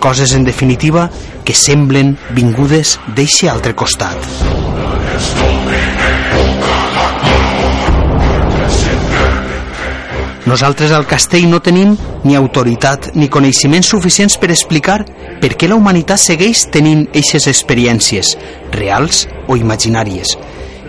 coses 0.00 0.34
en 0.36 0.44
definitiva 0.44 1.08
que 1.44 1.56
semblen 1.56 2.16
vingudes 2.36 2.98
d'eixe 3.16 3.48
altre 3.52 3.76
costat. 3.76 5.49
Nosaltres 10.50 10.90
al 10.90 11.06
castell 11.06 11.46
no 11.50 11.60
tenim 11.62 11.92
ni 12.24 12.34
autoritat 12.34 13.12
ni 13.14 13.28
coneixements 13.30 13.92
suficients 13.92 14.34
per 14.40 14.50
explicar 14.50 15.04
per 15.40 15.52
què 15.54 15.68
la 15.70 15.76
humanitat 15.78 16.18
segueix 16.18 16.64
tenint 16.74 17.04
eixes 17.14 17.46
experiències, 17.46 18.34
reals 18.74 19.28
o 19.46 19.54
imaginàries, 19.60 20.34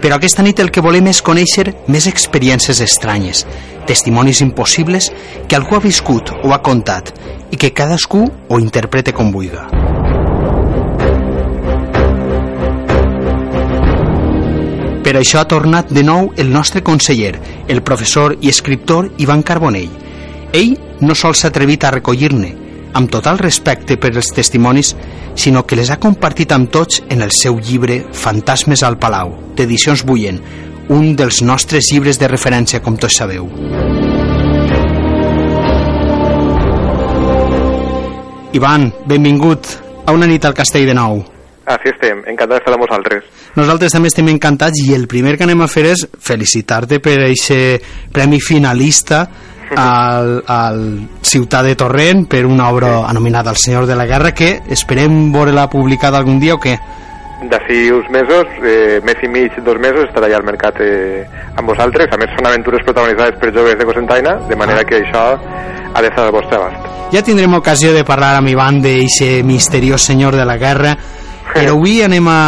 Però 0.02 0.18
aquesta 0.18 0.42
nit 0.42 0.60
el 0.60 0.72
que 0.74 0.82
volem 0.82 1.12
és 1.12 1.22
conèixer 1.22 1.68
més 1.94 2.08
experiències 2.10 2.82
estranyes, 2.82 3.44
testimonis 3.86 4.42
impossibles 4.42 5.12
que 5.48 5.60
algú 5.60 5.78
ha 5.78 5.86
viscut 5.86 6.34
o 6.42 6.56
ha 6.56 6.62
contat 6.66 7.14
i 7.54 7.62
que 7.62 7.74
cadascú 7.78 8.26
ho 8.26 8.60
interprete 8.66 9.14
com 9.14 9.30
vulga. 9.32 9.91
Per 15.12 15.18
això 15.20 15.42
ha 15.42 15.48
tornat 15.52 15.90
de 15.92 16.06
nou 16.08 16.30
el 16.40 16.48
nostre 16.54 16.80
conseller, 16.88 17.34
el 17.68 17.82
professor 17.84 18.32
i 18.40 18.48
escriptor 18.48 19.10
Ivan 19.20 19.42
Carbonell. 19.44 19.90
Ell 20.56 20.78
no 21.04 21.18
sols 21.20 21.42
s'ha 21.42 21.50
atrevit 21.52 21.84
a 21.84 21.90
recollir-ne, 21.92 22.52
amb 22.96 23.12
total 23.12 23.42
respecte 23.42 23.98
per 24.00 24.14
els 24.14 24.32
testimonis, 24.32 24.94
sinó 25.36 25.66
que 25.68 25.76
les 25.76 25.92
ha 25.92 25.98
compartit 26.00 26.56
amb 26.56 26.72
tots 26.72 27.02
en 27.10 27.26
el 27.28 27.36
seu 27.36 27.60
llibre 27.60 27.98
Fantasmes 28.22 28.86
al 28.88 28.96
Palau, 29.04 29.34
d'Edicions 29.58 30.06
Buyen, 30.08 30.40
un 30.96 31.12
dels 31.20 31.42
nostres 31.44 31.92
llibres 31.92 32.16
de 32.16 32.32
referència, 32.32 32.80
com 32.80 32.96
tots 32.96 33.20
sabeu. 33.20 33.52
Ivan, 38.56 38.94
benvingut 39.12 39.76
a 40.08 40.16
una 40.16 40.32
nit 40.32 40.48
al 40.48 40.56
castell 40.56 40.88
de 40.88 40.96
nou. 40.96 41.20
Així 41.72 41.94
estem, 41.94 42.24
encantats 42.28 42.60
d'estar 42.60 42.76
amb 42.76 42.86
vosaltres. 42.86 43.30
Nosaltres 43.56 43.96
també 43.96 44.12
estem 44.12 44.28
encantats 44.32 44.82
i 44.84 44.92
el 44.98 45.08
primer 45.12 45.38
que 45.38 45.48
anem 45.48 45.64
a 45.64 45.70
fer 45.72 45.86
és 45.94 46.06
felicitar-te 46.20 47.00
per 47.04 47.18
aquest 47.28 48.12
premi 48.14 48.42
finalista 48.44 49.26
al, 49.78 50.44
al 50.48 50.82
Ciutat 51.22 51.66
de 51.66 51.76
Torrent 51.80 52.26
per 52.30 52.46
una 52.46 52.70
obra 52.70 52.98
sí. 52.98 53.06
anomenada 53.12 53.52
El 53.52 53.58
Senyor 53.58 53.86
de 53.88 53.96
la 53.96 54.06
Guerra 54.06 54.34
que 54.36 54.58
esperem 54.70 55.32
veure-la 55.32 55.70
publicada 55.72 56.20
algun 56.20 56.40
dia 56.40 56.58
o 56.58 56.60
què? 56.62 56.76
D'ací 57.42 57.88
uns 57.90 58.06
mesos, 58.14 58.52
eh, 58.62 59.00
mes 59.02 59.24
i 59.26 59.28
mig, 59.32 59.56
dos 59.66 59.80
mesos, 59.82 60.06
estarà 60.06 60.28
ja 60.30 60.38
al 60.38 60.46
mercat 60.46 60.78
eh, 60.86 61.24
amb 61.58 61.72
vosaltres. 61.72 62.12
A 62.14 62.20
més, 62.22 62.30
són 62.38 62.46
aventures 62.46 62.84
protagonitzades 62.86 63.40
per 63.42 63.50
joves 63.56 63.80
de 63.80 63.88
Cosentaina, 63.90 64.36
de 64.46 64.60
manera 64.60 64.84
ah. 64.84 64.86
que 64.86 65.00
això 65.02 65.24
ha 65.40 66.04
d'estar 66.06 66.28
al 66.28 66.36
vostre 66.36 66.60
abast. 66.60 66.86
Ja 67.12 67.24
tindrem 67.26 67.58
ocasió 67.58 67.96
de 67.96 68.06
parlar 68.06 68.36
amb 68.38 68.52
Ivan 68.52 68.78
d'eixe 68.84 69.42
misteriós 69.44 70.06
senyor 70.06 70.38
de 70.38 70.46
la 70.46 70.60
guerra, 70.62 70.94
però 71.54 71.76
avui 71.76 72.00
anem 72.04 72.28
a, 72.32 72.42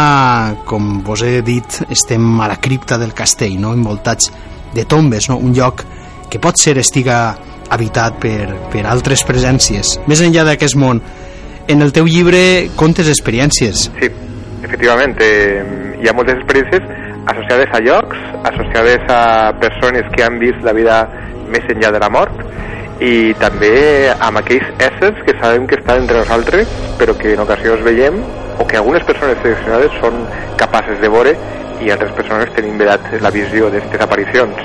com 0.64 1.02
vos 1.04 1.22
he 1.26 1.42
dit, 1.44 1.80
estem 1.92 2.24
a 2.40 2.48
la 2.48 2.56
cripta 2.60 2.98
del 3.00 3.12
castell, 3.16 3.58
no? 3.60 3.74
envoltats 3.76 4.30
de 4.74 4.84
tombes, 4.88 5.28
no? 5.28 5.36
un 5.36 5.54
lloc 5.54 5.84
que 6.30 6.40
pot 6.42 6.58
ser 6.60 6.78
estiga 6.80 7.36
habitat 7.74 8.16
per, 8.20 8.48
per 8.72 8.84
altres 8.88 9.24
presències, 9.28 9.98
més 10.08 10.22
enllà 10.24 10.44
d'aquest 10.48 10.76
món. 10.80 11.02
En 11.68 11.80
el 11.84 11.94
teu 11.96 12.08
llibre 12.08 12.70
contes 12.76 13.08
experiències. 13.08 13.88
Sí, 14.00 14.10
efectivament, 14.64 15.16
eh, 15.24 15.62
hi 16.02 16.08
ha 16.08 16.16
moltes 16.16 16.40
experiències 16.40 16.84
associades 17.26 17.72
a 17.72 17.80
llocs, 17.80 18.16
associades 18.50 19.04
a 19.08 19.52
persones 19.60 20.08
que 20.12 20.24
han 20.24 20.38
vist 20.40 20.60
la 20.64 20.74
vida 20.76 21.04
més 21.48 21.64
enllà 21.72 21.92
de 21.94 22.00
la 22.02 22.10
mort 22.12 22.40
i 23.04 23.34
també 23.40 23.74
amb 24.22 24.38
aquells 24.40 24.68
éssers 24.78 25.20
que 25.26 25.34
sabem 25.40 25.66
que 25.66 25.78
estan 25.80 26.04
entre 26.04 26.20
nosaltres 26.20 26.70
però 27.00 27.16
que 27.18 27.34
en 27.34 27.42
ocasions 27.42 27.82
veiem 27.86 28.20
o 28.58 28.66
que 28.66 28.78
algunes 28.78 29.04
persones 29.04 29.38
seleccionades 29.42 29.94
són 30.00 30.24
capaces 30.60 31.00
de 31.00 31.10
veure 31.10 31.36
i 31.82 31.90
altres 31.90 32.12
persones 32.16 32.52
tenim 32.56 32.78
vedat 32.78 33.06
la 33.20 33.32
visió 33.34 33.70
d'aquestes 33.70 34.04
aparicions 34.06 34.60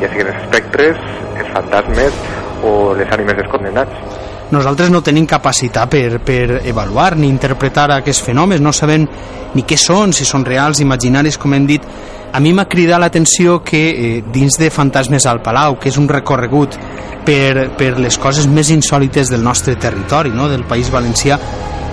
ja 0.00 0.10
siguin 0.10 0.30
els 0.30 0.42
espectres, 0.42 1.00
els 1.38 1.50
fantasmes 1.54 2.16
o 2.64 2.94
les 2.98 3.10
ànimes 3.14 3.38
dels 3.38 3.50
condemnats. 3.52 4.20
Nosaltres 4.54 4.90
no 4.92 5.02
tenim 5.02 5.26
capacitat 5.26 5.90
per, 5.90 6.20
per 6.24 6.60
avaluar 6.60 7.14
ni 7.16 7.30
interpretar 7.32 7.88
aquests 7.94 8.22
fenòmens, 8.26 8.62
no 8.62 8.74
sabem 8.76 9.06
ni 9.54 9.64
què 9.66 9.78
són, 9.80 10.12
si 10.12 10.26
són 10.28 10.44
reals, 10.46 10.82
imaginaris, 10.84 11.38
com 11.40 11.54
hem 11.56 11.66
dit. 11.66 11.86
A 12.34 12.40
mi 12.42 12.52
m'ha 12.52 12.66
cridat 12.66 13.00
l'atenció 13.00 13.60
que 13.62 13.82
eh, 13.90 14.22
dins 14.34 14.58
de 14.58 14.70
Fantasmes 14.74 15.26
al 15.30 15.40
Palau, 15.42 15.78
que 15.78 15.88
és 15.88 15.98
un 16.00 16.08
recorregut 16.10 16.76
per, 17.24 17.70
per 17.78 17.94
les 18.02 18.18
coses 18.18 18.48
més 18.50 18.72
insòlites 18.74 19.30
del 19.30 19.42
nostre 19.42 19.76
territori, 19.80 20.34
no? 20.34 20.48
del 20.50 20.66
País 20.68 20.90
Valencià, 20.92 21.38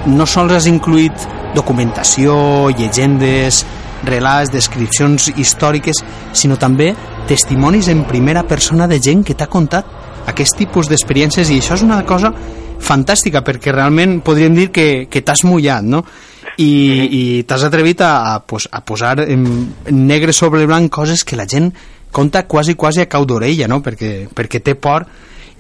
no 0.08 0.26
sols 0.26 0.56
has 0.58 0.68
incluït 0.70 1.28
documentació, 1.56 2.70
llegendes, 2.78 3.66
relats, 4.08 4.52
descripcions 4.54 5.30
històriques, 5.36 6.02
sinó 6.34 6.58
també 6.58 6.92
testimonis 7.30 7.90
en 7.92 8.06
primera 8.10 8.44
persona 8.48 8.88
de 8.88 9.00
gent 9.04 9.24
que 9.26 9.36
t'ha 9.38 9.50
contat 9.52 9.86
aquest 10.32 10.58
tipus 10.58 10.90
d'experiències 10.90 11.50
i 11.50 11.60
això 11.62 11.78
és 11.78 11.86
una 11.86 12.02
cosa 12.06 12.34
fantàstica 12.82 13.44
perquè 13.46 13.74
realment 13.74 14.20
podríem 14.26 14.58
dir 14.58 14.70
que, 14.74 15.08
que 15.10 15.22
t'has 15.22 15.46
mullat, 15.46 15.86
no? 15.86 16.04
I, 16.58 16.68
i 16.68 17.22
t'has 17.48 17.64
atrevit 17.64 18.02
a, 18.04 18.12
a, 18.34 18.40
pues, 18.46 18.68
a 18.72 18.82
posar 18.86 19.20
en, 19.24 19.46
en 19.88 20.06
negre 20.08 20.34
sobre 20.34 20.66
blanc 20.66 20.92
coses 20.92 21.24
que 21.24 21.38
la 21.38 21.48
gent 21.48 21.72
conta 22.12 22.44
quasi, 22.48 22.76
quasi 22.76 23.02
a 23.02 23.10
cau 23.10 23.26
d'orella, 23.26 23.70
no? 23.72 23.80
Perquè, 23.86 24.28
perquè 24.36 24.60
té 24.66 24.76
por 24.76 25.06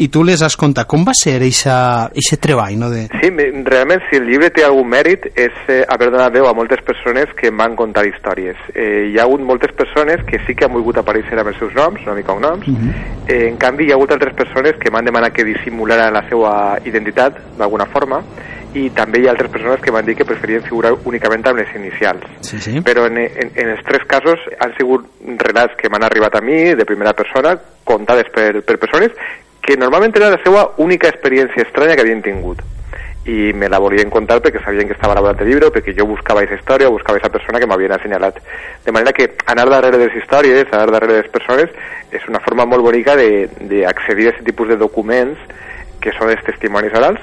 i 0.01 0.07
tu 0.09 0.23
les 0.25 0.41
has 0.41 0.55
contat. 0.57 0.87
Com 0.89 1.03
va 1.05 1.13
ser 1.13 1.35
aquest 1.37 2.41
treball? 2.41 2.77
No, 2.81 2.89
de... 2.89 3.03
Sí, 3.21 3.29
realment, 3.67 4.01
si 4.09 4.17
el 4.17 4.25
llibre 4.29 4.49
té 4.53 4.65
algun 4.65 4.89
mèrit 4.89 5.27
és 5.35 5.57
eh, 5.69 5.83
haver 5.93 6.09
donat 6.13 6.33
veu 6.33 6.47
a 6.49 6.53
moltes 6.57 6.81
persones 6.87 7.29
que 7.37 7.51
m'han 7.53 7.77
contat 7.77 8.09
històries. 8.09 8.57
Eh, 8.73 9.11
hi 9.11 9.19
ha 9.19 9.27
hagut 9.27 9.43
moltes 9.45 9.73
persones 9.77 10.23
que 10.25 10.41
sí 10.47 10.57
que 10.57 10.65
han 10.65 10.73
volgut 10.73 10.97
aparèixer 11.01 11.37
amb 11.37 11.53
els 11.53 11.59
seus 11.61 11.75
noms, 11.77 12.01
una 12.07 12.17
mica 12.17 12.33
noms, 12.33 12.67
uh 12.67 12.71
mhm. 12.71 12.89
-huh. 12.89 13.27
eh, 13.27 13.47
en 13.49 13.57
canvi 13.57 13.85
hi 13.85 13.91
ha 13.91 13.95
hagut 13.95 14.11
altres 14.11 14.33
persones 14.33 14.73
que 14.79 14.89
m'han 14.89 15.05
demanat 15.05 15.33
que 15.33 15.43
dissimulara 15.43 16.09
la 16.09 16.23
seva 16.29 16.79
identitat 16.83 17.37
d'alguna 17.57 17.85
forma, 17.85 18.23
i 18.73 18.89
també 18.89 19.19
hi 19.19 19.27
ha 19.27 19.31
altres 19.31 19.51
persones 19.51 19.81
que 19.81 19.91
van 19.91 20.05
dir 20.05 20.15
que 20.15 20.25
preferien 20.25 20.63
figurar 20.63 20.93
únicament 21.03 21.45
amb 21.45 21.59
les 21.59 21.75
inicials. 21.75 22.23
Sí, 22.39 22.59
sí. 22.59 22.81
Però 22.81 23.05
en, 23.05 23.17
en, 23.17 23.51
en 23.53 23.69
els 23.69 23.83
tres 23.83 24.05
casos 24.07 24.39
han 24.59 24.73
sigut 24.77 25.05
relats 25.37 25.75
que 25.75 25.89
m'han 25.89 26.03
arribat 26.03 26.35
a 26.35 26.41
mi 26.41 26.73
de 26.73 26.85
primera 26.85 27.13
persona, 27.13 27.57
contades 27.83 28.31
per, 28.33 28.63
per 28.63 28.79
persones 28.79 29.11
que 29.61 29.77
normalment 29.77 30.13
era 30.15 30.31
la 30.33 30.39
seva 30.43 30.71
única 30.77 31.09
experiència 31.09 31.65
estranya 31.67 31.95
que 31.95 32.05
havien 32.05 32.21
tingut. 32.25 32.61
I 33.29 33.51
me 33.53 33.69
la 33.69 33.77
volien 33.77 34.09
contar 34.09 34.39
perquè 34.41 34.63
sabien 34.63 34.87
que 34.89 34.95
estava 34.95 35.13
elaborat 35.13 35.43
el 35.43 35.51
llibre 35.51 35.69
perquè 35.69 35.93
jo 35.97 36.07
buscava 36.09 36.41
aquesta 36.41 36.57
història 36.57 36.89
o 36.89 36.95
buscava 36.95 37.19
aquesta 37.19 37.33
persona 37.35 37.59
que 37.61 37.67
m'havien 37.69 37.93
assenyalat. 37.93 38.39
De 38.85 38.91
manera 38.91 39.13
que 39.13 39.29
anar 39.45 39.67
darrere 39.69 39.99
de 39.99 40.07
les 40.07 40.17
històries 40.17 40.71
anar 40.73 40.89
darrere 40.89 41.13
de 41.13 41.21
les 41.21 41.33
persones 41.33 41.69
és 42.11 42.25
una 42.27 42.41
forma 42.41 42.65
molt 42.65 42.81
bonica 42.81 43.13
d'accedir 43.15 43.85
a 43.85 43.91
aquest 44.33 44.41
tipus 44.47 44.73
de 44.73 44.79
documents 44.81 45.37
que 46.01 46.15
són 46.17 46.33
els 46.33 46.41
testimonis 46.47 46.97
orals. 46.97 47.21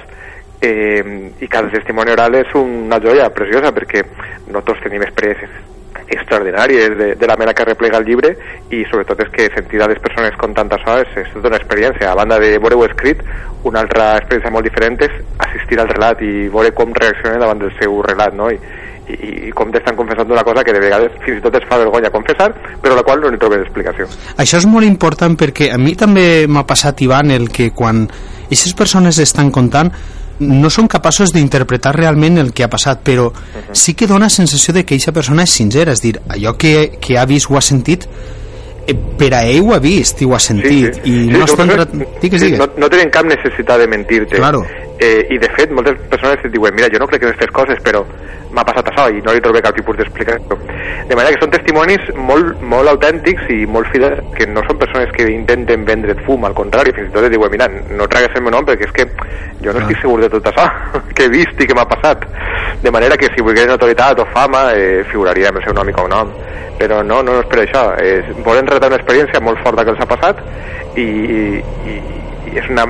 Eh, 0.63 1.33
i 1.39 1.47
cada 1.47 1.71
testimoni 1.71 2.11
oral 2.11 2.35
és 2.35 2.55
una 2.59 2.99
joia 3.03 3.29
preciosa 3.31 3.71
perquè 3.75 4.03
no 4.51 4.63
tots 4.67 4.83
tenim 4.83 5.05
experiències 5.07 5.78
extraordinàries 6.09 6.97
de, 6.97 7.09
de 7.21 7.27
la 7.27 7.37
mena 7.37 7.55
que 7.55 7.67
replega 7.69 8.01
el 8.01 8.07
llibre 8.09 8.33
i 8.71 8.83
sobretot 8.91 9.21
és 9.25 9.31
que 9.35 9.49
sentir 9.55 9.83
a 9.83 9.89
les 9.91 10.01
persones 10.03 10.37
contant 10.41 10.71
això 10.73 10.99
és, 11.03 11.15
és 11.23 11.31
tota 11.35 11.53
una 11.53 11.61
experiència. 11.61 12.11
A 12.11 12.19
banda 12.19 12.41
de 12.41 12.55
veure-ho 12.57 12.87
escrit, 12.89 13.23
una 13.69 13.83
altra 13.85 14.15
experiència 14.19 14.53
molt 14.55 14.69
diferent 14.69 14.99
és 15.05 15.17
assistir 15.47 15.81
al 15.81 15.91
relat 15.93 16.23
i 16.25 16.49
veure 16.53 16.75
com 16.77 16.95
reaccionen 16.97 17.43
davant 17.43 17.61
del 17.63 17.75
seu 17.79 18.01
relat, 18.07 18.37
no? 18.39 18.51
I, 18.53 18.61
i, 19.09 19.31
i 19.49 19.53
com 19.57 19.73
t'estan 19.73 19.97
confessant 19.97 20.31
una 20.33 20.45
cosa 20.45 20.65
que 20.65 20.75
de 20.77 20.83
vegades 20.83 21.15
fins 21.25 21.41
i 21.41 21.45
tot 21.45 21.57
es 21.57 21.67
fa 21.69 21.81
vergonya 21.81 22.13
confessar, 22.13 22.51
però 22.83 22.97
la 22.97 23.05
qual 23.07 23.23
no 23.23 23.33
li 23.33 23.41
trobes 23.41 23.65
explicació. 23.65 24.09
Això 24.37 24.61
és 24.61 24.69
molt 24.69 24.89
important 24.89 25.37
perquè 25.41 25.73
a 25.73 25.81
mi 25.81 25.97
també 25.99 26.47
m'ha 26.49 26.67
passat, 26.69 27.01
Ivan, 27.05 27.33
el 27.35 27.49
que 27.53 27.71
quan 27.77 28.07
aquestes 28.49 28.75
persones 28.77 29.19
estan 29.21 29.53
contant 29.53 29.93
no 30.41 30.71
són 30.71 30.89
capaços 30.91 31.33
d'interpretar 31.35 31.95
realment 31.97 32.39
el 32.39 32.53
que 32.55 32.65
ha 32.65 32.71
passat, 32.71 33.01
però 33.05 33.27
uh 33.27 33.33
-huh. 33.33 33.75
sí 33.75 33.95
que 33.95 34.07
dona 34.07 34.29
sensació 34.29 34.75
de 34.75 34.85
que 34.85 34.95
aquesta 34.95 35.13
persona 35.13 35.43
és 35.43 35.51
sincera, 35.51 35.93
és 35.93 36.01
dir, 36.01 36.21
allò 36.29 36.57
que, 36.57 36.99
que 37.01 37.19
ha 37.19 37.25
vist 37.25 37.51
o 37.51 37.57
ha 37.57 37.61
sentit 37.61 38.07
eh, 38.87 38.95
per 38.95 39.35
a 39.35 39.45
ell 39.45 39.61
ho 39.61 39.75
ha 39.75 39.79
vist 39.79 40.21
i 40.23 40.25
ho 40.25 40.35
ha 40.35 40.39
sentit 40.39 40.95
sí, 40.95 41.01
sí. 41.03 41.11
i 41.11 41.25
sí, 41.25 41.31
no 41.31 41.45
estan... 41.45 41.69
Digues, 42.21 42.41
digues. 42.41 42.59
No, 42.59 42.67
no 42.77 42.89
tenen 42.89 43.11
cap 43.11 43.25
necessitat 43.25 43.79
de 43.79 43.87
mentir-te 43.87 44.37
claro. 44.37 44.65
eh, 44.99 45.27
i 45.31 45.39
de 45.39 45.49
fet 45.57 45.71
moltes 45.71 45.99
persones 46.09 46.45
et 46.45 46.53
diuen 46.53 46.75
mira, 46.75 46.89
jo 46.89 46.99
no 46.99 47.07
crec 47.07 47.23
en 47.23 47.29
aquestes 47.29 47.53
coses 47.53 47.79
però 47.85 48.05
m'ha 48.55 48.65
passat 48.65 48.91
això 48.91 49.07
i 49.13 49.23
no 49.25 49.35
li 49.35 49.43
trobé 49.45 49.63
cap 49.65 49.77
tipus 49.77 49.97
d'explicació. 49.99 50.59
De 51.09 51.17
manera 51.17 51.35
que 51.35 51.43
són 51.43 51.53
testimonis 51.53 52.11
molt, 52.17 52.61
molt 52.73 52.91
autèntics 52.93 53.49
i 53.53 53.61
molt 53.69 53.91
fidels, 53.93 54.21
que 54.37 54.47
no 54.51 54.65
són 54.67 54.81
persones 54.81 55.13
que 55.17 55.29
intenten 55.33 55.85
vendre 55.89 56.17
fum, 56.27 56.45
al 56.49 56.57
contrari, 56.59 56.95
fins 56.97 57.11
i 57.11 57.15
tot 57.15 57.27
et 57.27 57.35
diuen, 57.35 57.53
mira, 57.53 57.69
no 57.69 58.09
tragues 58.11 58.37
el 58.37 58.47
meu 58.47 58.55
nom 58.55 58.67
perquè 58.69 58.89
és 58.89 58.95
que 58.97 59.09
jo 59.65 59.73
no 59.73 59.81
ah. 59.81 59.85
estic 59.85 60.03
segur 60.03 60.21
de 60.25 60.31
tot 60.33 60.51
això 60.53 60.69
que 61.17 61.27
he 61.27 61.33
vist 61.33 61.61
i 61.61 61.69
que 61.69 61.77
m'ha 61.79 61.89
passat. 61.89 62.25
De 62.83 62.93
manera 62.95 63.19
que 63.21 63.33
si 63.35 63.45
volgués 63.45 63.73
autoritat 63.73 64.21
o 64.23 64.29
fama, 64.35 64.69
eh, 64.77 65.03
figuraria 65.11 65.53
amb 65.53 65.61
el 65.61 65.67
seu 65.67 65.77
nom 65.77 65.89
i 65.89 65.97
cognom. 65.97 66.33
Però 66.79 67.03
no, 67.03 67.23
no, 67.27 67.35
no 67.35 67.43
és 67.43 67.51
per 67.51 67.65
això. 67.65 67.85
És, 67.99 68.29
volen 68.47 68.69
relatar 68.71 68.93
una 68.93 69.01
experiència 69.01 69.43
molt 69.43 69.59
forta 69.65 69.85
que 69.85 69.97
els 69.97 70.05
ha 70.05 70.07
passat 70.09 70.45
i, 70.95 71.03
i, 71.03 71.49
i 71.91 71.97
és, 72.55 72.71
una, 72.73 72.87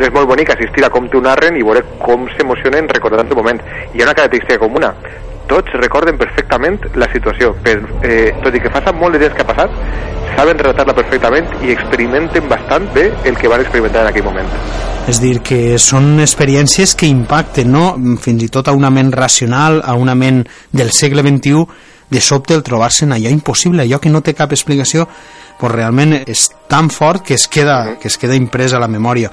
és 0.00 0.12
molt 0.14 0.28
bonic 0.30 0.52
assistir 0.54 0.84
a 0.86 0.90
com 0.92 1.08
t'ho 1.08 1.22
narren 1.24 1.56
i 1.56 1.64
veure 1.66 1.84
com 2.02 2.26
s'emocionen 2.34 2.90
recordant 2.92 3.28
el 3.28 3.38
moment. 3.38 3.62
Hi 3.94 4.02
ha 4.02 4.08
una 4.08 4.14
característica 4.14 4.60
comuna. 4.62 4.92
Tots 5.48 5.78
recorden 5.80 6.18
perfectament 6.20 6.76
la 7.00 7.08
situació, 7.12 7.54
per, 7.64 7.78
eh, 8.04 8.34
tot 8.44 8.54
i 8.54 8.60
que 8.60 8.72
fa 8.72 8.92
molt 8.92 9.16
de 9.16 9.22
temps 9.24 9.36
que 9.36 9.46
ha 9.46 9.48
passat, 9.48 9.78
saben 10.36 10.60
relatar-la 10.60 10.94
perfectament 10.94 11.48
i 11.64 11.72
experimenten 11.72 12.48
bastant 12.50 12.86
bé 12.94 13.08
el 13.26 13.38
que 13.38 13.48
van 13.48 13.64
experimentar 13.64 14.04
en 14.04 14.12
aquell 14.12 14.26
moment. 14.28 14.52
És 15.08 15.22
dir, 15.22 15.38
que 15.40 15.78
són 15.80 16.18
experiències 16.20 16.92
que 16.94 17.08
impacten, 17.08 17.70
no? 17.72 17.94
fins 18.20 18.44
i 18.44 18.50
tot 18.52 18.68
a 18.68 18.74
una 18.76 18.90
ment 18.92 19.08
racional, 19.14 19.80
a 19.80 19.94
una 19.96 20.14
ment 20.14 20.42
del 20.70 20.92
segle 20.92 21.24
XXI, 21.24 21.64
de 22.10 22.20
sobte 22.20 22.54
el 22.54 22.62
trobar-se 22.62 23.04
en 23.04 23.12
allò 23.12 23.30
impossible, 23.30 23.82
allò 23.82 23.98
que 24.00 24.10
no 24.10 24.22
té 24.22 24.34
cap 24.34 24.52
explicació, 24.52 25.08
pues 25.58 25.72
realment 25.72 26.14
és 26.26 26.48
tan 26.68 26.88
fort 26.90 27.24
que 27.26 27.34
es 27.34 27.48
queda, 27.48 27.96
que 28.00 28.08
es 28.08 28.16
queda 28.18 28.36
imprès 28.38 28.72
a 28.72 28.78
la 28.80 28.88
memòria. 28.88 29.30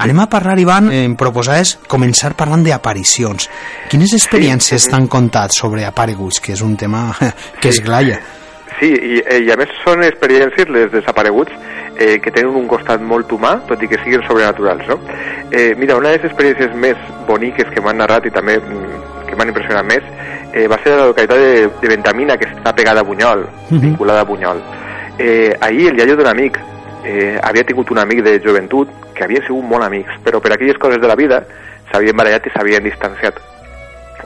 Anem 0.00 0.20
a 0.22 0.30
parlar, 0.32 0.56
Ivan, 0.58 0.88
em 0.96 1.12
proposaves 1.14 1.74
començar 1.86 2.32
parlant 2.34 2.62
d'aparicions. 2.64 3.50
Quines 3.90 4.14
experiències 4.16 4.86
Sí. 4.86 4.90
t'han 4.90 5.06
contat 5.08 5.52
sobre 5.52 5.84
apareguts, 5.84 6.40
que 6.40 6.52
és 6.54 6.62
un 6.62 6.76
tema 6.76 7.14
que 7.60 7.68
es 7.68 7.82
glalla? 7.84 8.18
Sí, 8.80 8.86
i, 8.88 9.18
eh, 9.20 9.42
i 9.44 9.50
a 9.52 9.56
més 9.60 9.68
són 9.84 10.02
experiències, 10.02 10.70
les 10.72 10.90
desapareguts, 10.90 11.52
eh, 11.98 12.18
que 12.18 12.30
tenen 12.32 12.56
un 12.56 12.66
costat 12.66 13.02
molt 13.02 13.28
humà, 13.30 13.58
tot 13.68 13.82
i 13.82 13.88
que 13.90 13.98
siguin 14.02 14.22
sobrenaturals, 14.26 14.86
no? 14.88 14.96
Eh, 15.52 15.74
mira, 15.76 15.96
una 16.00 16.08
de 16.08 16.16
les 16.16 16.24
experiències 16.30 16.72
més 16.74 16.96
boniques 17.28 17.68
que 17.74 17.82
m'han 17.84 17.98
narrat 18.00 18.24
i 18.24 18.30
també 18.32 18.56
mm, 18.56 19.26
que 19.28 19.36
m'han 19.36 19.52
impressionat 19.52 19.84
més 19.84 20.02
eh, 20.52 20.66
va 20.68 20.78
ser 20.82 20.92
a 20.92 20.96
la 20.96 21.06
localitat 21.06 21.38
de, 21.38 21.68
de 21.80 21.88
Ventamina, 21.88 22.36
que 22.36 22.46
està 22.48 22.74
pegada 22.74 23.00
a 23.00 23.02
Bunyol, 23.04 23.46
Mhm. 23.70 23.80
vinculada 23.80 24.20
a 24.20 24.24
Bunyol. 24.24 24.62
Eh, 25.18 25.54
ahir 25.60 25.88
el 25.90 25.98
iaio 25.98 26.16
d'un 26.16 26.26
amic 26.26 26.58
eh, 27.04 27.38
havia 27.42 27.64
tingut 27.64 27.90
un 27.90 27.98
amic 27.98 28.22
de 28.22 28.40
joventut 28.40 28.88
que 29.14 29.24
havien 29.24 29.42
sigut 29.46 29.64
molt 29.64 29.84
amics, 29.84 30.12
però 30.24 30.40
per 30.40 30.52
aquelles 30.52 30.78
coses 30.78 31.00
de 31.00 31.08
la 31.08 31.14
vida 31.16 31.42
s'havien 31.92 32.16
barallat 32.16 32.46
i 32.46 32.50
s'havien 32.50 32.82
distanciat. 32.84 33.34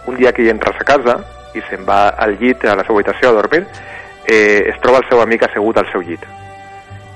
Un 0.06 0.16
dia 0.16 0.32
que 0.32 0.42
ell 0.42 0.50
entra 0.50 0.70
a 0.72 0.78
sa 0.78 0.84
casa 0.84 1.18
i 1.54 1.60
se'n 1.70 1.84
va 1.86 2.08
al 2.10 2.36
llit, 2.38 2.64
a 2.64 2.74
la 2.76 2.82
seva 2.82 2.94
habitació 3.00 3.28
a 3.30 3.32
dormir, 3.32 3.66
eh, 4.26 4.70
es 4.74 4.80
troba 4.80 4.98
el 4.98 5.08
seu 5.08 5.20
amic 5.20 5.42
assegut 5.44 5.76
al 5.78 5.90
seu 5.92 6.00
llit 6.02 6.20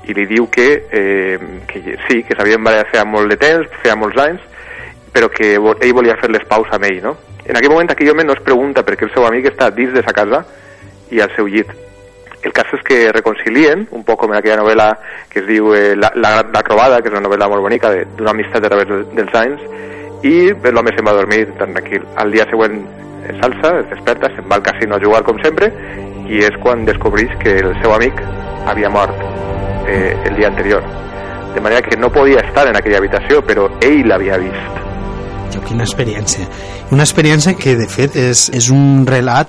i 0.08 0.14
li 0.14 0.24
diu 0.26 0.48
que, 0.48 0.86
eh, 0.90 1.38
que 1.66 1.98
sí, 2.08 2.22
que 2.22 2.34
s'havien 2.34 2.62
barallat 2.64 2.88
feia 2.90 3.04
molt 3.04 3.28
de 3.28 3.36
temps, 3.36 3.68
feia 3.82 3.94
molts 3.96 4.16
anys, 4.16 4.40
però 5.12 5.28
que 5.28 5.54
ell 5.56 5.92
volia 5.92 6.16
fer 6.16 6.30
les 6.30 6.44
paus 6.48 6.66
amb 6.72 6.84
ell, 6.84 7.02
no? 7.02 7.16
En 7.48 7.56
aquell 7.56 7.70
moment 7.72 7.90
aquell 7.90 8.10
home 8.12 8.24
no 8.28 8.34
es 8.36 8.40
pregunta 8.44 8.84
perquè 8.84 9.06
el 9.08 9.12
seu 9.14 9.24
amic 9.26 9.46
està 9.52 9.70
dins 9.74 9.92
de 9.94 10.02
sa 10.04 10.12
casa 10.12 10.42
i 11.10 11.20
al 11.24 11.32
seu 11.36 11.46
llit. 11.48 11.70
El 12.44 12.52
cas 12.54 12.68
és 12.76 12.82
que 12.86 13.10
reconcilien, 13.10 13.86
un 13.90 14.04
poc 14.06 14.20
com 14.20 14.30
en 14.32 14.38
aquella 14.38 14.60
novel·la 14.60 14.88
que 15.30 15.40
es 15.40 15.46
diu 15.48 15.72
eh, 15.74 15.96
La, 15.96 16.12
la, 16.14 16.42
la 16.54 16.62
Trobada, 16.62 17.00
que 17.02 17.08
és 17.10 17.16
una 17.16 17.24
novel·la 17.24 17.48
molt 17.50 17.64
bonica 17.64 17.90
de- 17.90 18.04
d'una 18.16 18.30
amistat 18.30 18.62
a 18.64 18.68
través 18.70 18.86
de, 18.86 19.00
dels 19.16 19.34
anys, 19.34 19.64
i 20.22 20.52
l'home 20.70 20.92
se'n 20.94 21.06
va 21.06 21.16
dormir 21.16 21.46
tan 21.58 21.72
tranquil. 21.74 22.04
Al 22.16 22.30
dia 22.30 22.46
següent 22.50 22.78
s'alça, 23.40 23.72
es 23.80 23.90
desperta, 23.90 24.30
se'n 24.36 24.46
va 24.50 24.56
al 24.60 24.62
casino 24.62 24.94
a 24.96 25.00
jugar 25.02 25.24
com 25.26 25.40
sempre, 25.42 25.72
i 26.28 26.38
és 26.44 26.56
quan 26.62 26.84
descobreix 26.86 27.34
que 27.42 27.56
el 27.58 27.74
seu 27.82 27.92
amic 27.96 28.20
havia 28.68 28.90
mort 28.92 29.14
eh, 29.88 30.14
el 30.28 30.36
dia 30.36 30.48
anterior. 30.48 30.82
De 31.54 31.60
manera 31.60 31.82
que 31.82 31.96
no 31.96 32.10
podia 32.12 32.40
estar 32.46 32.68
en 32.68 32.76
aquella 32.76 32.98
habitació, 32.98 33.40
però 33.42 33.66
ell 33.82 34.06
l'havia 34.06 34.36
vist. 34.38 34.74
Jo, 35.52 35.60
quina 35.64 35.84
experiència. 35.84 36.46
Una 36.92 37.04
experiència 37.04 37.54
que, 37.56 37.76
de 37.76 37.86
fet, 37.88 38.16
és, 38.16 38.48
és 38.54 38.68
un 38.70 39.04
relat 39.06 39.48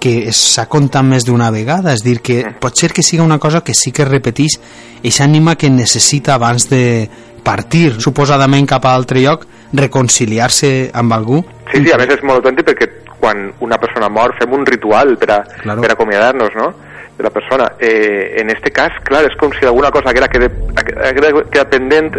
que 0.00 0.28
es- 0.28 0.36
s'ha 0.54 0.66
contat 0.68 1.04
més 1.04 1.24
d'una 1.24 1.50
vegada, 1.50 1.92
és 1.92 2.02
dir, 2.04 2.20
que 2.20 2.42
pot 2.60 2.76
ser 2.76 2.92
que 2.92 3.02
siga 3.02 3.22
una 3.22 3.38
cosa 3.38 3.62
que 3.62 3.74
sí 3.74 3.92
que 3.92 4.04
repeteix 4.04 4.58
aquesta 4.98 5.24
ànima 5.24 5.56
que 5.56 5.70
necessita 5.70 6.34
abans 6.34 6.68
de 6.68 7.08
partir, 7.44 8.00
suposadament 8.00 8.66
cap 8.68 8.84
a 8.86 8.94
altre 8.94 9.20
lloc, 9.20 9.46
reconciliar-se 9.72 10.90
amb 10.94 11.12
algú. 11.12 11.44
Sí, 11.72 11.82
sí, 11.84 11.92
a 11.92 11.98
més 11.98 12.08
és 12.08 12.22
molt 12.22 12.40
autèntic 12.44 12.66
perquè 12.68 12.88
quan 13.20 13.52
una 13.64 13.78
persona 13.80 14.08
mor 14.12 14.34
fem 14.38 14.52
un 14.52 14.64
ritual 14.66 15.16
per 15.18 15.30
a, 15.30 15.38
Claro. 15.62 15.80
per 15.80 15.92
acomiadar-nos, 15.92 16.54
no?, 16.56 16.72
de 17.16 17.22
la 17.22 17.30
persona. 17.30 17.72
Eh, 17.78 18.40
en 18.40 18.50
este 18.50 18.70
cas, 18.72 18.90
clar, 19.04 19.22
és 19.24 19.36
com 19.38 19.52
si 19.58 19.64
alguna 19.64 19.90
cosa 19.90 20.12
que 20.12 20.18
era, 20.18 20.28
que 20.28 20.50
queda 21.50 21.64
pendent 21.70 22.16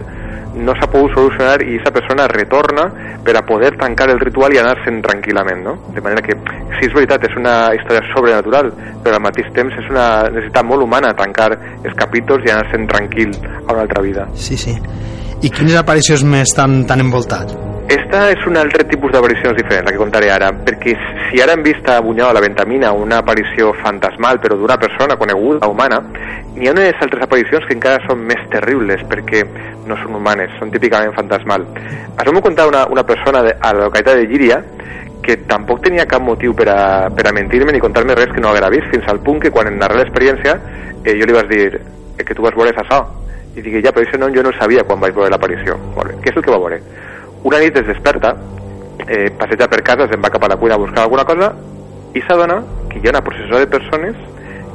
no 0.56 0.76
s'ha 0.78 0.88
pogut 0.92 1.14
solucionar 1.16 1.60
i 1.64 1.76
aquesta 1.76 1.94
persona 1.98 2.28
retorna 2.32 2.86
per 3.26 3.36
a 3.38 3.44
poder 3.46 3.74
tancar 3.80 4.10
el 4.14 4.22
ritual 4.22 4.56
i 4.56 4.62
anar-se'n 4.62 5.02
tranquil·lament, 5.06 5.64
no? 5.66 5.76
De 5.96 6.04
manera 6.06 6.24
que, 6.26 6.38
sí, 6.78 6.88
és 6.88 6.96
veritat, 6.96 7.28
és 7.30 7.36
una 7.40 7.56
història 7.76 8.04
sobrenatural, 8.14 8.72
però 9.04 9.20
al 9.20 9.26
mateix 9.26 9.52
temps 9.58 9.76
és 9.82 9.92
una 9.92 10.08
necessitat 10.30 10.68
molt 10.70 10.86
humana 10.86 11.14
tancar 11.18 11.52
els 11.58 12.00
capítols 12.00 12.48
i 12.48 12.54
anar-se'n 12.56 12.88
tranquil 12.92 13.36
a 13.66 13.74
una 13.74 13.86
altra 13.88 14.04
vida. 14.06 14.28
Sí, 14.36 14.58
sí. 14.58 14.78
I 15.44 15.52
quines 15.52 15.76
aparicions 15.78 16.24
més 16.24 16.56
t'han 16.56 16.84
t'han 16.88 17.04
envoltat? 17.04 17.65
Esta 17.88 18.32
és 18.34 18.42
un 18.50 18.56
altre 18.58 18.82
tipus 18.90 19.12
d'aparicions 19.14 19.54
diferent, 19.54 19.86
la 19.86 19.92
que 19.94 20.00
contaré 20.02 20.32
ara, 20.34 20.48
perquè 20.66 20.96
si 21.28 21.42
ara 21.44 21.54
hem 21.54 21.62
vist 21.62 21.86
a 21.86 22.00
Bunyol, 22.02 22.34
la 22.34 22.42
Ventamina, 22.42 22.90
una 22.98 23.20
aparició 23.22 23.76
fantasmal, 23.84 24.40
però 24.42 24.58
d'una 24.58 24.78
persona 24.82 25.18
coneguda, 25.22 25.70
humana, 25.70 26.00
n'hi 26.56 26.66
ha 26.66 26.74
unes 26.74 27.04
altres 27.06 27.22
aparicions 27.22 27.68
que 27.70 27.78
encara 27.78 28.02
són 28.08 28.24
més 28.26 28.42
terribles, 28.50 29.04
perquè 29.12 29.44
no 29.86 30.00
són 30.02 30.18
humanes, 30.18 30.56
són 30.58 30.74
típicament 30.74 31.14
fantasmal. 31.14 31.68
Això 32.18 32.34
m'ho 32.34 32.42
contar 32.42 32.66
una, 32.72 32.88
una 32.90 33.06
persona 33.06 33.46
de, 33.46 33.54
a 33.54 33.74
la 33.78 33.86
localitat 33.86 34.18
de 34.18 34.26
Llíria, 34.34 34.60
que 35.22 35.38
tampoc 35.46 35.86
tenia 35.86 36.10
cap 36.10 36.26
motiu 36.26 36.58
per 36.58 36.70
a, 36.74 36.82
per 37.14 37.30
ni 37.38 37.80
contar-me 37.86 38.18
res 38.18 38.34
que 38.34 38.42
no 38.42 38.50
haguera 38.50 38.74
vist, 38.74 38.90
fins 38.90 39.06
al 39.08 39.22
punt 39.22 39.42
que 39.42 39.52
quan 39.54 39.70
em 39.70 39.78
narré 39.78 40.02
l'experiència 40.02 40.58
eh, 41.04 41.14
jo 41.14 41.26
li 41.26 41.38
vaig 41.38 41.50
dir 41.54 41.66
eh, 41.78 42.24
que 42.24 42.34
tu 42.34 42.42
vas 42.42 42.58
veure 42.58 42.74
això. 42.74 43.06
I 43.56 43.62
dic, 43.62 43.78
ja, 43.86 43.94
però 43.94 44.04
això 44.04 44.18
no, 44.18 44.34
jo 44.34 44.42
no 44.44 44.52
sabia 44.58 44.84
quan 44.84 45.00
vaig 45.00 45.14
veure 45.14 45.30
l'aparició. 45.30 45.78
Molt 45.94 46.10
bé, 46.10 46.22
què 46.24 46.34
és 46.34 46.38
el 46.38 46.44
que 46.44 46.52
va 46.52 46.60
veure? 46.60 46.82
Una 47.46 47.60
nit 47.62 47.76
es 47.78 47.86
desperta, 47.86 48.32
eh, 49.06 49.30
passeja 49.38 49.68
per 49.70 49.84
casa, 49.86 50.08
se'n 50.10 50.24
la 50.50 50.56
cuina 50.58 50.74
a 50.74 50.82
buscar 50.82 51.04
alguna 51.04 51.26
cosa 51.30 51.52
i 52.18 52.24
s'adona 52.26 52.56
que 52.90 52.98
hi 52.98 53.06
ha 53.06 53.12
una 53.12 53.22
de 53.60 53.68
persones 53.70 54.16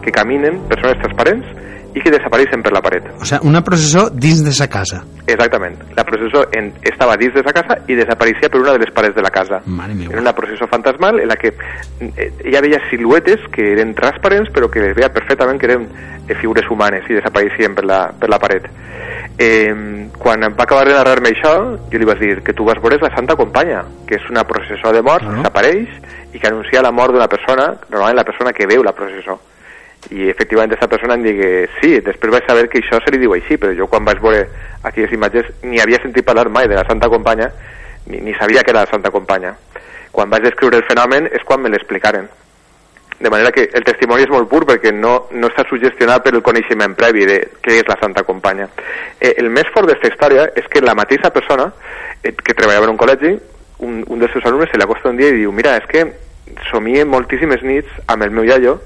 que 0.05 0.13
caminen, 0.15 0.61
persones 0.71 1.01
transparents, 1.03 1.49
i 1.95 2.01
que 2.01 2.11
desapareixen 2.15 2.63
per 2.63 2.73
la 2.73 2.81
paret. 2.85 3.07
O 3.19 3.25
sigui, 3.27 3.49
una 3.49 3.63
processó 3.67 4.09
dins 4.11 4.45
de 4.47 4.53
sa 4.53 4.69
casa. 4.71 5.03
Exactament. 5.27 5.77
La 5.97 6.05
processó 6.05 6.45
en, 6.57 6.73
estava 6.87 7.17
dins 7.17 7.35
de 7.35 7.43
sa 7.47 7.53
casa 7.55 7.77
i 7.89 7.97
desapareixia 7.99 8.49
per 8.51 8.61
una 8.61 8.73
de 8.77 8.85
les 8.85 8.93
parets 8.95 9.15
de 9.17 9.23
la 9.23 9.31
casa. 9.31 9.61
Mare 9.67 9.95
meva. 9.95 10.13
Era 10.13 10.23
una 10.23 10.33
processó 10.35 10.67
fantasmal 10.71 11.21
en 11.21 11.29
la 11.29 11.37
que 11.37 11.53
eh, 12.01 12.33
ella 12.45 12.61
veia 12.63 12.81
siluetes 12.91 13.41
que 13.53 13.73
eren 13.73 13.95
transparents 13.95 14.51
però 14.55 14.71
que 14.71 14.81
les 14.85 14.95
veia 14.97 15.11
perfectament 15.13 15.59
que 15.61 15.67
eren 15.71 15.89
eh, 16.29 16.35
figures 16.41 16.67
humanes 16.71 17.07
i 17.11 17.19
desapareixien 17.19 17.75
per 17.75 17.85
la, 17.87 18.05
per 18.19 18.31
la 18.31 18.39
paret. 18.39 18.71
Eh, 19.39 20.09
quan 20.19 20.43
em 20.45 20.55
va 20.57 20.65
acabar 20.67 20.85
de 20.87 20.95
narrar-me 20.95 21.31
això, 21.33 21.53
jo 21.91 21.99
li 21.99 22.07
vaig 22.09 22.19
dir 22.21 22.43
que 22.45 22.53
tu 22.55 22.65
vas 22.67 22.79
veure 22.83 22.99
la 23.01 23.11
Santa 23.15 23.37
Companya, 23.39 23.83
que 24.07 24.19
és 24.19 24.27
una 24.31 24.45
processó 24.45 24.93
de 24.93 25.03
morts 25.03 25.27
Ah. 25.27 25.35
que 25.37 25.43
s'apareix 25.47 25.89
i 26.35 26.39
que 26.39 26.47
anuncia 26.49 26.83
la 26.83 26.93
mort 26.93 27.15
d'una 27.15 27.29
persona, 27.29 27.71
normalment 27.91 28.17
la 28.21 28.25
persona 28.25 28.53
que 28.53 28.67
veu 28.67 28.83
la 28.83 28.93
processó. 28.93 29.39
I 30.09 30.31
efectivament 30.33 30.73
aquesta 30.73 30.89
persona 30.89 31.15
em 31.19 31.25
digui 31.27 31.49
sí, 31.79 31.93
després 32.01 32.33
vaig 32.33 32.47
saber 32.49 32.69
que 32.73 32.81
això 32.81 32.99
se 33.05 33.13
li 33.13 33.21
diu 33.21 33.35
així, 33.37 33.59
però 33.61 33.75
jo 33.77 33.87
quan 33.87 34.07
vaig 34.07 34.23
veure 34.25 34.47
aquelles 34.83 35.13
imatges 35.13 35.51
ni 35.63 35.81
havia 35.81 36.01
sentit 36.03 36.25
parlar 36.25 36.49
mai 36.49 36.69
de 36.69 36.79
la 36.79 36.87
Santa 36.89 37.11
Companya, 37.13 37.51
ni, 38.07 38.21
ni 38.25 38.35
sabia 38.35 38.65
que 38.65 38.73
era 38.73 38.87
la 38.87 38.91
Santa 38.91 39.13
Companya. 39.13 39.55
Quan 40.11 40.33
vaig 40.33 40.49
descriure 40.49 40.81
el 40.81 40.87
fenomen 40.89 41.29
és 41.31 41.45
quan 41.47 41.61
me 41.61 41.71
l'explicaren. 41.71 42.29
De 43.21 43.29
manera 43.29 43.53
que 43.53 43.69
el 43.77 43.85
testimoni 43.85 44.25
és 44.25 44.33
molt 44.33 44.49
pur 44.49 44.63
perquè 44.65 44.95
no, 44.97 45.27
no 45.37 45.51
està 45.51 45.67
sugestionat 45.69 46.25
per 46.25 46.33
el 46.33 46.43
coneixement 46.43 46.95
previ 46.97 47.27
de 47.29 47.37
què 47.61 47.77
és 47.83 47.89
la 47.91 47.99
Santa 48.01 48.25
Companya. 48.25 48.71
Eh, 49.21 49.35
el 49.37 49.51
més 49.53 49.69
fort 49.75 49.87
d'aquesta 49.87 50.09
història 50.09 50.47
és 50.57 50.65
que 50.73 50.81
la 50.81 50.97
mateixa 50.97 51.29
persona 51.35 51.69
eh, 52.25 52.33
que 52.33 52.57
treballava 52.57 52.89
en 52.89 52.95
un 52.95 53.01
col·legi, 53.03 53.35
un, 53.85 54.01
un 54.09 54.25
dels 54.25 54.33
seus 54.33 54.49
alumnes 54.49 54.73
se 54.73 54.81
li 54.81 54.89
acosta 54.89 55.13
un 55.13 55.21
dia 55.21 55.29
i 55.29 55.43
diu 55.43 55.53
mira, 55.53 55.77
és 55.77 55.85
que 55.93 56.07
somie 56.71 57.05
moltíssimes 57.05 57.61
nits 57.63 58.01
amb 58.09 58.25
el 58.25 58.33
meu 58.33 58.49
iaio, 58.49 58.79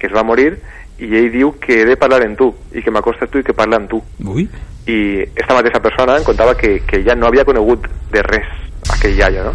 que 0.00 0.08
es 0.08 0.14
va 0.16 0.24
morir, 0.24 0.54
i 1.00 1.12
ell 1.16 1.30
diu 1.32 1.52
que 1.60 1.82
he 1.82 1.84
de 1.88 1.96
parlar 2.00 2.22
amb 2.24 2.36
tu, 2.40 2.50
i 2.72 2.82
que 2.82 2.90
m'acosta 2.92 3.28
tu 3.28 3.38
i 3.40 3.44
que 3.44 3.54
parla 3.56 3.76
amb 3.80 3.88
tu. 3.92 4.00
Ui. 4.26 4.48
I 4.88 4.96
esta 5.36 5.54
mateixa 5.54 5.80
persona 5.84 6.16
em 6.18 6.24
contava 6.24 6.56
que, 6.56 6.80
que 6.88 7.02
ja 7.04 7.14
no 7.14 7.28
havia 7.28 7.44
conegut 7.44 7.84
de 8.12 8.22
res 8.26 8.48
aquell 8.96 9.16
iaio, 9.20 9.44
no? 9.44 9.54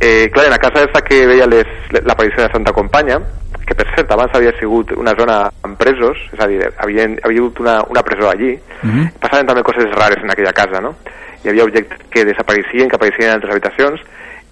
Eh, 0.00 0.30
clar, 0.32 0.46
en 0.48 0.54
la 0.56 0.58
casa 0.58 0.80
aquesta 0.80 1.02
que 1.04 1.26
veia 1.28 1.46
les- 1.46 1.92
l'aparició 2.04 2.42
de 2.42 2.50
Santa 2.52 2.72
Companya, 2.72 3.18
que 3.66 3.74
per 3.76 3.86
cert 3.94 4.10
abans 4.12 4.32
havia 4.34 4.52
sigut 4.58 4.90
una 4.96 5.12
zona 5.14 5.50
amb 5.62 5.76
presos, 5.78 6.18
és 6.32 6.40
a 6.40 6.46
dir, 6.48 6.60
havia, 6.78 7.04
havia 7.22 7.40
hagut 7.40 7.60
una, 7.60 7.76
una 7.88 8.02
presó 8.02 8.30
allí, 8.30 8.58
Mhm. 8.82 9.10
passaven 9.20 9.46
també 9.46 9.62
coses 9.62 9.84
rares 9.92 10.22
en 10.24 10.30
aquella 10.30 10.52
casa, 10.52 10.80
no? 10.80 10.96
Hi 11.44 11.48
havia 11.50 11.64
objectes 11.64 11.98
que 12.10 12.24
desapareixien, 12.24 12.88
que 12.88 12.96
apareixien 12.96 13.28
en 13.28 13.34
altres 13.36 13.52
habitacions, 13.52 14.00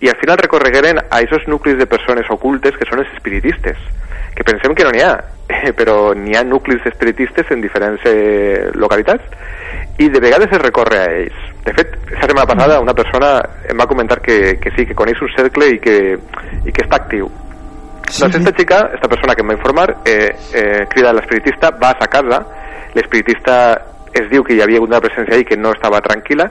i 0.00 0.08
al 0.08 0.16
final 0.20 0.38
recorregueren 0.38 0.98
a 0.98 1.16
aquests 1.18 1.48
nuclis 1.48 1.76
de 1.78 1.86
persones 1.86 2.28
ocultes 2.30 2.76
que 2.76 2.86
són 2.88 3.00
els 3.00 3.12
espiritistes, 3.16 3.76
que 4.38 4.46
pensem 4.46 4.74
que 4.78 4.84
no 4.86 4.92
n'hi 4.94 5.02
ha, 5.02 5.16
però 5.78 6.12
n'hi 6.14 6.36
ha 6.38 6.44
nuclis 6.46 6.84
espiritistes 6.86 7.50
en 7.50 7.64
diferents 7.64 8.04
eh, 8.06 8.70
localitats, 8.78 9.26
i 9.98 10.06
de 10.14 10.20
vegades 10.22 10.52
es 10.54 10.62
recorre 10.62 11.00
a 11.02 11.08
ells. 11.10 11.40
De 11.66 11.74
fet, 11.74 11.96
la 12.12 12.22
setmana 12.22 12.46
passada 12.46 12.78
una 12.78 12.94
persona 12.94 13.32
em 13.66 13.82
va 13.82 13.88
comentar 13.90 14.20
que, 14.22 14.54
que 14.62 14.70
sí, 14.76 14.86
que 14.86 14.94
coneix 14.94 15.18
un 15.26 15.32
cercle 15.34 15.72
i 15.74 15.82
que, 15.82 15.98
i 16.14 16.70
que 16.70 16.86
està 16.86 17.02
actiu. 17.02 17.26
Sí, 18.06 18.22
doncs 18.22 18.38
sí. 18.38 18.44
esta 18.44 18.54
xica, 18.54 18.78
esta 18.94 19.10
persona 19.10 19.34
que 19.34 19.42
em 19.42 19.50
va 19.50 19.58
informar, 19.58 19.88
eh, 20.06 20.30
eh, 20.54 20.86
crida 20.94 21.12
l'espiritista, 21.12 21.74
va 21.82 21.90
a 21.90 21.98
sa 21.98 22.08
casa, 22.14 22.40
l'espiritista 22.94 23.58
es 24.14 24.30
diu 24.30 24.46
que 24.46 24.54
hi 24.54 24.62
havia 24.62 24.78
hagut 24.78 24.94
una 24.94 25.02
presència 25.02 25.34
ahí 25.36 25.44
que 25.44 25.58
no 25.58 25.74
estava 25.74 26.00
tranquil·la, 26.06 26.46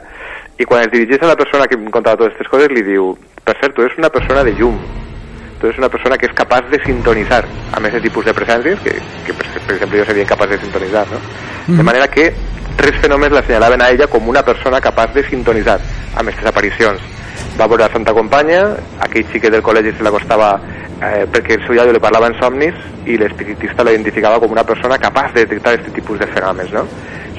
i 0.59 0.67
quan 0.67 0.83
es 0.83 0.91
dirigeix 0.91 1.23
a 1.23 1.31
la 1.31 1.39
persona 1.39 1.65
que 1.71 1.79
em 1.79 1.87
contava 1.89 2.19
totes 2.19 2.35
aquestes 2.35 2.51
coses 2.51 2.75
li 2.75 2.83
diu, 2.85 3.13
per 3.47 3.55
cert, 3.61 3.73
tu 3.73 3.87
eres 3.87 3.97
una 3.97 4.11
persona 4.11 4.43
de 4.43 4.53
llum, 4.59 4.75
eres 5.65 5.79
una 5.81 5.89
persona 5.89 6.17
que 6.17 6.27
és 6.29 6.35
capaç 6.37 6.69
de 6.69 6.79
sintonitzar 6.85 7.41
amb 7.73 7.89
aquest 7.89 8.05
tipus 8.05 8.25
de 8.25 8.33
presències, 8.37 8.79
que, 8.85 8.93
que 9.25 9.33
per, 9.33 9.47
per 9.57 9.75
exemple 9.75 9.99
jo 9.99 10.05
seria 10.05 10.25
incapaç 10.27 10.53
de 10.53 10.59
sintonitzar, 10.61 11.07
no? 11.09 11.21
De 11.67 11.83
manera 11.83 12.07
que 12.07 12.29
tres 12.77 12.99
fenòmens 13.01 13.33
la 13.33 13.41
senyalaven 13.43 13.81
a 13.81 13.89
ella 13.89 14.07
com 14.07 14.29
una 14.29 14.43
persona 14.45 14.79
capaç 14.79 15.15
de 15.17 15.23
sintonitzar 15.27 15.79
amb 16.13 16.27
aquestes 16.27 16.51
aparicions. 16.51 17.01
Va 17.57 17.65
veure 17.65 17.87
la 17.87 17.93
Santa 17.93 18.13
Companya, 18.13 18.61
aquell 19.01 19.25
xiquet 19.31 19.53
del 19.53 19.65
col·legi 19.65 19.95
se 19.97 20.05
l'acostava 20.05 20.51
eh, 21.01 21.25
perquè 21.33 21.57
el 21.57 21.65
seu 21.65 21.77
iaio 21.77 21.93
li 21.93 22.01
parlava 22.01 22.29
en 22.29 22.37
somnis 22.41 22.77
i 23.09 23.17
l'espiritista 23.17 23.85
la 23.85 23.93
identificava 23.97 24.39
com 24.39 24.53
una 24.53 24.65
persona 24.65 24.99
capaç 25.01 25.33
de 25.33 25.45
detectar 25.45 25.73
aquest 25.73 25.93
tipus 25.95 26.21
de 26.21 26.29
fenòmens, 26.33 26.73
no? 26.73 26.85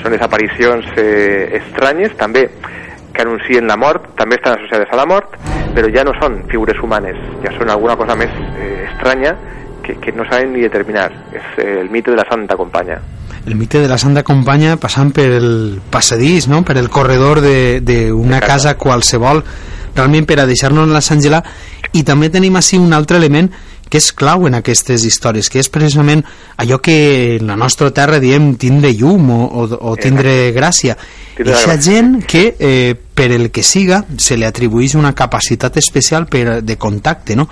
Són 0.02 0.14
les 0.14 0.22
aparicions 0.22 0.90
eh, 0.98 1.60
estranyes, 1.62 2.14
també 2.18 2.48
que 3.12 3.22
anuncien 3.22 3.66
la 3.66 3.76
mort, 3.76 4.11
també 4.18 4.36
estan 4.38 4.59
associades 4.59 4.90
a 4.92 4.98
la 5.00 5.06
mort, 5.06 5.36
però 5.74 5.90
ja 5.94 6.04
no 6.06 6.14
són 6.18 6.42
figures 6.50 6.80
humanes, 6.82 7.18
ja 7.44 7.52
són 7.59 7.70
alguna 7.70 7.96
cosa 7.96 8.16
més 8.18 8.32
eh, 8.59 8.88
estranya 8.92 9.34
que, 9.84 9.96
que 10.00 10.12
no 10.12 10.26
saben 10.28 10.52
ni 10.52 10.64
determinar. 10.64 11.11
És 11.32 11.54
eh, 11.59 11.80
el 11.82 11.90
mite 11.90 12.12
de 12.12 12.18
la 12.20 12.26
Santa 12.28 12.56
Companya. 12.56 13.00
el 13.48 13.54
mite 13.54 13.80
de 13.80 13.88
la 13.88 13.96
Santa 13.96 14.22
Companya 14.22 14.76
passant 14.76 15.09
per 15.16 15.30
el 15.38 15.80
passadís, 15.90 16.48
no? 16.48 16.62
per 16.68 16.76
el 16.76 16.90
corredor 16.90 17.40
d'una 17.40 18.36
Exacte. 18.36 18.46
casa 18.46 18.74
qualsevol, 18.76 19.42
realment 19.96 20.26
per 20.28 20.40
a 20.42 20.46
deixar-nos 20.46 20.90
la 20.92 21.00
Sàngela, 21.00 21.40
i 21.96 22.02
també 22.04 22.28
tenim 22.28 22.56
així 22.61 22.76
un 22.76 22.92
altre 22.92 23.16
element 23.16 23.48
que 23.89 24.01
és 24.01 24.11
clau 24.12 24.47
en 24.49 24.59
aquestes 24.59 25.05
històries, 25.09 25.49
que 25.49 25.61
és 25.62 25.70
precisament 25.72 26.24
allò 26.61 26.80
que 26.84 27.39
en 27.39 27.49
la 27.49 27.57
nostra 27.57 27.91
terra 27.95 28.20
diem 28.22 28.55
tindre 28.61 28.93
llum 28.97 29.30
o, 29.34 29.41
o, 29.47 29.66
o 29.93 29.97
tindre 30.01 30.53
gràcia. 30.57 30.97
Tindre 31.36 31.55
Eixa 31.57 31.74
gràcia. 31.74 31.82
gent 31.82 32.14
que, 32.28 32.45
eh, 32.59 32.95
per 32.95 33.30
el 33.32 33.51
que 33.51 33.64
siga, 33.64 34.05
se 34.16 34.36
li 34.36 34.47
atribueix 34.47 34.95
una 34.99 35.14
capacitat 35.14 35.76
especial 35.80 36.28
per, 36.28 36.62
de 36.62 36.76
contacte, 36.76 37.36
no? 37.36 37.49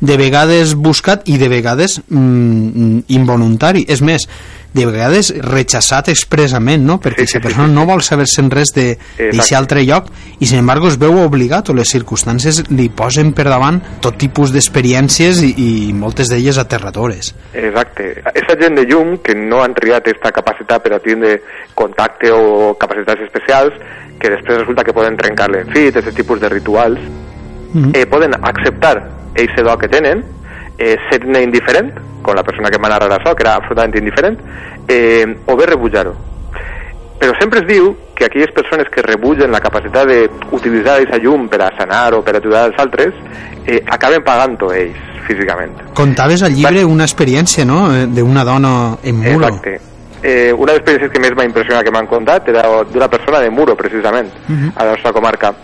de 0.00 0.16
vegades 0.16 0.72
buscat 0.74 1.26
i 1.28 1.36
de 1.36 1.48
vegades 1.52 1.98
mm, 2.08 3.04
involuntari. 3.12 3.84
És 3.88 4.00
més, 4.00 4.24
de 4.72 4.86
vegades 4.86 5.32
rechaçat 5.42 6.08
expressament, 6.12 6.84
no? 6.86 7.00
perquè 7.02 7.26
si 7.26 7.38
la 7.38 7.42
persona 7.42 7.66
no 7.72 7.86
vol 7.88 8.02
saber-se'n 8.06 8.50
res 8.52 8.70
d'aquest 8.76 9.54
altre 9.58 9.82
lloc 9.82 10.10
i 10.38 10.46
sin 10.46 10.60
embargo 10.62 10.88
es 10.88 10.98
veu 11.00 11.18
obligat 11.24 11.70
o 11.70 11.74
les 11.74 11.90
circumstàncies 11.90 12.62
li 12.70 12.88
posen 12.88 13.32
per 13.34 13.48
davant 13.50 13.80
tot 14.00 14.18
tipus 14.20 14.52
d'experiències 14.54 15.42
i, 15.42 15.50
i 15.58 15.70
moltes 15.92 16.30
d'elles 16.30 16.58
aterradores. 16.58 17.34
Exacte. 17.54 18.22
Esa 18.34 18.56
gent 18.60 18.78
de 18.78 18.86
llum 18.86 19.16
que 19.24 19.34
no 19.34 19.62
han 19.64 19.74
triat 19.74 20.06
aquesta 20.06 20.30
capacitat 20.32 20.82
per 20.84 20.94
a 20.94 21.00
tindre 21.02 21.40
contacte 21.74 22.30
o 22.30 22.74
capacitats 22.78 23.26
especials, 23.26 23.74
que 24.20 24.30
després 24.30 24.60
resulta 24.60 24.84
que 24.84 24.92
poden 24.92 25.16
trencar 25.16 25.48
l'enfit, 25.50 25.96
aquest 25.96 26.16
tipus 26.16 26.40
de 26.40 26.48
rituals, 26.48 27.00
Mhm. 27.72 27.92
eh, 27.94 28.06
poden 28.06 28.34
acceptar 28.34 28.98
eixe 29.34 29.62
do 29.62 29.76
que 29.78 29.88
tenen, 29.88 30.24
eh, 30.80 30.96
ser-ne 31.10 31.42
indiferent, 31.44 31.92
com 32.22 32.34
la 32.34 32.42
persona 32.42 32.70
que 32.72 32.80
m'ha 32.80 32.88
narrat 32.88 33.18
això, 33.20 33.34
que 33.36 33.44
era 33.44 33.54
absolutament 33.60 34.00
indiferent, 34.00 34.38
eh, 34.88 35.26
o 35.46 35.56
bé 35.56 35.66
rebutjar-ho. 35.66 36.14
Però 37.20 37.34
sempre 37.38 37.60
es 37.60 37.66
diu 37.68 37.92
que 38.16 38.24
aquelles 38.24 38.50
persones 38.56 38.88
que 38.88 39.02
rebutgen 39.04 39.52
la 39.52 39.60
capacitat 39.60 40.08
d'utilitzar 40.08 40.96
aquesta 40.96 41.20
llum 41.20 41.48
per 41.52 41.60
a 41.66 41.68
sanar 41.76 42.14
o 42.16 42.22
per 42.24 42.36
ajudar 42.36 42.66
els 42.70 42.80
altres, 42.80 43.12
eh, 43.66 43.82
acaben 43.86 44.24
pagant-ho 44.24 44.72
ells, 44.72 44.96
físicament. 45.28 45.92
Contaves 45.94 46.42
al 46.42 46.56
llibre 46.56 46.84
una 46.84 47.04
experiència 47.04 47.64
no? 47.68 47.92
Eh, 47.94 48.06
d'una 48.08 48.44
dona 48.44 48.96
en 49.02 49.20
muro. 49.20 49.46
Exacte. 49.52 49.80
Eh, 50.22 50.52
una 50.52 50.72
de 50.72 50.78
les 50.78 50.82
experiències 50.82 51.12
que 51.12 51.20
més 51.20 51.32
m'ha 51.36 51.46
impressionat 51.48 51.84
que 51.84 51.92
m'han 51.92 52.06
contat 52.06 52.48
era 52.52 52.64
d'una 52.84 53.08
persona 53.08 53.40
de 53.40 53.48
Muro, 53.48 53.74
precisament, 53.74 54.28
Mhm. 54.48 54.72
a 54.76 54.84
la 54.84 54.90
nostra 54.90 55.12
comarca. 55.12 55.54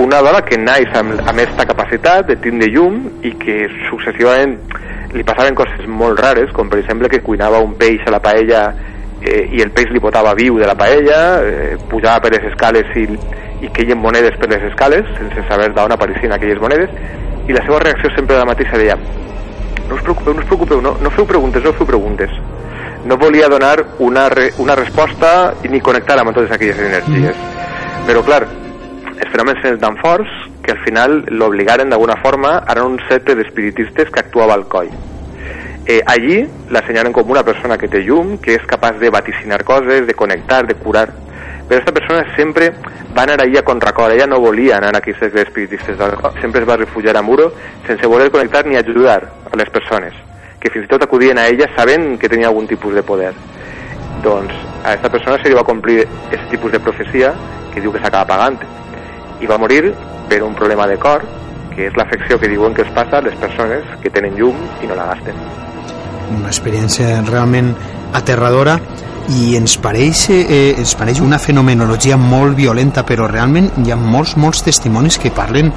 Una 0.00 0.22
dona 0.24 0.40
que 0.46 0.56
naix 0.56 0.94
amb, 0.96 1.18
amb 1.20 1.34
aquesta 1.34 1.66
capacitat 1.68 2.30
de 2.30 2.38
tindre 2.40 2.70
llum 2.72 3.02
i 3.28 3.34
que 3.40 3.66
successivament 3.90 4.56
li 5.12 5.24
passaven 5.28 5.56
coses 5.58 5.84
molt 5.86 6.20
rares, 6.22 6.52
com 6.56 6.70
per 6.72 6.80
exemple 6.80 7.10
que 7.12 7.20
cuinava 7.20 7.60
un 7.60 7.74
peix 7.76 8.06
a 8.06 8.14
la 8.14 8.22
paella 8.24 8.62
eh, 9.20 9.42
i 9.52 9.60
el 9.60 9.74
peix 9.76 9.92
li 9.92 10.00
botava 10.00 10.32
viu 10.38 10.56
de 10.56 10.68
la 10.68 10.76
paella, 10.78 11.18
eh, 11.44 11.74
pujava 11.90 12.22
per 12.24 12.32
les 12.32 12.46
escales 12.52 12.88
i, 12.96 13.04
i 13.66 13.72
queien 13.76 14.00
monedes 14.00 14.38
per 14.40 14.48
les 14.48 14.64
escales, 14.70 15.04
sense 15.18 15.44
saber 15.50 15.68
d'on 15.76 15.92
apareixien 15.92 16.32
aquelles 16.32 16.62
monedes, 16.62 16.88
i 17.44 17.52
la 17.52 17.66
seva 17.66 17.82
reacció 17.84 18.14
sempre 18.16 18.38
era 18.38 18.46
la 18.46 18.54
mateixa, 18.54 18.80
deia 18.80 18.96
no 19.92 19.96
us 19.96 20.02
preocupeu, 20.02 20.32
no 20.32 20.40
us 20.40 20.46
preocupeu, 20.46 20.80
no, 20.80 20.96
no 21.02 21.10
feu 21.10 21.26
preguntes, 21.26 21.62
no 21.64 21.72
feu 21.76 21.86
preguntes. 21.86 22.30
No 23.04 23.18
volia 23.18 23.48
donar 23.48 23.84
una, 23.98 24.28
re, 24.30 24.52
una 24.58 24.74
resposta 24.78 25.52
ni 25.68 25.80
connectar 25.80 26.16
amb 26.22 26.32
totes 26.32 26.54
aquelles 26.54 26.78
energies. 26.78 27.36
Però, 28.06 28.22
clar, 28.24 28.46
els 29.22 29.30
fenòmens 29.30 29.62
eren 29.62 29.78
tan 29.78 29.96
forts 30.00 30.30
que 30.64 30.72
al 30.74 30.80
final 30.82 31.20
l'obligaren 31.30 31.90
d'alguna 31.92 32.16
forma 32.18 32.56
a 32.66 32.74
un 32.82 32.98
set 33.08 33.28
d'espiritistes 33.30 34.10
que 34.10 34.20
actuava 34.20 34.54
al 34.54 34.66
coll. 34.66 34.90
Eh, 35.86 36.00
allí 36.06 36.40
l'assenyalen 36.70 37.12
com 37.14 37.30
una 37.30 37.44
persona 37.46 37.78
que 37.78 37.88
té 37.90 38.02
llum, 38.02 38.36
que 38.42 38.56
és 38.58 38.66
capaç 38.66 38.98
de 38.98 39.10
vaticinar 39.10 39.62
coses, 39.64 40.06
de 40.06 40.14
connectar, 40.14 40.64
de 40.66 40.74
curar. 40.74 41.08
Però 41.68 41.78
aquesta 41.78 41.94
persona 41.94 42.24
sempre 42.34 42.72
va 43.14 43.22
anar 43.22 43.40
allí 43.42 43.56
a 43.58 43.64
contracor, 43.64 44.10
ella 44.10 44.26
no 44.26 44.40
volia 44.42 44.76
anar 44.78 44.92
a 44.96 44.98
aquests 44.98 45.38
espiritistes 45.44 46.02
cor, 46.20 46.34
sempre 46.40 46.62
es 46.62 46.68
va 46.68 46.76
refugiar 46.76 47.16
a 47.16 47.22
Muro 47.22 47.52
sense 47.86 48.06
voler 48.06 48.30
connectar 48.30 48.66
ni 48.66 48.76
ajudar 48.76 49.22
a 49.52 49.56
les 49.56 49.70
persones, 49.70 50.14
que 50.58 50.70
fins 50.70 50.86
i 50.86 50.88
tot 50.88 51.02
acudien 51.02 51.38
a 51.38 51.46
ella 51.46 51.70
sabent 51.76 52.18
que 52.18 52.28
tenia 52.28 52.50
algun 52.50 52.66
tipus 52.66 52.94
de 52.94 53.06
poder. 53.06 53.32
Doncs 54.22 54.54
a 54.82 54.92
aquesta 54.92 55.10
persona 55.10 55.38
se 55.38 55.48
li 55.48 55.54
va 55.54 55.66
complir 55.66 56.02
aquest 56.02 56.50
tipus 56.50 56.72
de 56.72 56.80
profecia 56.80 57.34
que 57.72 57.80
diu 57.80 57.92
que 57.92 58.02
s'acaba 58.02 58.26
pagant 58.26 58.81
i 59.42 59.50
va 59.50 59.58
morir 59.58 59.92
per 60.30 60.42
un 60.42 60.54
problema 60.54 60.86
de 60.86 60.98
cor 61.02 61.24
que 61.72 61.88
és 61.88 61.96
l'afecció 61.96 62.38
que 62.38 62.50
diuen 62.52 62.74
que 62.76 62.84
es 62.84 62.92
passa 62.94 63.18
a 63.18 63.24
les 63.24 63.34
persones 63.40 63.84
que 64.02 64.12
tenen 64.12 64.36
llum 64.38 64.56
i 64.82 64.90
no 64.90 64.98
la 64.98 65.08
gasten. 65.12 65.36
una 66.32 66.48
experiència 66.48 67.20
realment 67.28 67.74
aterradora 68.16 68.78
i 69.36 69.56
ens 69.56 69.76
pareix, 69.78 70.28
eh, 70.30 70.74
ens 70.78 70.94
pareix 70.98 71.20
una 71.20 71.38
fenomenologia 71.38 72.16
molt 72.16 72.56
violenta 72.56 73.04
però 73.04 73.28
realment 73.30 73.68
hi 73.84 73.92
ha 73.92 73.96
molts, 73.96 74.36
molts 74.36 74.62
testimonis 74.64 75.18
que 75.18 75.30
parlen 75.30 75.72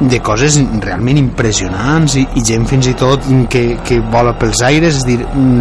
de 0.00 0.18
coses 0.24 0.56
realment 0.80 1.18
impressionants 1.20 2.16
i, 2.16 2.24
i 2.34 2.42
gent 2.44 2.66
fins 2.68 2.88
i 2.88 2.94
tot 2.96 3.26
que, 3.52 3.64
que 3.84 4.00
vola 4.12 4.32
pels 4.40 4.62
aires 4.64 5.02
és 5.02 5.06
dir, 5.06 5.18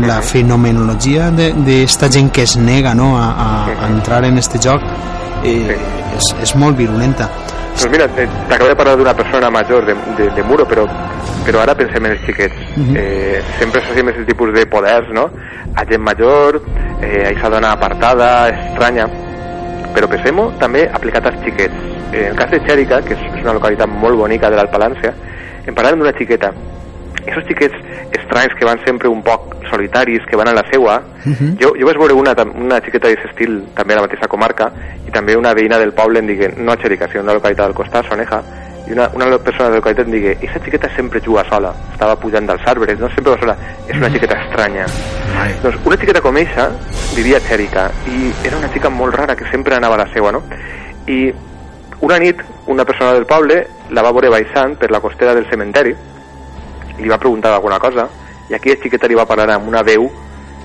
la 0.08 0.22
fenomenologia 0.24 1.30
d'esta 1.36 2.10
gent 2.12 2.32
que 2.32 2.48
es 2.48 2.56
nega 2.58 2.96
no, 2.96 3.16
a, 3.20 3.30
a, 3.30 3.50
a 3.76 3.90
entrar 3.92 4.24
en 4.26 4.40
este 4.40 4.62
joc 4.64 4.86
eh, 5.44 5.78
és, 6.18 6.34
és 6.44 6.56
molt 6.56 6.78
virulenta 6.78 7.30
Doncs 7.80 7.92
mira, 7.94 8.06
eh, 8.18 8.28
t'acabo 8.50 8.68
de 8.68 8.76
parlar 8.76 8.98
d'una 8.98 9.14
persona 9.16 9.50
major 9.50 9.86
de, 9.86 9.94
de, 10.18 10.30
de 10.36 10.44
Muro, 10.44 10.66
però, 10.68 10.84
però 11.46 11.62
ara 11.62 11.76
pensem 11.80 12.04
en 12.06 12.12
els 12.12 12.26
xiquets. 12.26 12.58
Mhm. 12.76 12.98
eh, 12.98 13.42
sempre 13.58 13.80
associem 13.80 14.10
aquest 14.12 14.28
tipus 14.28 14.52
de 14.54 14.66
poders, 14.66 15.08
no?, 15.16 15.30
a 15.76 15.86
gent 15.86 16.04
major, 16.04 16.60
eh, 17.00 17.24
a 17.24 17.30
aquesta 17.30 17.50
dona 17.50 17.72
apartada, 17.72 18.50
estranya, 18.50 19.08
però 19.96 20.10
pensem-ho 20.12 20.50
també 20.60 20.90
aplicat 20.92 21.26
als 21.32 21.40
xiquets. 21.46 21.80
Eh, 22.12 22.26
en 22.26 22.32
el 22.34 22.36
cas 22.36 22.52
de 22.52 22.60
Xèrica, 22.68 23.00
que 23.06 23.14
és, 23.14 23.42
una 23.44 23.54
localitat 23.54 23.88
molt 23.88 24.18
bonica 24.18 24.50
de 24.50 24.60
l'Alpalància, 24.60 25.14
em 25.66 25.74
parlàvem 25.74 26.04
d'una 26.04 26.18
xiqueta. 26.18 26.52
Esos 27.30 27.46
xiquets 27.46 27.76
estranys 28.18 28.54
que 28.58 28.66
van 28.66 28.80
sempre 28.86 29.08
un 29.08 29.22
poc 29.24 29.56
solitaris, 29.70 30.26
que 30.26 30.36
van 30.36 30.48
a 30.50 30.54
la 30.54 30.64
seua, 30.72 31.02
Mhm. 31.26 31.58
jo, 31.62 31.74
jo 31.80 31.86
vaig 31.86 31.98
veure 31.98 32.14
una, 32.14 32.34
una 32.56 32.80
xiqueta 32.82 33.08
d'aquest 33.08 33.30
estil 33.30 33.60
també 33.76 33.94
a 33.94 33.98
la 33.98 34.08
mateixa 34.08 34.28
comarca 34.28 34.72
i 35.08 35.12
també 35.12 35.36
una 35.38 35.54
veïna 35.54 35.78
del 35.78 35.94
poble 35.94 36.20
em 36.20 36.28
digué, 36.28 36.54
no 36.58 36.72
a 36.72 36.78
Xèrica, 36.78 37.08
sinó 37.12 37.24
una 37.24 37.34
localitat 37.34 37.68
del 37.68 37.76
costat, 37.76 38.08
Soneja, 38.10 38.42
i 38.88 38.92
una, 38.94 39.10
una 39.14 39.38
persona 39.38 39.66
de 39.66 39.70
la 39.72 39.76
localitat 39.82 40.06
em 40.08 40.12
digué, 40.12 40.32
aquesta 40.38 40.60
xiqueta 40.64 40.90
sempre 40.96 41.22
juga 41.22 41.44
sola, 41.50 41.74
estava 41.92 42.16
pujant 42.16 42.48
dels 42.48 42.66
arbres, 42.66 42.98
no 43.00 43.10
sempre 43.10 43.34
va 43.34 43.40
sola, 43.40 43.58
és 43.88 43.96
una 43.98 44.10
xiqueta 44.10 44.40
estranya. 44.48 44.86
Ai. 45.40 45.54
Doncs 45.62 45.78
una 45.86 45.98
xiqueta 45.98 46.22
com 46.22 46.38
eixa 46.38 46.70
vivia 47.16 47.38
a 47.38 47.42
Xèrica 47.42 47.92
i 48.08 48.32
era 48.48 48.58
una 48.58 48.70
xica 48.74 48.90
molt 48.90 49.14
rara 49.16 49.36
que 49.36 49.46
sempre 49.52 49.76
anava 49.76 49.96
a 49.96 50.06
la 50.06 50.08
seua, 50.14 50.32
no? 50.32 50.42
I 51.06 51.32
una 52.02 52.18
nit, 52.18 52.42
una 52.68 52.86
persona 52.86 53.14
del 53.14 53.26
poble 53.26 53.68
la 53.92 54.02
va 54.02 54.12
veure 54.12 54.30
baixant 54.30 54.78
per 54.78 54.90
la 54.90 55.00
costera 55.02 55.36
del 55.36 55.46
cementeri 55.50 55.94
li 57.00 57.10
va 57.10 57.18
preguntar 57.18 57.54
alguna 57.54 57.80
cosa 57.80 58.08
i 58.50 58.56
aquella 58.56 58.82
xiqueta 58.82 59.08
li 59.08 59.16
va 59.16 59.26
parlar 59.30 59.50
amb 59.56 59.68
una 59.68 59.84
veu 59.84 60.10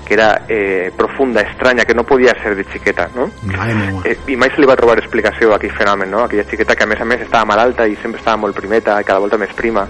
que 0.05 0.13
era 0.13 0.43
eh, 0.47 0.91
profunda, 0.95 1.41
estranya, 1.41 1.83
que 1.83 1.95
no 1.95 2.03
podia 2.03 2.35
ser 2.43 2.53
de 2.55 2.63
xiqueta, 2.63 3.09
no? 3.15 3.25
Eh, 4.05 4.17
I 4.27 4.35
mai 4.37 4.51
se 4.53 4.61
li 4.61 4.67
va 4.69 4.75
trobar 4.77 4.99
explicació 4.99 5.51
a 5.51 5.55
aquell 5.57 5.73
fenomen, 5.73 6.11
no? 6.11 6.23
Aquella 6.27 6.45
xiqueta 6.45 6.75
que 6.75 6.85
a 6.85 6.87
més 6.91 7.01
a 7.01 7.05
més 7.09 7.23
estava 7.25 7.45
malalta 7.49 7.87
i 7.89 7.95
sempre 7.97 8.19
estava 8.21 8.37
molt 8.37 8.55
primeta, 8.55 8.99
i 9.01 9.03
cada 9.03 9.17
volta 9.19 9.39
més 9.41 9.49
prima, 9.57 9.87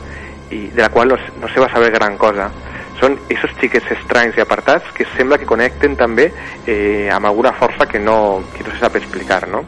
i 0.55 0.69
de 0.71 0.81
la 0.81 0.87
qual 0.89 1.11
no, 1.11 1.17
no 1.41 1.49
se 1.51 1.59
va 1.59 1.67
saber 1.67 1.91
gran 1.91 2.15
cosa. 2.17 2.47
Són 3.01 3.17
aquests 3.27 3.59
xiquets 3.59 3.91
estranys 3.91 4.37
i 4.39 4.41
apartats 4.45 4.87
que 4.95 5.03
sembla 5.17 5.37
que 5.37 5.45
connecten 5.49 5.97
també 5.99 6.29
eh, 6.65 7.09
amb 7.11 7.27
alguna 7.27 7.51
força 7.51 7.83
que 7.85 7.99
no, 7.99 8.45
que 8.55 8.63
no 8.63 8.71
se 8.71 8.79
sap 8.79 8.95
explicar, 8.95 9.49
no? 9.51 9.65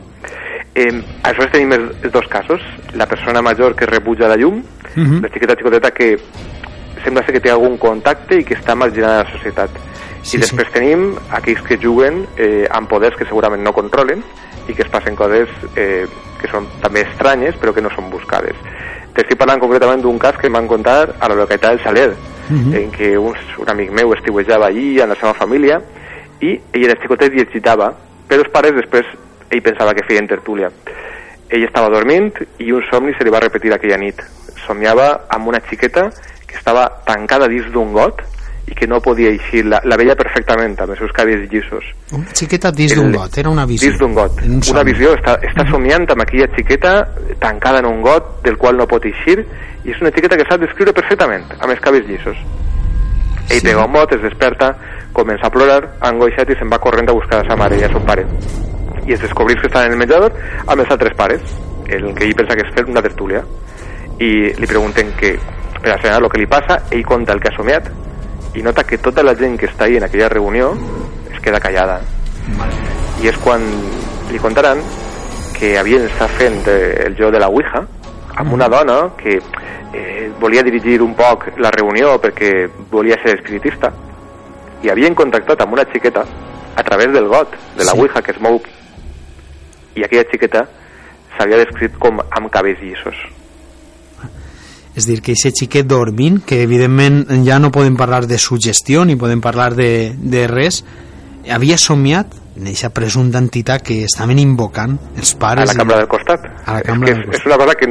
Eh, 0.73 0.87
aleshores 1.23 1.51
tenim 1.51 1.75
els, 1.75 1.91
els 2.05 2.13
dos 2.13 2.27
casos, 2.31 2.63
la 2.95 3.05
persona 3.05 3.41
major 3.43 3.75
que 3.75 3.85
rebutja 3.85 4.31
la 4.31 4.39
llum, 4.39 4.63
Mhm. 4.95 5.21
la 5.21 5.29
xiqueta 5.29 5.55
xicoteta 5.59 5.91
que 5.91 6.15
sembla 7.03 7.23
ser 7.25 7.33
que 7.35 7.43
té 7.43 7.51
algun 7.51 7.77
contacte 7.77 8.39
i 8.39 8.43
que 8.43 8.55
està 8.55 8.75
marginada 8.75 9.19
de 9.19 9.23
la 9.25 9.31
societat. 9.37 9.69
Sí, 10.23 10.37
I 10.37 10.41
després 10.41 10.67
sí. 10.67 10.73
tenim 10.73 11.09
aquells 11.31 11.61
que 11.67 11.77
juguen 11.81 12.25
eh, 12.37 12.65
amb 12.71 12.89
poders 12.89 13.15
que 13.15 13.25
segurament 13.25 13.63
no 13.63 13.73
controlen 13.73 14.23
i 14.67 14.73
que 14.73 14.83
es 14.83 14.89
passen 14.91 15.15
coses 15.15 15.47
eh, 15.75 16.05
que 16.41 16.49
són 16.51 16.67
també 16.81 17.05
estranyes 17.07 17.55
però 17.61 17.73
que 17.73 17.81
no 17.81 17.89
són 17.95 18.09
buscades. 18.11 18.55
t'estic 19.17 19.37
parlant 19.39 19.59
concretament 19.59 20.01
d'un 20.03 20.19
cas 20.19 20.35
que 20.37 20.45
em 20.45 20.53
van 20.53 20.67
contar 20.67 21.15
a 21.19 21.27
la 21.27 21.35
localitat 21.35 21.71
del 21.71 21.83
Saler, 21.83 22.11
Mhm. 22.49 22.73
en 22.75 22.91
què 22.91 23.17
un, 23.19 23.35
un 23.59 23.69
amic 23.69 23.89
meu 23.91 24.13
estiuejava 24.13 24.67
allí 24.67 25.01
amb 25.01 25.11
la 25.11 25.19
seva 25.19 25.33
família 25.33 25.81
i 26.39 26.53
ell 26.71 26.85
era 26.85 26.95
xicotet 27.01 27.33
i 27.35 27.41
excitava, 27.41 27.89
però 28.27 28.39
els 28.39 28.51
pares 28.53 28.75
després 28.77 29.05
ell 29.49 29.61
pensava 29.65 29.93
que 29.93 30.05
feien 30.07 30.27
tertúlia. 30.27 30.69
Ell 31.49 31.63
estava 31.65 31.89
dormint 31.89 32.31
i 32.59 32.71
un 32.71 32.83
somni 32.91 33.13
se 33.17 33.23
li 33.23 33.31
va 33.33 33.41
repetir 33.43 33.73
aquella 33.73 33.97
nit. 33.97 34.21
Somiava 34.65 35.25
amb 35.29 35.47
una 35.47 35.59
xiqueta 35.67 36.09
que 36.47 36.55
estava 36.57 36.87
tancada 37.05 37.47
dins 37.51 37.69
d'un 37.73 37.91
got 37.93 38.21
i 38.67 38.75
que 38.75 38.87
no 38.87 38.99
podia 38.99 39.29
eixir. 39.31 39.65
La, 39.65 39.79
la 39.87 39.95
veia 39.99 40.15
perfectament, 40.19 40.73
amb 40.79 40.91
els 40.91 40.99
seus 40.99 41.11
cabells 41.15 41.45
llisos. 41.51 41.85
Una 42.11 42.33
xiqueta 42.35 42.71
dins 42.71 42.95
d'un 42.95 43.11
got, 43.15 43.37
era 43.39 43.49
una 43.49 43.65
visió. 43.65 43.89
Dins 43.89 43.99
d'un 44.01 44.13
got. 44.15 44.41
Un 44.43 44.59
Una 44.73 44.83
visió, 44.83 45.13
està, 45.15 45.37
està 45.47 45.67
somiant 45.71 46.07
amb 46.11 46.23
aquella 46.25 46.49
xiqueta 46.55 46.93
tancada 47.39 47.79
en 47.79 47.87
un 47.91 48.01
got 48.01 48.41
del 48.43 48.57
qual 48.57 48.75
no 48.77 48.87
pot 48.87 49.05
eixir 49.07 49.39
i 49.85 49.91
és 49.93 50.01
una 50.01 50.11
xiqueta 50.11 50.35
que 50.35 50.47
sap 50.49 50.59
descriure 50.63 50.91
perfectament, 50.95 51.45
amb 51.59 51.71
els 51.71 51.79
cabells 51.83 52.07
llisos. 52.09 52.35
Ell 53.47 53.61
Sí. 53.61 53.65
pega 53.69 53.85
un 53.85 53.91
mot, 53.93 54.11
es 54.11 54.21
desperta, 54.21 54.73
comença 55.15 55.47
a 55.47 55.49
plorar, 55.49 55.79
angoixat 56.03 56.49
i 56.51 56.55
se'n 56.59 56.69
va 56.69 56.79
corrent 56.83 57.07
a 57.07 57.13
buscar 57.15 57.39
a 57.39 57.47
sa 57.47 57.55
mare 57.55 57.77
i 57.79 57.83
a 57.83 57.89
son 57.93 58.03
pare. 58.05 58.25
I 59.07 59.13
es 59.15 59.21
descobreix 59.23 59.61
que 59.61 59.67
estan 59.67 59.85
en 59.87 59.93
el 59.93 59.97
menjador 60.01 60.33
amb 60.65 60.81
els 60.81 60.91
altres 60.91 61.15
pares, 61.15 61.39
el 61.87 62.13
que 62.13 62.25
ell 62.25 62.35
pensa 62.35 62.57
que 62.59 62.67
és 62.67 62.73
fer 62.75 62.83
una 62.91 63.01
tertúlia. 63.01 63.39
I 64.19 64.51
li 64.59 64.67
pregunten 64.67 65.13
que, 65.15 65.37
assenyalar 65.93 66.23
el 66.25 66.31
que 66.31 66.41
li 66.41 66.49
passa, 66.49 66.81
ell 66.91 67.05
conta 67.05 67.33
el 67.33 67.41
que 67.41 67.51
ha 67.51 67.57
somiat 67.57 67.89
i 68.57 68.63
nota 68.65 68.83
que 68.83 68.97
tota 68.97 69.23
la 69.23 69.35
gent 69.35 69.57
que 69.59 69.67
està 69.69 69.85
ahí 69.85 69.97
en 69.97 70.05
aquella 70.07 70.29
reunió 70.29 70.71
es 71.31 71.39
queda 71.41 71.59
callada. 71.59 71.99
I 73.21 73.29
és 73.29 73.37
quan 73.43 73.63
li 74.31 74.39
contaran 74.41 74.81
que 75.57 75.77
havien 75.79 76.05
estat 76.05 76.33
fent 76.37 76.59
eh, 76.69 77.05
el 77.07 77.15
joc 77.17 77.31
de 77.33 77.41
la 77.41 77.49
Ouija 77.49 77.83
amb 78.37 78.53
una 78.53 78.67
dona 78.69 78.97
que 79.17 79.39
eh, 79.93 80.31
volia 80.39 80.63
dirigir 80.63 81.01
un 81.01 81.15
poc 81.17 81.47
la 81.57 81.71
reunió 81.73 82.15
perquè 82.21 82.67
volia 82.91 83.17
ser 83.23 83.37
espiritista 83.37 83.91
i 84.85 84.91
havien 84.93 85.15
contactat 85.17 85.63
amb 85.65 85.73
una 85.73 85.87
xiqueta 85.91 86.25
a 86.77 86.83
través 86.85 87.11
del 87.13 87.27
got 87.27 87.55
de 87.77 87.83
la 87.83 87.93
Sí. 87.93 87.99
Ouija 87.99 88.21
que 88.21 88.31
es 88.31 88.39
mou 88.39 88.61
i 89.95 90.03
aquella 90.05 90.27
xiqueta 90.29 90.67
s'havia 91.37 91.63
descrit 91.63 91.97
com 91.97 92.21
amb 92.21 92.51
cabells 92.53 92.83
llissos 92.83 93.17
És 94.97 95.05
dir, 95.05 95.19
que 95.21 95.35
aquest 95.37 95.59
xiquet 95.61 95.85
dormint, 95.85 96.39
que 96.45 96.63
evidentment 96.65 97.19
ja 97.45 97.59
no 97.61 97.69
podem 97.71 97.95
parlar 97.99 98.23
de 98.25 98.39
sugestió 98.41 99.03
ni 99.05 99.15
podem 99.15 99.39
parlar 99.43 99.75
de, 99.77 100.15
de 100.17 100.47
res, 100.49 100.81
havia 101.53 101.77
somiat 101.77 102.33
en 102.57 102.65
aquesta 102.71 102.89
presumpta 102.89 103.37
entitat 103.37 103.83
que 103.85 103.99
estaven 104.07 104.39
invocant 104.41 104.97
els 105.15 105.35
a 105.35 105.39
pares... 105.43 105.69
la 105.69 105.75
i- 105.75 105.77
cambra 105.83 105.99
del 106.01 106.09
costat 106.09 106.47
A 106.65 106.73
la 106.73 106.81
és, 106.81 106.87
cambra 106.89 107.11
que 107.11 107.13
del 107.13 107.21
és, 107.21 107.27
costat. 107.27 107.45
és 107.45 107.45
una 107.51 107.59
cosa 107.61 107.75
que 107.77 107.87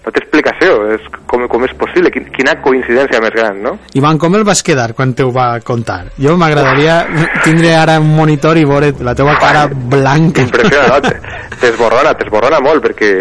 no 0.00 0.12
té 0.14 0.22
explicació 0.22 0.76
és 0.94 1.04
com, 1.28 1.44
com 1.52 1.64
és 1.66 1.72
possible, 1.76 2.10
Quin, 2.14 2.26
quina 2.32 2.54
coincidència 2.64 3.20
més 3.20 3.34
gran 3.36 3.60
no? 3.64 3.74
Ivan, 3.98 4.18
com 4.22 4.36
el 4.38 4.46
vas 4.48 4.62
quedar 4.64 4.94
quan 4.96 5.12
te 5.16 5.26
ho 5.26 5.32
va 5.34 5.48
contar? 5.66 6.00
Jo 6.20 6.36
m'agradaria 6.40 7.02
tindre 7.44 7.74
ara 7.76 7.98
un 8.00 8.08
monitor 8.16 8.56
i 8.56 8.64
veure 8.68 8.94
la 9.04 9.14
teva 9.18 9.36
cara 9.42 9.66
blanca. 9.68 10.46
Impressionant, 10.48 11.04
no? 11.04 11.36
t'esborrona, 11.60 12.14
t'esborrona 12.16 12.62
molt, 12.64 12.82
perquè 12.86 13.12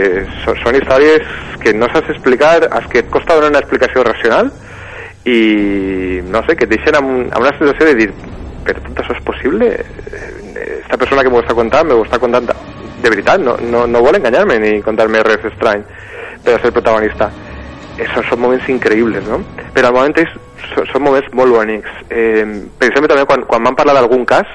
són 0.45 0.79
històries 0.79 1.27
que 1.59 1.75
no 1.75 1.91
saps 1.91 2.15
explicar, 2.15 2.63
als 2.71 2.87
que 2.91 3.03
et 3.03 3.11
costa 3.11 3.35
donar 3.35 3.51
una 3.51 3.63
explicació 3.63 4.05
racional 4.07 4.51
i, 5.27 6.21
no 6.31 6.43
sé, 6.47 6.55
que 6.55 6.63
et 6.69 6.77
deixen 6.77 6.95
amb, 6.95 7.27
amb 7.27 7.43
una 7.43 7.55
sensació 7.59 7.91
de 7.91 7.97
dir 7.99 8.11
però 8.63 8.81
tot 8.85 8.99
això 9.01 9.15
és 9.15 9.23
possible? 9.25 9.69
Esta 10.79 10.97
persona 10.99 11.23
que 11.23 11.31
m'ho 11.31 11.41
està 11.41 11.55
contant, 11.57 11.87
m'ho 11.89 12.05
està 12.05 12.19
contant 12.21 12.47
de, 12.47 12.55
de 13.03 13.11
veritat, 13.11 13.41
no, 13.41 13.55
no, 13.71 13.85
no 13.89 14.03
vol 14.05 14.19
enganyar-me 14.19 14.59
ni 14.61 14.77
contar-me 14.85 15.23
res 15.25 15.47
estrany 15.49 15.83
per 16.43 16.55
a 16.55 16.61
ser 16.63 16.71
protagonista. 16.71 17.29
Són, 18.13 18.23
són 18.29 18.39
moments 18.39 18.67
increïbles, 18.71 19.25
no? 19.27 19.41
Però 19.75 19.89
al 19.89 19.93
moment 19.97 20.15
és, 20.21 20.29
són, 20.73 20.85
són 20.87 21.03
moments 21.03 21.27
molt 21.35 21.51
bonics. 21.51 21.89
Eh, 22.09 22.45
per 22.79 22.87
exemple, 22.87 23.09
també 23.11 23.25
quan, 23.27 23.43
quan 23.49 23.61
m'han 23.65 23.75
parlat 23.75 23.97
d'algun 23.99 24.23
cas 24.25 24.47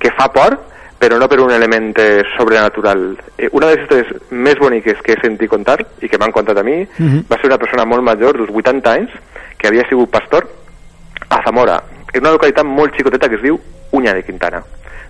que 0.00 0.10
fa 0.16 0.30
por, 0.32 0.56
però 1.02 1.18
no 1.18 1.26
per 1.28 1.40
un 1.42 1.50
element 1.52 1.92
eh, 2.00 2.22
sobrenatural. 2.38 3.18
Eh, 3.36 3.48
una 3.52 3.66
de 3.68 3.74
les 3.76 3.82
històries 3.84 4.30
més 4.30 4.56
boniques 4.58 5.00
que 5.04 5.12
he 5.16 5.20
sentit 5.20 5.50
contar, 5.50 5.80
i 6.00 6.08
que 6.08 6.18
m'han 6.18 6.32
contat 6.32 6.58
a 6.58 6.62
mi, 6.64 6.80
Mhm. 6.98 7.24
va 7.30 7.36
ser 7.40 7.50
una 7.50 7.58
persona 7.58 7.84
molt 7.84 8.02
major, 8.02 8.38
d'uns 8.38 8.50
80 8.54 8.92
anys, 8.92 9.10
que 9.58 9.68
havia 9.68 9.84
sigut 9.88 10.10
pastor 10.10 10.48
a 11.28 11.42
Zamora, 11.44 11.82
en 12.12 12.20
una 12.20 12.32
localitat 12.32 12.64
molt 12.64 12.94
xicoteta 12.96 13.28
que 13.28 13.36
es 13.36 13.42
diu 13.42 13.58
Uña 13.92 14.14
de 14.14 14.22
Quintana. 14.24 14.62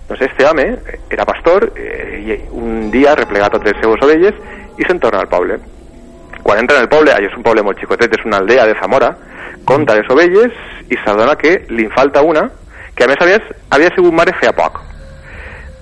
Doncs 0.09 0.21
este 0.21 0.45
home 0.45 0.75
era 1.09 1.25
pastor 1.25 1.71
eh, 1.77 2.19
i 2.27 2.49
un 2.51 2.89
dia 2.91 3.15
replega 3.15 3.49
totes 3.49 3.71
les 3.71 3.81
seues 3.81 4.01
ovelles 4.03 4.33
i 4.77 4.83
se'n 4.83 4.99
torna 4.99 5.19
al 5.21 5.29
poble. 5.29 5.59
Quan 6.43 6.59
entra 6.59 6.77
en 6.77 6.83
el 6.83 6.91
poble, 6.91 7.13
allò 7.13 7.29
és 7.29 7.37
un 7.37 7.43
poble 7.45 7.63
molt 7.63 7.79
xicotet, 7.79 8.13
és 8.17 8.25
una 8.27 8.41
aldea 8.43 8.65
de 8.67 8.75
Zamora, 8.81 9.13
compta 9.65 9.95
les 9.95 10.09
ovelles 10.11 10.51
i 10.91 10.97
s'adona 11.03 11.37
que 11.39 11.61
li 11.71 11.87
falta 11.95 12.21
una 12.21 12.49
que 12.95 13.05
a 13.05 13.07
més 13.07 13.21
a 13.23 13.27
més 13.29 13.53
havia 13.71 13.91
sigut 13.95 14.13
mare 14.13 14.35
feia 14.39 14.51
poc. 14.53 14.81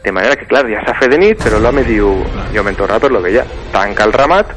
De 0.03 0.11
manera 0.13 0.35
que, 0.37 0.47
clar, 0.49 0.63
ja 0.69 0.81
s'ha 0.85 0.95
fet 0.97 1.11
de 1.13 1.17
nit, 1.21 1.41
però 1.43 1.59
l'home 1.61 1.83
diu, 1.85 2.13
jo 2.53 2.63
me'n 2.65 2.77
torno 2.77 2.99
per 3.01 3.11
l'ovella. 3.11 3.43
Tanca 3.73 4.07
el 4.07 4.15
ramat, 4.15 4.53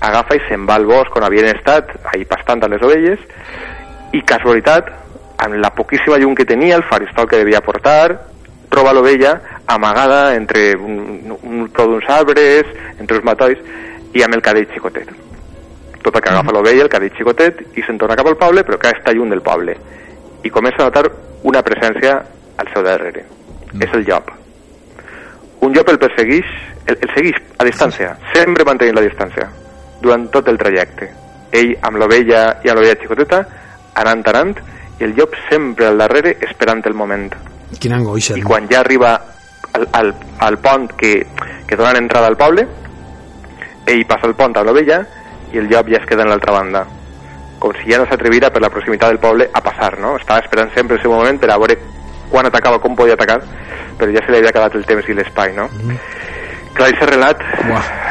agafa 0.00 0.38
i 0.38 0.42
se'n 0.48 0.64
va 0.66 0.78
al 0.78 0.86
bosc 0.88 1.14
on 1.18 1.26
havien 1.26 1.50
estat, 1.52 1.92
ahir 2.12 2.26
pastant 2.30 2.64
amb 2.64 2.74
les 2.74 2.86
ovelles, 2.86 3.22
i 4.14 4.22
casualitat, 4.26 4.90
amb 5.44 5.60
la 5.62 5.70
poquíssima 5.74 6.18
llum 6.18 6.34
que 6.34 6.48
tenia, 6.48 6.78
el 6.80 6.86
faristol 6.88 7.28
que 7.30 7.42
devia 7.44 7.62
portar, 7.62 8.16
troba 8.70 8.94
l'ovella 8.94 9.36
amagada 9.66 10.34
entre 10.34 10.72
un, 10.76 11.38
un 11.42 11.70
tro 11.74 11.86
d'uns 11.92 12.10
arbres, 12.10 12.66
entre 12.98 13.20
els 13.20 13.26
matolls, 13.26 13.62
i 14.14 14.24
amb 14.24 14.38
el 14.38 14.42
cadell 14.42 14.70
xicotet. 14.74 15.27
Tota 16.08 16.22
que 16.22 16.30
agafa 16.32 16.52
l'ovella, 16.56 16.86
el 16.86 16.88
cadell 16.88 17.12
xicotet, 17.12 17.58
i 17.76 17.82
se'n 17.84 17.98
torna 18.00 18.14
cap 18.16 18.24
al 18.30 18.38
poble, 18.40 18.62
però 18.64 18.78
que 18.80 18.88
està 18.94 19.12
lluny 19.12 19.28
del 19.34 19.42
poble. 19.44 19.74
I 20.40 20.48
comença 20.48 20.80
a 20.80 20.86
notar 20.86 21.02
una 21.44 21.60
presència 21.60 22.14
al 22.56 22.70
seu 22.72 22.80
darrere. 22.86 23.26
És 23.76 23.92
el 23.92 24.06
llop. 24.06 24.30
Un 25.66 25.76
llop 25.76 25.90
el 25.92 25.98
persegueix, 26.00 26.48
el, 26.86 26.96
el 26.96 27.12
segueix 27.12 27.36
a 27.60 27.66
distància, 27.68 28.14
sempre 28.32 28.64
mantenint 28.64 28.96
la 28.96 29.04
distància, 29.04 29.50
durant 30.00 30.24
tot 30.32 30.48
el 30.48 30.56
trajecte. 30.56 31.10
Ell 31.60 31.74
amb 31.84 32.00
l'ovella 32.00 32.40
i 32.64 32.72
amb 32.72 32.80
l'ovella 32.80 32.96
xicoteta, 33.04 33.42
anant, 34.00 34.24
anant, 34.32 34.56
i 34.96 35.04
el 35.04 35.12
llop 35.18 35.36
sempre 35.50 35.90
al 35.90 36.00
darrere 36.00 36.38
esperant 36.48 36.80
el 36.88 36.96
moment. 36.96 37.28
Quina 37.76 38.00
angoixa. 38.00 38.38
I 38.40 38.46
no? 38.46 38.48
quan 38.48 38.72
ja 38.72 38.80
arriba 38.80 39.12
al, 39.76 39.84
al, 39.92 40.16
al 40.48 40.58
pont 40.64 40.88
que, 40.96 41.12
que 41.68 41.76
donen 41.76 42.06
entrada 42.06 42.32
al 42.32 42.40
poble, 42.40 42.64
ell 43.84 44.08
passa 44.08 44.32
el 44.32 44.38
pont 44.40 44.56
amb 44.56 44.72
l'ovella 44.72 45.02
i 45.52 45.58
el 45.58 45.68
llop 45.68 45.88
ja 45.88 46.00
es 46.00 46.06
queda 46.08 46.24
en 46.24 46.32
l'altra 46.32 46.52
banda 46.52 46.86
com 47.58 47.72
si 47.82 47.90
ja 47.90 47.98
no 47.98 48.06
s'atrevira 48.06 48.50
per 48.50 48.62
la 48.62 48.70
proximitat 48.70 49.10
del 49.10 49.18
poble 49.18 49.48
a 49.52 49.60
passar, 49.60 49.98
no? 49.98 50.16
Estava 50.16 50.40
esperant 50.44 50.70
sempre 50.74 50.96
el 50.96 51.02
seu 51.02 51.12
moment 51.12 51.40
per 51.40 51.50
a 51.50 51.58
veure 51.58 51.76
quan 52.30 52.46
atacava, 52.46 52.78
com 52.78 52.94
podia 52.96 53.16
atacar, 53.18 53.40
però 53.98 54.10
ja 54.12 54.22
se 54.24 54.32
li 54.32 54.38
havia 54.38 54.52
acabat 54.52 54.76
el 54.78 54.86
temps 54.86 55.08
i 55.08 55.16
l'espai, 55.16 55.54
no? 55.56 55.68
Clar, 56.76 56.90
aquest 56.92 57.10
relat, 57.10 57.42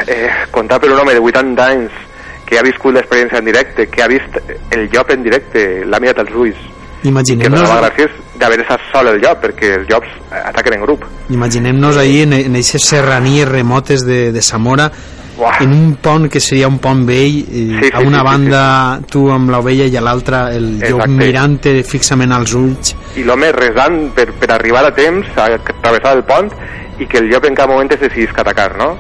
eh, 0.08 0.30
contat 0.52 0.84
per 0.84 0.92
un 0.92 1.00
home 1.00 1.14
de 1.16 1.22
80 1.24 1.68
anys 1.68 2.00
que 2.48 2.58
ha 2.60 2.64
viscut 2.66 2.96
l'experiència 2.96 3.40
en 3.40 3.46
directe, 3.46 3.88
que 3.92 4.04
ha 4.04 4.08
vist 4.08 4.40
el 4.72 4.90
llop 4.92 5.12
en 5.12 5.24
directe, 5.24 5.68
l'ha 5.86 6.00
mirat 6.04 6.24
als 6.24 6.34
ulls, 6.34 6.66
que 6.98 7.12
Imaginem-nos 7.12 7.62
donava 7.62 7.88
gràcies 7.88 8.16
d'haver 8.42 8.64
estat 8.64 8.82
sol 8.92 9.08
el 9.12 9.20
llop, 9.22 9.38
perquè 9.44 9.76
els 9.78 9.86
llops 9.88 10.10
ataquen 10.32 10.80
en 10.80 10.82
grup. 10.82 11.06
imaginem-nos 11.30 11.98
ahir 11.98 12.24
en, 12.26 12.34
en 12.34 12.58
aquestes 12.58 12.88
serranies 12.90 13.48
remotes 13.48 14.04
de, 14.06 14.32
de 14.34 14.42
Zamora 14.42 14.90
Buah. 15.38 15.60
en 15.62 15.74
un 15.74 15.96
pont 16.02 16.28
que 16.34 16.40
seria 16.42 16.68
un 16.68 16.80
pont 16.82 17.04
vell 17.06 17.44
eh, 17.46 17.66
Sí, 17.80 17.84
sí, 17.84 17.92
a 17.94 18.00
una 18.00 18.22
sí, 18.22 18.24
sí, 18.24 18.30
banda 18.32 18.62
tu 19.10 19.28
amb 19.30 19.52
l'ovella 19.54 19.86
i 19.86 19.96
a 19.96 20.02
l'altra 20.02 20.48
el 20.56 20.80
llop 20.80 21.04
Exacte. 21.06 21.20
mirant 21.20 21.60
fixament 21.86 22.34
als 22.34 22.56
ulls 22.58 22.96
i 23.16 23.24
l'home 23.28 23.52
resant 23.54 24.00
per, 24.18 24.32
per 24.34 24.50
arribar 24.56 24.84
a 24.88 24.94
temps 24.98 25.30
a 25.38 25.48
travessar 25.84 26.16
el 26.18 26.24
pont 26.26 26.50
i 26.98 27.06
que 27.06 27.20
el 27.22 27.30
llop 27.30 27.46
en 27.46 27.54
cap 27.54 27.70
moment 27.70 27.92
es 27.94 28.02
decidís 28.02 28.34
atacar, 28.34 28.72
no? 28.78 28.96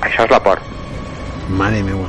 Això 0.00 0.24
és 0.24 0.30
la 0.32 0.40
por. 0.42 0.58
Mare 1.52 1.82
meua. 1.84 2.08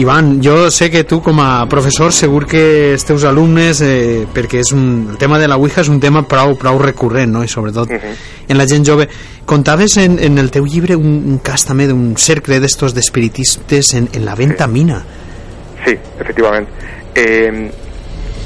Ivan, 0.00 0.40
jo 0.42 0.70
sé 0.70 0.88
que 0.90 1.04
tu 1.04 1.20
com 1.22 1.38
a 1.44 1.66
professor 1.68 2.12
segur 2.12 2.46
que 2.48 2.92
els 2.94 3.04
teus 3.04 3.24
alumnes, 3.28 3.82
eh, 3.84 4.24
perquè 4.32 4.62
és 4.62 4.70
un, 4.72 5.08
el 5.12 5.18
tema 5.20 5.38
de 5.38 5.48
la 5.50 5.58
Ouija 5.60 5.82
és 5.84 5.90
un 5.92 6.00
tema 6.00 6.22
prou, 6.28 6.54
prou 6.58 6.78
recurrent, 6.80 7.30
no? 7.32 7.42
i 7.44 7.48
sobretot 7.48 7.90
Mhm. 7.90 8.14
en 8.48 8.58
la 8.58 8.66
gent 8.66 8.86
jove. 8.86 9.08
Contaves 9.44 9.96
en, 9.98 10.18
en 10.18 10.38
el 10.38 10.50
teu 10.50 10.64
llibre 10.64 10.96
un, 10.96 11.22
un 11.34 11.38
cas 11.44 11.64
també 11.66 11.86
d'un 11.86 12.14
cercle 12.16 12.60
d'estos 12.60 12.94
d'espiritistes 12.94 13.92
en, 13.94 14.08
en 14.12 14.24
la 14.24 14.34
venta 14.34 14.66
mina. 14.66 15.02
Sí, 15.84 15.96
efectivament. 16.20 16.66
Eh, 17.14 17.70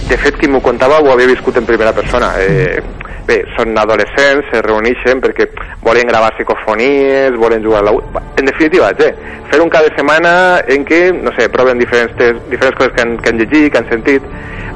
de 0.08 0.16
fet, 0.20 0.36
qui 0.36 0.48
m'ho 0.48 0.60
contava 0.60 0.98
ho 1.00 1.10
havia 1.12 1.26
viscut 1.26 1.56
en 1.56 1.64
primera 1.66 1.92
persona. 1.96 2.32
Eh, 2.40 2.82
bé, 3.26 3.38
són 3.56 3.72
adolescents, 3.80 4.44
se 4.52 4.60
reuneixen 4.62 5.20
perquè 5.24 5.46
volen 5.82 6.06
gravar 6.10 6.34
psicofonies, 6.36 7.36
volen 7.40 7.64
jugar 7.64 7.80
a 7.80 7.86
la... 7.88 7.94
En 8.36 8.44
definitiva, 8.50 8.90
eh, 8.98 9.14
fer 9.50 9.60
un 9.64 9.70
cada 9.72 9.88
setmana 9.96 10.60
en 10.68 10.84
què, 10.84 11.06
no 11.16 11.32
sé, 11.38 11.48
proven 11.48 11.78
diferents, 11.80 12.12
tes- 12.18 12.36
diferents 12.50 12.76
coses 12.76 12.92
que 12.92 13.02
han, 13.02 13.16
que 13.18 13.30
han 13.32 13.38
llegit, 13.40 13.70
que 13.72 13.78
han 13.80 13.88
sentit, 13.88 14.22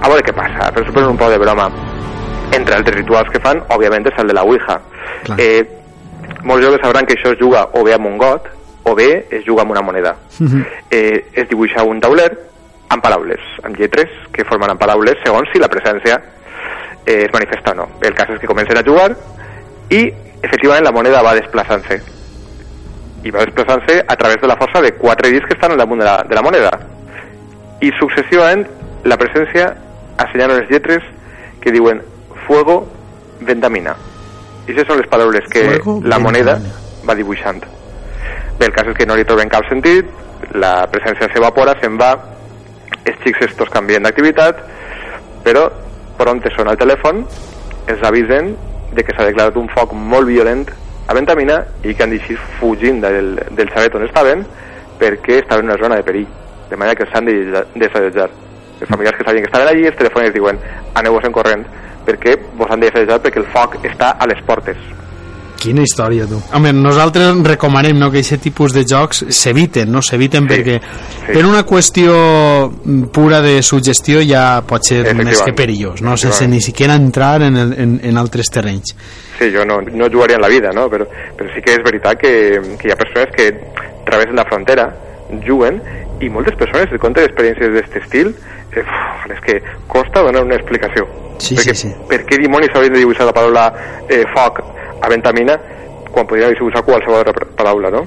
a 0.00 0.08
veure 0.08 0.24
què 0.24 0.32
passa, 0.32 0.70
però 0.72 0.86
s'ho 0.86 0.92
prenen 0.96 1.10
un 1.12 1.20
poc 1.20 1.30
de 1.34 1.38
broma. 1.44 1.68
Entre 2.56 2.74
altres 2.78 2.96
rituals 2.96 3.28
que 3.34 3.40
fan, 3.44 3.60
òbviament, 3.68 4.06
és 4.08 4.18
el 4.22 4.30
de 4.32 4.38
la 4.38 4.44
Ouija. 4.48 4.78
Clar. 5.26 5.36
Eh, 5.44 5.66
molts 6.48 6.64
joves 6.64 6.80
sabran 6.80 7.04
que 7.04 7.16
això 7.18 7.34
es 7.34 7.38
juga 7.40 7.66
o 7.76 7.82
bé 7.84 7.92
amb 7.98 8.06
un 8.08 8.16
got 8.20 8.46
o 8.88 8.94
bé 8.96 9.26
es 9.30 9.44
juga 9.44 9.62
amb 9.66 9.72
una 9.76 9.82
moneda. 9.84 10.14
eh, 10.90 11.26
es 11.34 11.48
dibuixa 11.50 11.82
un 11.84 12.00
tauler 12.00 12.30
amb 12.88 13.04
paraules, 13.04 13.40
amb 13.64 13.76
lletres 13.78 14.12
que 14.32 14.46
formen 14.48 14.72
amb 14.72 14.80
paraules 14.80 15.20
segons 15.24 15.50
si 15.52 15.60
la 15.60 15.68
presència 15.72 16.18
eh, 17.04 17.24
es 17.26 17.32
manifesta 17.32 17.72
o 17.72 17.82
no. 17.82 17.88
El 18.02 18.14
cas 18.16 18.30
és 18.32 18.40
que 18.40 18.50
comencen 18.50 18.78
a 18.78 18.84
jugar 18.86 19.10
i 19.90 20.02
efectivament 20.42 20.84
la 20.84 20.94
moneda 20.94 21.22
va 21.24 21.34
desplaçant-se 21.38 21.98
i 23.26 23.32
va 23.34 23.44
desplaçant-se 23.44 23.98
a 24.06 24.16
través 24.16 24.40
de 24.40 24.50
la 24.50 24.56
força 24.56 24.82
de 24.84 24.92
quatre 24.96 25.30
dits 25.32 25.46
que 25.46 25.56
estan 25.56 25.74
al 25.74 25.80
damunt 25.80 26.00
de 26.00 26.06
la, 26.06 26.22
de 26.28 26.36
la 26.38 26.44
moneda 26.44 26.70
i 27.82 27.90
successivament 27.98 28.64
la 29.04 29.18
presència 29.18 29.72
assenyala 30.18 30.58
unes 30.58 30.70
lletres 30.70 31.04
que 31.62 31.72
diuen 31.74 32.00
fuego, 32.46 32.80
ventamina 33.40 33.96
i 34.68 34.72
aquestes 34.72 34.88
són 34.90 35.00
les 35.00 35.10
paraules 35.10 35.46
que 35.50 35.64
Fuego, 35.64 35.98
la 36.04 36.18
moneda 36.22 36.58
ventamina. 36.58 37.04
va 37.08 37.18
dibuixant 37.18 37.60
bé, 38.58 38.66
el 38.66 38.74
cas 38.74 38.90
és 38.90 38.96
que 38.98 39.06
no 39.06 39.16
li 39.18 39.26
troben 39.26 39.50
cap 39.52 39.66
sentit 39.68 40.08
la 40.54 40.86
presència 40.90 41.28
s'evapora, 41.32 41.74
se'n 41.82 41.96
va 41.98 42.12
els 43.10 43.20
xics 43.24 43.46
estos 43.48 43.70
canvien 43.72 44.04
d'activitat 44.06 44.60
però 45.44 45.68
prompte 46.18 46.52
sona 46.54 46.74
el 46.74 46.80
telèfon 46.80 47.22
els 47.88 48.02
avisen 48.04 48.54
de 48.92 49.04
que 49.04 49.14
s'ha 49.14 49.26
declarat 49.28 49.56
un 49.60 49.68
foc 49.72 49.92
molt 49.92 50.28
violent 50.28 50.66
a 51.08 51.14
Ventamina 51.16 51.62
i 51.84 51.94
que 51.94 52.04
han 52.04 52.12
d'eixir 52.12 52.36
fugint 52.58 53.00
del, 53.04 53.36
del 53.56 53.72
xalet 53.72 53.96
on 53.96 54.04
estaven 54.04 54.44
perquè 55.00 55.40
estaven 55.42 55.64
en 55.64 55.72
una 55.72 55.80
zona 55.80 55.96
de 55.96 56.04
perill 56.04 56.28
de 56.68 56.76
manera 56.76 56.96
que 56.98 57.06
s'han 57.08 57.24
de 57.24 57.64
desallotjar. 57.74 58.28
Els 58.80 58.90
familiars 58.90 59.16
que 59.16 59.24
sabien 59.24 59.44
que 59.44 59.48
estaven 59.48 59.68
allí 59.70 59.86
els 59.88 59.96
telèfons 59.96 60.34
diuen 60.34 60.60
aneu-vos 61.00 61.24
en 61.24 61.32
corrent 61.32 61.64
perquè 62.06 62.36
vos 62.60 62.70
han 62.70 62.80
de 62.80 62.90
desallotjar 62.90 63.22
perquè 63.24 63.40
el 63.44 63.52
foc 63.54 63.78
està 63.88 64.14
a 64.18 64.28
les 64.28 64.42
portes 64.44 64.76
Quina 65.58 65.82
història, 65.82 66.26
tu. 66.30 66.38
Home, 66.54 66.70
nosaltres 66.76 67.34
recomanem 67.42 67.98
no, 67.98 68.12
que 68.12 68.20
aquest 68.22 68.44
tipus 68.44 68.74
de 68.76 68.84
jocs 68.86 69.24
s'eviten, 69.34 69.90
no? 69.90 70.02
S'eviten 70.06 70.46
Sí, 70.46 70.52
perquè 70.52 70.76
sí. 70.78 71.32
per 71.32 71.42
una 71.48 71.64
qüestió 71.66 72.14
mm, 72.68 73.10
pura 73.14 73.40
de 73.42 73.56
suggestió 73.66 74.22
ja 74.22 74.62
pot 74.66 74.86
ser 74.86 75.02
més 75.18 75.42
que 75.42 75.56
perillós, 75.58 76.02
no? 76.06 76.16
Sense 76.16 76.46
ni 76.46 76.60
siquiera 76.62 76.94
entrar 76.94 77.42
en, 77.42 77.56
el, 77.56 77.74
en, 77.74 77.98
en 78.04 78.22
altres 78.22 78.52
terrenys. 78.54 78.94
Sí, 79.38 79.50
jo 79.54 79.66
no, 79.66 79.80
no 79.82 80.08
jugaria 80.12 80.38
en 80.38 80.46
la 80.46 80.52
vida, 80.52 80.70
no? 80.74 80.86
Però, 80.90 81.06
però 81.36 81.50
sí 81.54 81.62
que 81.64 81.74
és 81.74 81.84
veritat 81.84 82.22
que, 82.22 82.32
que 82.78 82.88
hi 82.88 82.94
ha 82.94 82.98
persones 82.98 83.34
que 83.34 83.50
travessen 84.06 84.38
la 84.38 84.46
frontera, 84.46 84.88
juguen, 85.44 85.82
i 86.22 86.30
moltes 86.32 86.56
persones 86.58 86.90
es 86.90 87.02
conten 87.02 87.26
experiències 87.26 87.74
d'aquest 87.74 88.00
estil, 88.02 88.32
eh, 88.72 88.82
uf, 88.82 89.30
és 89.34 89.42
que 89.44 89.60
costa 89.90 90.22
donar 90.22 90.46
una 90.46 90.56
explicació. 90.58 91.06
Sí, 91.38 91.54
perquè, 91.54 91.74
sí, 91.74 91.88
sí. 91.88 91.94
Per 92.10 92.24
què 92.26 92.38
dimonis 92.40 92.74
haurien 92.74 92.94
de 92.94 93.02
dibuixar 93.04 93.28
la 93.28 93.34
paraula 93.36 93.68
eh, 94.08 94.24
foc 94.34 94.62
a 95.00 95.10
ventamina 95.12 95.58
quan 96.10 96.26
podria 96.26 96.50
dibuixar 96.52 96.84
qualsevol 96.86 97.20
altra 97.20 97.48
paraula, 97.56 97.90
no? 97.94 98.06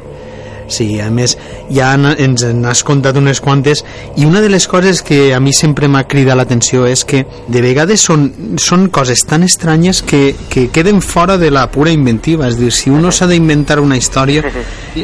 Sí, 0.71 1.01
a 1.03 1.09
més, 1.11 1.35
ja 1.73 1.91
ens 1.99 2.45
n'has 2.55 2.83
contat 2.87 3.17
unes 3.19 3.41
quantes 3.43 3.83
i 4.15 4.25
una 4.25 4.39
de 4.41 4.49
les 4.49 4.67
coses 4.71 5.01
que 5.03 5.33
a 5.35 5.39
mi 5.43 5.51
sempre 5.53 5.89
m'ha 5.91 6.05
cridat 6.07 6.39
l'atenció 6.39 6.85
és 6.87 7.03
que 7.05 7.25
de 7.51 7.63
vegades 7.63 8.05
són, 8.07 8.29
són 8.61 8.87
coses 8.93 9.25
tan 9.27 9.43
estranyes 9.43 10.01
que, 10.01 10.31
que 10.49 10.69
queden 10.71 11.01
fora 11.03 11.37
de 11.37 11.51
la 11.51 11.65
pura 11.71 11.91
inventiva. 11.91 12.47
És 12.47 12.57
dir, 12.59 12.71
si 12.71 12.89
uno 12.89 13.11
s'ha 13.11 13.27
d'inventar 13.27 13.81
una 13.83 13.99
història 13.99 14.43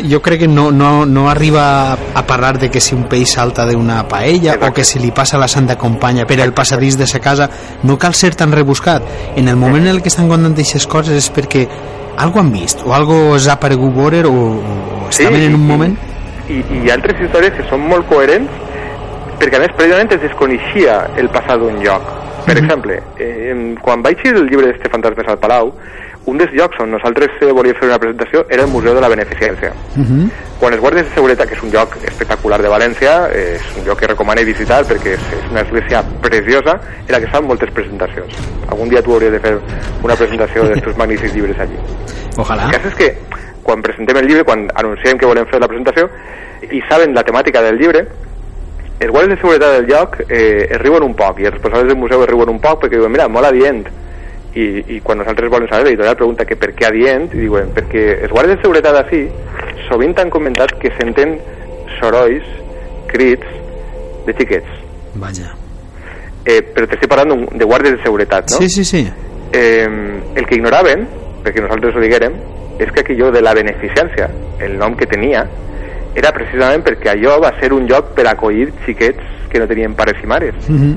jo 0.07 0.22
crec 0.24 0.45
que 0.45 0.47
no, 0.47 0.70
no, 0.72 1.05
no 1.05 1.30
arriba 1.30 1.93
a, 1.93 1.97
a 2.15 2.26
parlar 2.28 2.57
de 2.59 2.72
que 2.72 2.82
si 2.82 2.95
un 2.95 3.05
peix 3.11 3.36
salta 3.36 3.65
d'una 3.68 4.01
paella 4.07 4.57
o 4.68 4.72
que 4.74 4.86
si 4.88 4.99
li 5.03 5.11
passa 5.11 5.39
la 5.39 5.47
Santa 5.51 5.78
Companya 5.78 6.28
per 6.28 6.39
el 6.43 6.53
passadís 6.55 6.97
de 6.97 7.07
sa 7.07 7.20
casa 7.20 7.49
no 7.84 7.97
cal 7.99 8.15
ser 8.15 8.36
tan 8.36 8.51
rebuscat. 8.51 9.03
En 9.36 9.47
el 9.47 9.55
moment 9.55 9.84
en 9.84 9.95
el 9.95 10.01
que 10.01 10.11
estan 10.13 10.32
contant 10.32 10.55
aquestes 10.55 10.88
coses 10.88 11.18
és 11.18 11.32
perquè 11.34 11.68
algo 12.18 12.39
han 12.41 12.51
vist 12.51 12.82
o 12.86 12.93
algo 12.97 13.18
els 13.36 13.47
ha 13.47 13.55
aparegut 13.57 13.93
veure 13.95 14.24
o, 14.26 14.45
o 14.57 15.09
estaven 15.09 15.43
en 15.47 15.55
un 15.55 15.65
moment? 15.68 15.97
I, 16.47 16.61
i 16.61 16.82
hi 16.84 16.89
ha 16.89 16.95
altres 16.97 17.22
històries 17.22 17.55
que 17.57 17.65
són 17.70 17.84
molt 17.88 18.07
coherents 18.09 18.53
perquè 19.38 19.59
a 19.59 19.63
més 19.63 19.76
precisament 19.78 20.13
es 20.15 20.24
desconeixia 20.24 21.01
el 21.22 21.30
passat 21.34 21.61
d'un 21.61 21.78
lloc. 21.84 22.09
Per 22.47 22.55
exemple, 22.55 22.95
eh, 23.20 23.53
quan 23.84 24.01
vaig 24.05 24.22
llegir 24.24 24.39
el 24.39 24.47
llibre 24.49 24.72
d'este 24.72 24.89
Fantasmes 24.89 25.28
al 25.28 25.39
Palau, 25.41 25.74
un 26.28 26.38
dels 26.38 26.51
llocs 26.51 26.80
on 26.84 26.91
nosaltres 26.91 27.32
eh, 27.39 27.53
volíem 27.55 27.78
fer 27.80 27.88
una 27.88 27.99
presentació 28.03 28.43
era 28.51 28.65
el 28.65 28.71
Museu 28.71 28.93
de 28.95 29.01
la 29.01 29.09
Beneficència. 29.09 29.71
uh 29.71 30.03
-huh. 30.03 30.30
Quan 30.59 30.73
els 30.73 30.82
guàrdies 30.82 31.05
de 31.07 31.13
seguretat, 31.15 31.47
que 31.47 31.55
és 31.55 31.63
un 31.63 31.71
lloc 31.71 31.95
espectacular 32.03 32.61
de 32.61 32.69
València, 32.69 33.30
eh, 33.32 33.55
és 33.55 33.78
un 33.78 33.86
lloc 33.86 33.99
que 33.99 34.07
recomano 34.07 34.41
visitar 34.43 34.84
perquè 34.84 35.13
és, 35.13 35.23
és 35.38 35.51
una 35.51 35.61
església 35.61 36.03
preciosa 36.21 36.80
en 37.07 37.11
la 37.11 37.19
que 37.19 37.28
fan 37.28 37.45
moltes 37.45 37.71
presentacions. 37.71 38.34
Algun 38.67 38.89
dia 38.89 39.01
tu 39.01 39.13
hauries 39.13 39.32
de 39.32 39.39
fer 39.39 39.57
una 40.03 40.15
presentació 40.15 40.63
d'estos 40.67 40.97
magnífics 40.97 41.34
llibres 41.34 41.59
allí. 41.59 41.78
ojalà 42.36 42.65
El 42.65 42.71
cas 42.71 42.86
és 42.86 42.95
que 42.95 43.17
quan 43.63 43.82
presentem 43.82 44.17
el 44.17 44.28
llibre, 44.28 44.43
quan 44.43 44.67
anunciem 44.75 45.17
que 45.17 45.25
volem 45.25 45.45
fer 45.45 45.59
la 45.59 45.67
presentació 45.67 46.09
i 46.71 46.82
saben 46.89 47.13
la 47.13 47.23
temàtica 47.23 47.61
del 47.61 47.78
llibre, 47.78 48.05
els 48.99 49.11
guàrdies 49.11 49.36
de 49.36 49.41
seguretat 49.41 49.71
del 49.78 49.88
lloc 49.88 50.19
eh, 50.28 50.67
es 50.71 50.82
riuen 50.82 51.03
un 51.03 51.13
poc 51.13 51.39
i 51.39 51.45
els 51.45 51.53
responsables 51.53 51.88
del 51.88 51.97
museu 51.97 52.23
es 52.23 52.30
riuen 52.30 52.49
un 52.49 52.59
poc 52.59 52.84
perquè 52.84 52.97
diuen, 52.97 53.11
mira, 53.11 53.28
molt 53.28 53.45
adient 53.45 53.86
i, 54.58 54.66
i 54.95 54.99
quan 55.05 55.22
nosaltres 55.22 55.51
volem 55.53 55.70
saber, 55.70 55.89
l'editorial 55.89 56.18
pregunta 56.20 56.47
que 56.49 56.58
per 56.60 56.72
què 56.78 56.88
adient 56.89 57.30
i 57.34 57.43
diuen, 57.43 57.70
perquè 57.76 58.08
els 58.26 58.34
guàrdies 58.34 58.58
de 58.58 58.66
seguretat 58.66 58.99
així 59.03 59.22
sovint 59.89 60.18
han 60.22 60.34
comentat 60.34 60.74
que 60.82 60.93
senten 60.97 61.38
sorolls, 61.99 62.49
crits 63.12 63.55
de 64.28 64.36
xiquets 64.39 64.84
vaja 65.22 65.53
eh, 66.47 66.62
però 66.74 66.88
t'estic 66.88 67.10
parlant 67.12 67.47
de 67.53 67.70
guàrdies 67.70 67.97
de 67.97 68.03
seguretat, 68.03 68.51
no? 68.51 68.62
sí, 68.64 68.70
sí, 68.72 68.86
sí 68.88 69.05
eh, 69.51 69.88
el 70.36 70.45
que 70.45 70.55
ignoraven, 70.55 71.08
perquè 71.45 71.64
nosaltres 71.64 71.95
ho 71.95 72.03
diguérem, 72.03 72.36
és 72.80 72.91
que 72.93 73.01
aquello 73.01 73.32
de 73.32 73.41
la 73.41 73.55
beneficència, 73.58 74.30
el 74.62 74.78
nom 74.78 74.95
que 74.97 75.08
tenia, 75.10 75.45
era 76.18 76.32
precisament 76.34 76.84
perquè 76.86 77.14
allò 77.14 77.38
va 77.43 77.53
ser 77.62 77.72
un 77.74 77.88
lloc 77.89 78.14
per 78.18 78.28
acollir 78.30 78.72
xiquets 78.86 79.49
que 79.51 79.62
no 79.62 79.68
tenien 79.70 79.93
pares 79.95 80.18
i 80.24 80.28
mares. 80.28 80.55
uh 80.68 80.76
-huh. 80.76 80.95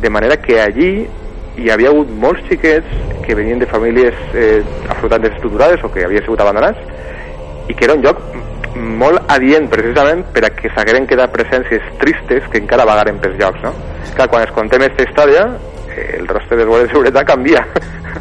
De 0.00 0.10
manera 0.10 0.36
que 0.36 0.60
allí 0.60 1.08
hi 1.58 1.70
havia 1.74 1.90
hagut 1.92 2.10
molts 2.22 2.44
xiquets 2.48 2.92
que 3.26 3.34
venien 3.36 3.58
de 3.60 3.66
famílies 3.68 4.14
eh, 4.34 4.62
absolutament 4.88 5.26
desestructurades 5.26 5.82
o 5.84 5.90
que 5.92 6.04
havien 6.06 6.24
sigut 6.24 6.40
abandonats 6.44 6.80
i 7.68 7.74
que 7.74 7.84
era 7.88 7.96
un 7.98 8.04
lloc 8.04 8.22
molt 8.78 9.32
adient 9.32 9.66
precisament 9.72 10.22
per 10.34 10.44
a 10.46 10.52
que 10.54 10.70
s'hagueren 10.74 11.08
quedat 11.10 11.32
presències 11.34 11.84
tristes 12.00 12.46
que 12.52 12.60
encara 12.62 12.86
vagaren 12.88 13.18
pels 13.22 13.36
llocs, 13.40 13.64
no? 13.64 13.72
Clar, 14.14 14.28
quan 14.30 14.46
es 14.46 14.54
contem 14.54 14.84
aquesta 14.86 15.08
història, 15.08 15.44
el 16.18 16.28
rostre 16.30 16.60
dels 16.60 16.68
guàrdies 16.70 16.88
de 16.88 16.94
seguretat 16.94 17.26
canvia 17.28 17.64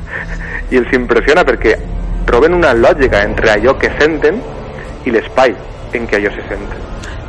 i 0.74 0.82
els 0.82 0.94
impressiona 0.98 1.46
perquè 1.48 1.78
troben 2.28 2.58
una 2.58 2.74
lògica 2.76 3.22
entre 3.24 3.54
allò 3.54 3.78
que 3.80 3.92
senten 4.00 4.42
i 5.06 5.14
l'espai 5.14 5.54
en 5.96 6.08
què 6.10 6.20
allò 6.20 6.34
se 6.36 6.46
sent. 6.50 6.66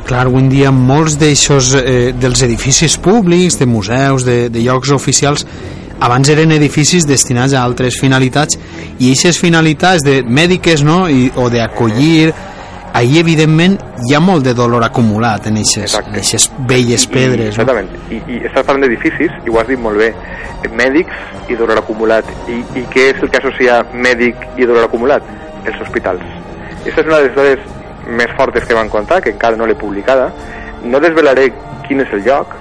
Clar, 0.09 0.25
avui 0.25 0.41
en 0.41 0.49
dia 0.49 0.71
molts 0.73 1.19
d'eixos 1.21 1.75
eh, 1.77 2.11
dels 2.17 2.41
edificis 2.41 2.97
públics, 2.97 3.59
de 3.59 3.67
museus, 3.69 4.25
de, 4.25 4.47
de 4.49 4.63
llocs 4.65 4.91
oficials, 4.95 5.45
abans 6.01 6.29
eren 6.31 6.51
edificis 6.55 7.05
destinats 7.07 7.53
a 7.53 7.63
altres 7.63 7.97
finalitats 7.99 8.57
i 8.99 9.09
aquestes 9.11 9.39
finalitats 9.41 10.03
de 10.05 10.21
mèdiques 10.23 10.83
no? 10.83 11.07
I, 11.09 11.31
o 11.35 11.49
d'acollir 11.51 12.31
ahir 12.93 13.19
evidentment 13.21 13.77
hi 14.07 14.15
ha 14.15 14.19
molt 14.23 14.43
de 14.47 14.53
dolor 14.57 14.83
acumulat 14.87 15.47
en 15.51 15.59
aquestes 15.61 15.97
velles 16.67 17.03
I- 17.05 17.11
pedres 17.13 17.57
no? 17.57 17.63
Exactament. 17.63 17.89
I, 18.09 18.21
I 18.25 18.39
estàs 18.49 18.65
parlant 18.65 18.85
d'edificis, 18.87 19.35
i 19.45 19.49
ho 19.51 19.59
has 19.61 19.67
dit 19.69 19.79
molt 19.79 19.99
bé, 20.01 20.09
mèdics 20.75 21.51
i 21.51 21.55
dolor 21.59 21.79
acumulat. 21.83 22.25
I, 22.49 22.59
I 22.79 22.85
què 22.93 23.09
és 23.13 23.21
el 23.23 23.29
que 23.31 23.39
associa 23.41 23.81
mèdic 23.93 24.35
i 24.57 24.65
dolor 24.67 24.87
acumulat? 24.89 25.23
Els 25.65 25.77
hospitals. 25.83 26.23
Aquesta 26.81 27.01
és 27.03 27.07
una 27.07 27.19
de 27.19 27.27
les 27.27 27.29
històries 27.31 28.15
més 28.19 28.31
fortes 28.37 28.65
que 28.65 28.73
van 28.77 28.89
contar, 28.89 29.19
que 29.21 29.31
encara 29.35 29.57
no 29.59 29.67
l'he 29.69 29.75
publicada. 29.77 30.29
No 30.83 30.99
desvelaré 31.03 31.49
quin 31.87 32.01
és 32.01 32.11
el 32.15 32.23
lloc, 32.25 32.55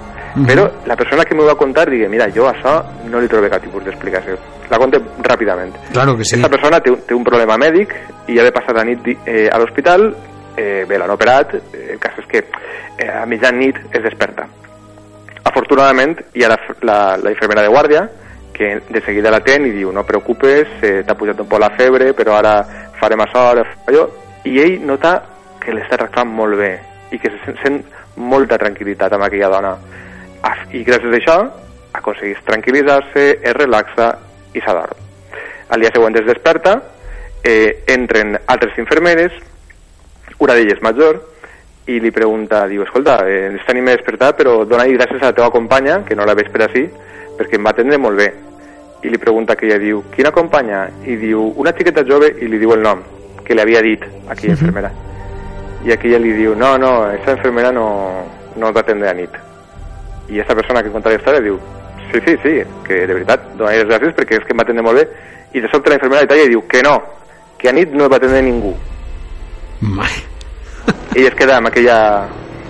Però 0.47 0.71
la 0.87 0.97
persona 0.97 1.25
que 1.25 1.35
m'ho 1.35 1.45
va 1.47 1.55
contar 1.57 1.89
digui, 1.91 2.07
mira, 2.09 2.29
jo 2.35 2.47
a 2.47 2.53
això 2.55 2.83
no 3.11 3.21
li 3.21 3.29
trobé 3.29 3.49
cap 3.51 3.63
tipus 3.63 3.85
d'explicació. 3.85 4.37
La 4.71 4.79
conté 4.79 5.01
ràpidament. 5.25 5.73
Claro 5.93 6.17
que 6.17 6.25
sí. 6.25 6.37
Aquesta 6.37 6.51
persona 6.57 6.81
té, 6.81 6.91
un- 6.91 7.01
té 7.07 7.15
un 7.15 7.25
problema 7.25 7.57
mèdic 7.57 7.95
i 8.29 8.39
ha 8.39 8.45
de 8.45 8.53
passar 8.53 8.75
la 8.77 8.85
nit 8.85 9.07
eh, 9.25 9.49
a 9.51 9.59
l'hospital, 9.59 10.15
eh, 10.57 10.85
bé, 10.89 10.99
l'han 10.99 11.11
operat, 11.11 11.55
eh, 11.55 11.93
el 11.95 11.99
cas 11.99 12.19
és 12.19 12.27
que 12.27 12.45
eh, 12.99 13.09
a 13.11 13.25
mitjan-nit 13.27 13.77
es 13.93 14.03
desperta. 14.03 14.47
Afortunadament 15.45 16.19
hi 16.35 16.45
ha 16.45 16.49
la, 16.53 16.59
la, 16.83 16.99
la 17.23 17.31
infermera 17.33 17.63
de 17.63 17.69
guàrdia 17.73 18.03
que 18.53 18.81
de 18.91 19.01
seguida 19.07 19.31
l'atén 19.31 19.67
i 19.69 19.71
diu 19.73 19.93
no 19.95 20.03
preocupes, 20.05 20.67
eh, 20.83 21.03
t'ha 21.07 21.15
pujat 21.15 21.39
un 21.41 21.47
poc 21.49 21.61
la 21.63 21.71
febre 21.79 22.13
però 22.13 22.35
ara 22.37 22.57
farem 22.99 23.23
això, 23.23 23.45
ara 23.53 23.65
allò 23.87 24.09
i 24.45 24.59
ell 24.61 24.81
nota 24.85 25.23
que 25.63 25.73
l'està 25.73 25.97
tractant 26.01 26.29
molt 26.35 26.59
bé 26.59 26.73
i 27.15 27.19
que 27.23 27.31
se 27.45 27.55
sent, 27.63 27.81
molta 28.19 28.59
tranquil·litat 28.59 29.15
amb 29.15 29.25
aquella 29.29 29.49
dona 29.53 29.73
i 30.73 30.85
gràcies 30.85 31.13
a 31.13 31.19
això 31.19 31.39
aconsegueix 31.99 32.41
tranquil·litzar-se, 32.47 33.25
es 33.43 33.57
relaxa 33.57 34.13
i 34.55 34.63
s'adorm. 34.63 34.97
Al 35.69 35.81
dia 35.81 35.93
següent 35.93 36.17
es 36.17 36.27
desperta, 36.27 36.77
eh, 37.43 37.85
entren 37.87 38.39
altres 38.47 38.79
infermeres, 38.79 39.33
una 40.39 40.55
d'elles 40.55 40.81
major, 40.83 41.21
i 41.89 41.99
li 42.01 42.11
pregunta, 42.13 42.67
diu, 42.69 42.83
escolta, 42.85 43.23
eh, 43.27 43.47
ens 43.49 43.65
tenim 43.67 43.89
a 43.89 43.97
despertar, 43.97 44.35
però 44.37 44.65
dona-li 44.69 44.97
gràcies 44.97 45.23
a 45.23 45.31
la 45.31 45.37
teva 45.37 45.51
companya, 45.51 46.03
que 46.05 46.17
no 46.17 46.27
la 46.29 46.37
veig 46.37 46.51
per 46.53 46.67
així, 46.67 46.85
perquè 47.39 47.57
em 47.57 47.65
va 47.65 47.73
atendre 47.73 47.99
molt 47.99 48.19
bé. 48.21 48.29
I 49.03 49.09
li 49.09 49.19
pregunta 49.19 49.57
que 49.57 49.67
ella 49.67 49.79
diu, 49.79 50.03
quina 50.15 50.33
companya? 50.35 50.89
I 51.07 51.17
diu, 51.17 51.53
una 51.57 51.73
xiqueta 51.73 52.05
jove, 52.05 52.35
i 52.41 52.49
li 52.49 52.59
diu 52.59 52.75
el 52.75 52.83
nom, 52.85 53.03
que 53.45 53.55
li 53.55 53.65
havia 53.65 53.83
dit 53.83 54.05
aquella 54.29 54.55
infermera. 54.57 54.93
i 55.87 55.93
aquella 55.93 56.19
li 56.19 56.33
diu, 56.35 56.57
no, 56.59 56.77
no, 56.77 57.11
esa 57.13 57.37
enfermera 57.37 57.71
no, 57.73 57.87
no 58.57 58.73
va 58.73 58.81
atendre 58.81 59.09
a 59.09 59.15
nit. 59.15 59.48
I 60.29 60.39
aquesta 60.39 60.57
persona 60.59 60.83
que 60.83 60.93
conta 60.93 61.13
la 61.13 61.19
història 61.19 61.45
diu, 61.45 61.59
sí, 62.13 62.21
sí, 62.27 62.37
sí, 62.43 62.55
que 62.87 63.07
de 63.07 63.15
veritat, 63.15 63.49
donaré 63.57 63.83
les 63.83 63.89
gràcies 63.89 64.15
perquè 64.17 64.39
és 64.39 64.45
que 64.47 64.55
em 64.55 64.61
va 64.61 64.67
atendre 64.67 64.85
molt 64.85 65.01
bé. 65.01 65.07
I 65.57 65.65
de 65.65 65.71
sobte 65.73 65.91
la 65.91 65.97
infermera 65.97 66.25
de 66.25 66.31
talla 66.33 66.45
i 66.47 66.53
diu 66.53 66.65
que 66.69 66.83
no, 66.85 66.97
que 67.59 67.71
a 67.71 67.75
nit 67.77 67.95
no 67.97 68.09
va 68.09 68.21
atendre 68.21 68.43
ningú. 68.45 68.75
Mai. 69.81 70.21
Ell 71.17 71.29
es 71.31 71.37
queda 71.39 71.57
amb 71.59 71.71
aquella, 71.71 71.99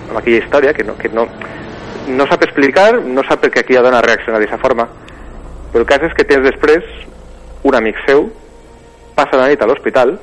amb 0.09 0.17
aquella 0.21 0.43
història 0.43 0.73
que 0.73 0.85
no, 0.87 0.95
que 0.97 1.11
no, 1.11 1.27
no 2.07 2.27
sap 2.27 2.43
explicar, 2.47 2.93
no 3.03 3.23
sap 3.27 3.43
per 3.43 3.51
què 3.53 3.63
aquella 3.63 3.83
dona 3.85 4.01
reacciona 4.05 4.39
d'aquesta 4.39 4.61
forma, 4.63 4.87
però 5.71 5.83
el 5.83 5.89
cas 5.89 6.05
és 6.07 6.15
que 6.17 6.25
tens 6.25 6.45
després 6.47 6.85
un 7.67 7.75
amic 7.75 7.99
seu, 8.07 8.29
passa 9.15 9.37
la 9.37 9.49
nit 9.51 9.61
a 9.61 9.67
l'hospital 9.67 10.15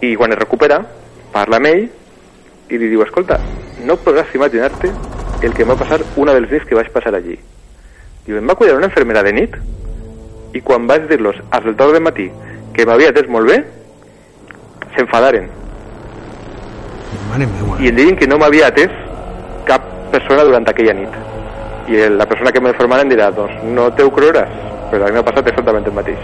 i 0.00 0.14
quan 0.16 0.32
es 0.32 0.40
recupera 0.40 0.80
parla 1.34 1.60
amb 1.60 1.68
ell 1.68 1.82
i 2.72 2.78
li 2.80 2.88
diu, 2.88 3.02
escolta, 3.04 3.36
no 3.84 3.98
podràs 4.00 4.32
imaginar-te 4.36 4.90
el 5.44 5.54
que 5.54 5.64
em 5.64 5.70
va 5.70 5.78
passar 5.80 6.00
una 6.16 6.34
dels 6.36 6.50
nits 6.50 6.68
que 6.68 6.78
vaig 6.78 6.90
passar 6.94 7.14
allí. 7.14 7.38
Diu, 8.26 8.38
em 8.38 8.48
va 8.48 8.56
cuidar 8.56 8.78
una 8.78 8.88
infermera 8.90 9.22
de 9.22 9.34
nit 9.36 9.58
i 10.54 10.62
quan 10.62 10.86
vaig 10.88 11.08
dir-los 11.10 11.42
del 11.64 11.76
torn 11.76 11.98
de 11.98 12.00
matí 12.00 12.30
que 12.74 12.86
m'havia 12.86 13.10
atès 13.12 13.28
molt 13.30 13.50
bé, 13.50 13.60
s'enfadaren 14.94 15.50
i 17.80 17.88
em 17.88 17.96
deien 17.96 18.16
que 18.16 18.28
no 18.30 18.38
m'havia 18.38 18.68
atès 18.70 18.92
cap 19.66 19.82
persona 20.12 20.44
durant 20.46 20.66
aquella 20.70 20.94
nit. 20.94 21.16
I 21.90 22.06
la 22.14 22.26
persona 22.30 22.52
que 22.54 22.62
m'informara 22.62 23.02
em 23.02 23.10
dirà, 23.10 23.30
doncs 23.34 23.64
no 23.76 23.88
te 23.92 24.06
ho 24.06 24.12
creuràs, 24.14 24.52
però 24.92 25.08
a 25.08 25.10
mi 25.10 25.18
m'ha 25.18 25.26
passat 25.26 25.50
exactament 25.50 25.88
el 25.90 25.96
mateix. 25.98 26.20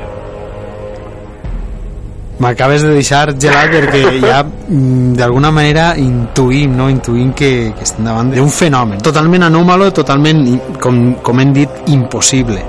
M'acabes 2.40 2.84
de 2.86 2.94
deixar 2.96 3.34
gelat 3.36 3.68
perquè 3.74 4.02
ja 4.22 4.40
mm, 4.42 5.12
d'alguna 5.18 5.50
manera 5.52 5.90
intuïm, 6.00 6.72
no? 6.78 6.88
intuïm 6.88 7.34
que, 7.36 7.50
que 7.76 7.84
estem 7.84 8.06
davant 8.08 8.32
d'un 8.32 8.48
fenomen 8.48 9.02
totalment 9.04 9.44
anòmalo, 9.50 9.90
totalment, 9.92 10.40
com, 10.80 11.02
com 11.20 11.42
hem 11.42 11.52
dit, 11.56 11.82
impossible. 11.92 12.62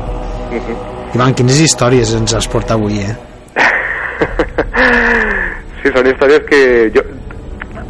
Ivan, 1.15 1.35
quines 1.35 1.59
històries 1.63 2.11
ens 2.19 2.35
has 2.35 2.47
portat 2.51 2.75
avui, 2.75 2.99
eh? 3.03 3.15
Sí, 5.81 5.89
són 5.89 6.05
històries 6.11 6.43
que 6.45 6.57
jo, 6.93 7.01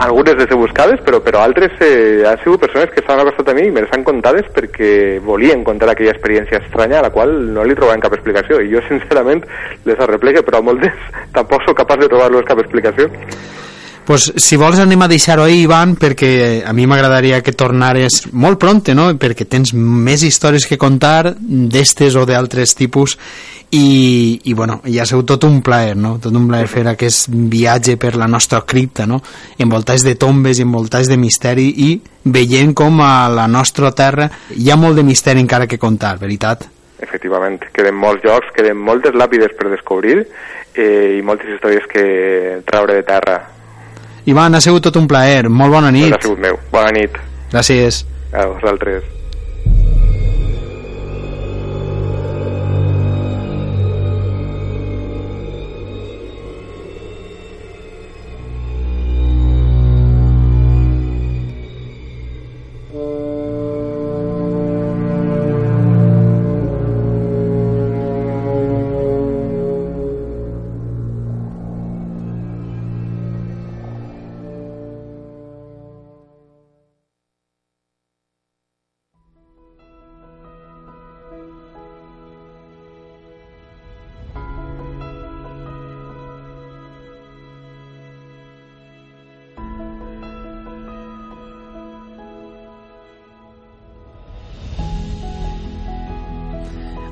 algunes 0.02 0.36
les 0.36 0.50
he 0.50 0.58
buscades, 0.58 1.00
però, 1.06 1.20
però 1.22 1.44
altres 1.46 1.78
eh, 1.86 2.24
han 2.26 2.40
sigut 2.42 2.64
persones 2.64 2.90
que 2.94 3.04
s'han 3.06 3.22
acostat 3.22 3.52
a 3.52 3.56
mi 3.58 3.68
i 3.68 3.74
me 3.74 3.84
les 3.86 3.94
han 3.94 4.06
contades 4.08 4.50
perquè 4.56 5.20
volien 5.26 5.64
contar 5.68 5.92
aquella 5.92 6.16
experiència 6.16 6.62
estranya 6.64 7.00
a 7.00 7.06
la 7.06 7.14
qual 7.14 7.34
no 7.54 7.66
li 7.66 7.78
trobaven 7.78 8.02
cap 8.02 8.16
explicació. 8.18 8.60
I 8.62 8.72
jo, 8.74 8.82
sincerament, 8.90 9.46
les 9.86 10.02
arreplegue, 10.02 10.42
però 10.48 10.62
a 10.62 10.68
moltes 10.72 10.98
tampoc 11.38 11.68
sóc 11.68 11.78
capaç 11.84 12.06
de 12.06 12.12
trobar-los 12.14 12.48
cap 12.50 12.64
explicació. 12.64 13.10
pues, 14.06 14.26
si 14.36 14.58
vols 14.58 14.80
anem 14.82 15.06
a 15.06 15.08
deixar-ho 15.08 15.46
ahí, 15.46 15.62
Ivan, 15.64 15.94
perquè 15.96 16.64
a 16.66 16.74
mi 16.74 16.88
m'agradaria 16.90 17.40
que 17.46 17.54
tornares 17.54 18.26
molt 18.34 18.60
pronte, 18.60 18.96
no? 18.98 19.06
perquè 19.16 19.46
tens 19.48 19.72
més 19.78 20.26
històries 20.28 20.66
que 20.68 20.82
contar 20.82 21.36
d'estes 21.38 22.18
o 22.18 22.26
d'altres 22.26 22.74
tipus 22.76 23.16
i, 23.72 24.42
i 24.44 24.54
bueno, 24.54 24.82
ja 24.86 25.04
ha 25.04 25.08
sigut 25.08 25.30
tot 25.32 25.46
un 25.48 25.62
plaer, 25.64 25.96
no? 25.96 26.18
tot 26.20 26.36
un 26.36 26.48
plaer 26.50 26.68
fer 26.68 26.84
aquest 26.92 27.32
viatge 27.32 27.96
per 27.98 28.18
la 28.20 28.28
nostra 28.28 28.62
cripta, 28.68 29.08
no? 29.08 29.22
envoltats 29.58 30.04
de 30.04 30.18
tombes, 30.20 30.60
envoltats 30.60 31.08
de 31.08 31.18
misteri 31.18 31.70
i 31.88 31.94
veient 32.24 32.76
com 32.76 33.00
a 33.02 33.30
la 33.32 33.48
nostra 33.48 33.94
terra 33.96 34.28
hi 34.52 34.70
ha 34.70 34.78
molt 34.78 35.00
de 35.00 35.08
misteri 35.08 35.40
encara 35.40 35.70
que 35.72 35.80
contar, 35.80 36.18
veritat? 36.20 36.68
Efectivament, 37.02 37.64
queden 37.74 37.96
molts 37.98 38.28
llocs, 38.28 38.52
queden 38.54 38.78
moltes 38.78 39.16
làpides 39.18 39.56
per 39.58 39.72
descobrir 39.72 40.20
eh, 40.76 41.18
i 41.18 41.24
moltes 41.26 41.56
històries 41.56 41.88
que 41.90 42.04
traure 42.68 43.00
de 43.00 43.08
terra. 43.08 43.40
Ivan, 44.30 44.54
ha 44.54 44.62
sigut 44.62 44.84
tot 44.86 45.00
un 45.00 45.08
plaer, 45.10 45.48
molt 45.50 45.74
bona 45.74 45.90
nit. 45.96 46.12
Ha 46.14 46.22
sigut 46.22 46.44
meu. 46.44 46.60
Bona 46.76 46.92
nit 46.94 47.18
Gràcies. 47.52 48.06
a 48.36 48.46
vosaltres. 48.46 49.21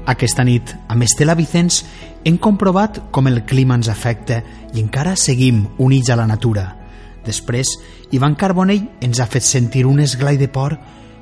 Aquesta 0.09 0.41
nit, 0.41 0.71
amb 0.89 1.05
Estela 1.05 1.35
Vicens, 1.37 1.83
hem 2.25 2.39
comprovat 2.41 2.97
com 3.13 3.27
el 3.29 3.43
clima 3.45 3.75
ens 3.77 3.91
afecta 3.93 4.39
i 4.73 4.81
encara 4.81 5.13
seguim 5.13 5.67
units 5.77 6.09
a 6.09 6.17
la 6.17 6.25
natura. 6.25 6.63
Després, 7.27 7.75
Ivan 8.15 8.33
Carbonell 8.33 8.87
ens 9.05 9.19
ha 9.21 9.27
fet 9.29 9.45
sentir 9.45 9.85
un 9.85 9.99
esglai 10.01 10.39
de 10.41 10.47
por 10.49 10.79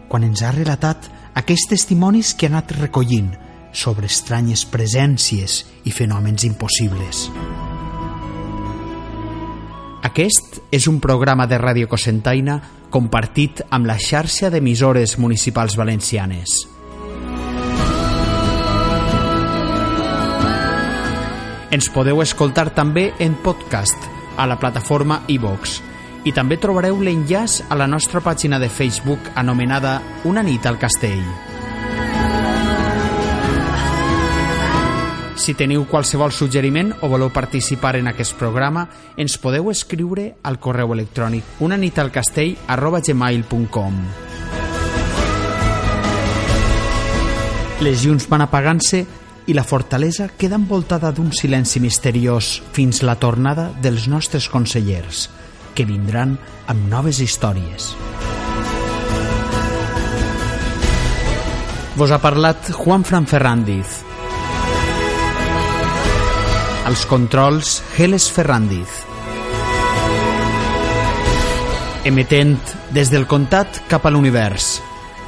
quan 0.07 0.23
ens 0.23 0.39
ha 0.39 0.53
relatat 0.55 1.09
aquells 1.35 1.67
testimonis 1.67 2.31
que 2.33 2.47
ha 2.47 2.53
anat 2.53 2.71
recollint 2.77 3.33
sobre 3.75 4.07
estranyes 4.07 4.63
presències 4.71 5.65
i 5.83 5.91
fenòmens 5.91 6.47
impossibles. 6.47 7.27
Aquest 10.07 10.61
és 10.71 10.87
un 10.87 11.01
programa 11.03 11.43
de 11.51 11.59
Ràdio 11.59 11.91
Cosentaina 11.91 12.61
compartit 12.89 13.65
amb 13.67 13.91
la 13.91 13.99
xarxa 13.99 14.47
d'emissores 14.53 15.17
municipals 15.19 15.75
valencianes. 15.75 16.76
Ens 21.71 21.89
podeu 21.91 22.21
escoltar 22.23 22.69
també 22.71 23.09
en 23.19 23.35
podcast 23.43 24.07
a 24.37 24.45
la 24.47 24.55
plataforma 24.59 25.19
iVox 25.27 25.81
i 26.27 26.31
també 26.35 26.57
trobareu 26.59 27.01
l'enllaç 27.03 27.61
a 27.67 27.75
la 27.75 27.87
nostra 27.87 28.21
pàgina 28.23 28.59
de 28.59 28.69
Facebook 28.69 29.31
anomenada 29.35 29.99
Una 30.23 30.43
nit 30.43 30.65
al 30.65 30.79
castell. 30.79 31.23
Si 35.37 35.53
teniu 35.53 35.85
qualsevol 35.87 36.33
suggeriment 36.33 36.89
o 37.05 37.07
voleu 37.11 37.29
participar 37.31 37.95
en 37.99 38.09
aquest 38.09 38.33
programa, 38.39 38.87
ens 39.15 39.37
podeu 39.37 39.69
escriure 39.71 40.33
al 40.43 40.57
correu 40.59 40.95
electrònic 40.95 41.61
unanitalcastell 41.63 42.57
arroba 42.67 43.03
gmail.com 43.05 44.01
Les 47.85 48.03
llums 48.03 48.25
van 48.27 48.41
apagant-se 48.41 49.05
i 49.47 49.55
la 49.55 49.63
fortalesa 49.63 50.27
queda 50.35 50.59
envoltada 50.59 51.13
d'un 51.15 51.31
silenci 51.31 51.79
misteriós 51.79 52.61
fins 52.75 53.01
la 53.07 53.15
tornada 53.15 53.69
dels 53.81 54.07
nostres 54.11 54.49
consellers, 54.51 55.29
que 55.73 55.87
vindran 55.87 56.35
amb 56.67 56.89
noves 56.91 57.21
històries. 57.23 57.93
Vos 61.97 62.11
ha 62.11 62.19
parlat 62.21 62.69
Juan 62.75 63.07
Fran 63.07 63.25
Ferrandiz. 63.25 64.03
Als 66.85 67.07
controls, 67.09 67.79
Geles 67.95 68.27
Ferrandiz. 68.29 68.99
Emetent 72.05 72.59
des 72.93 73.09
del 73.11 73.25
comtat 73.27 73.81
cap 73.89 74.05
a 74.05 74.13
l'univers. 74.13 74.77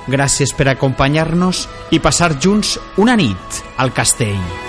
Gràcies 0.07 0.55
per 0.55 0.69
acompanyar-nos 0.71 1.67
i 1.91 1.99
passar 1.99 2.35
junts 2.39 2.77
una 2.97 3.17
nit 3.19 3.63
al 3.77 3.91
castell. 3.93 4.68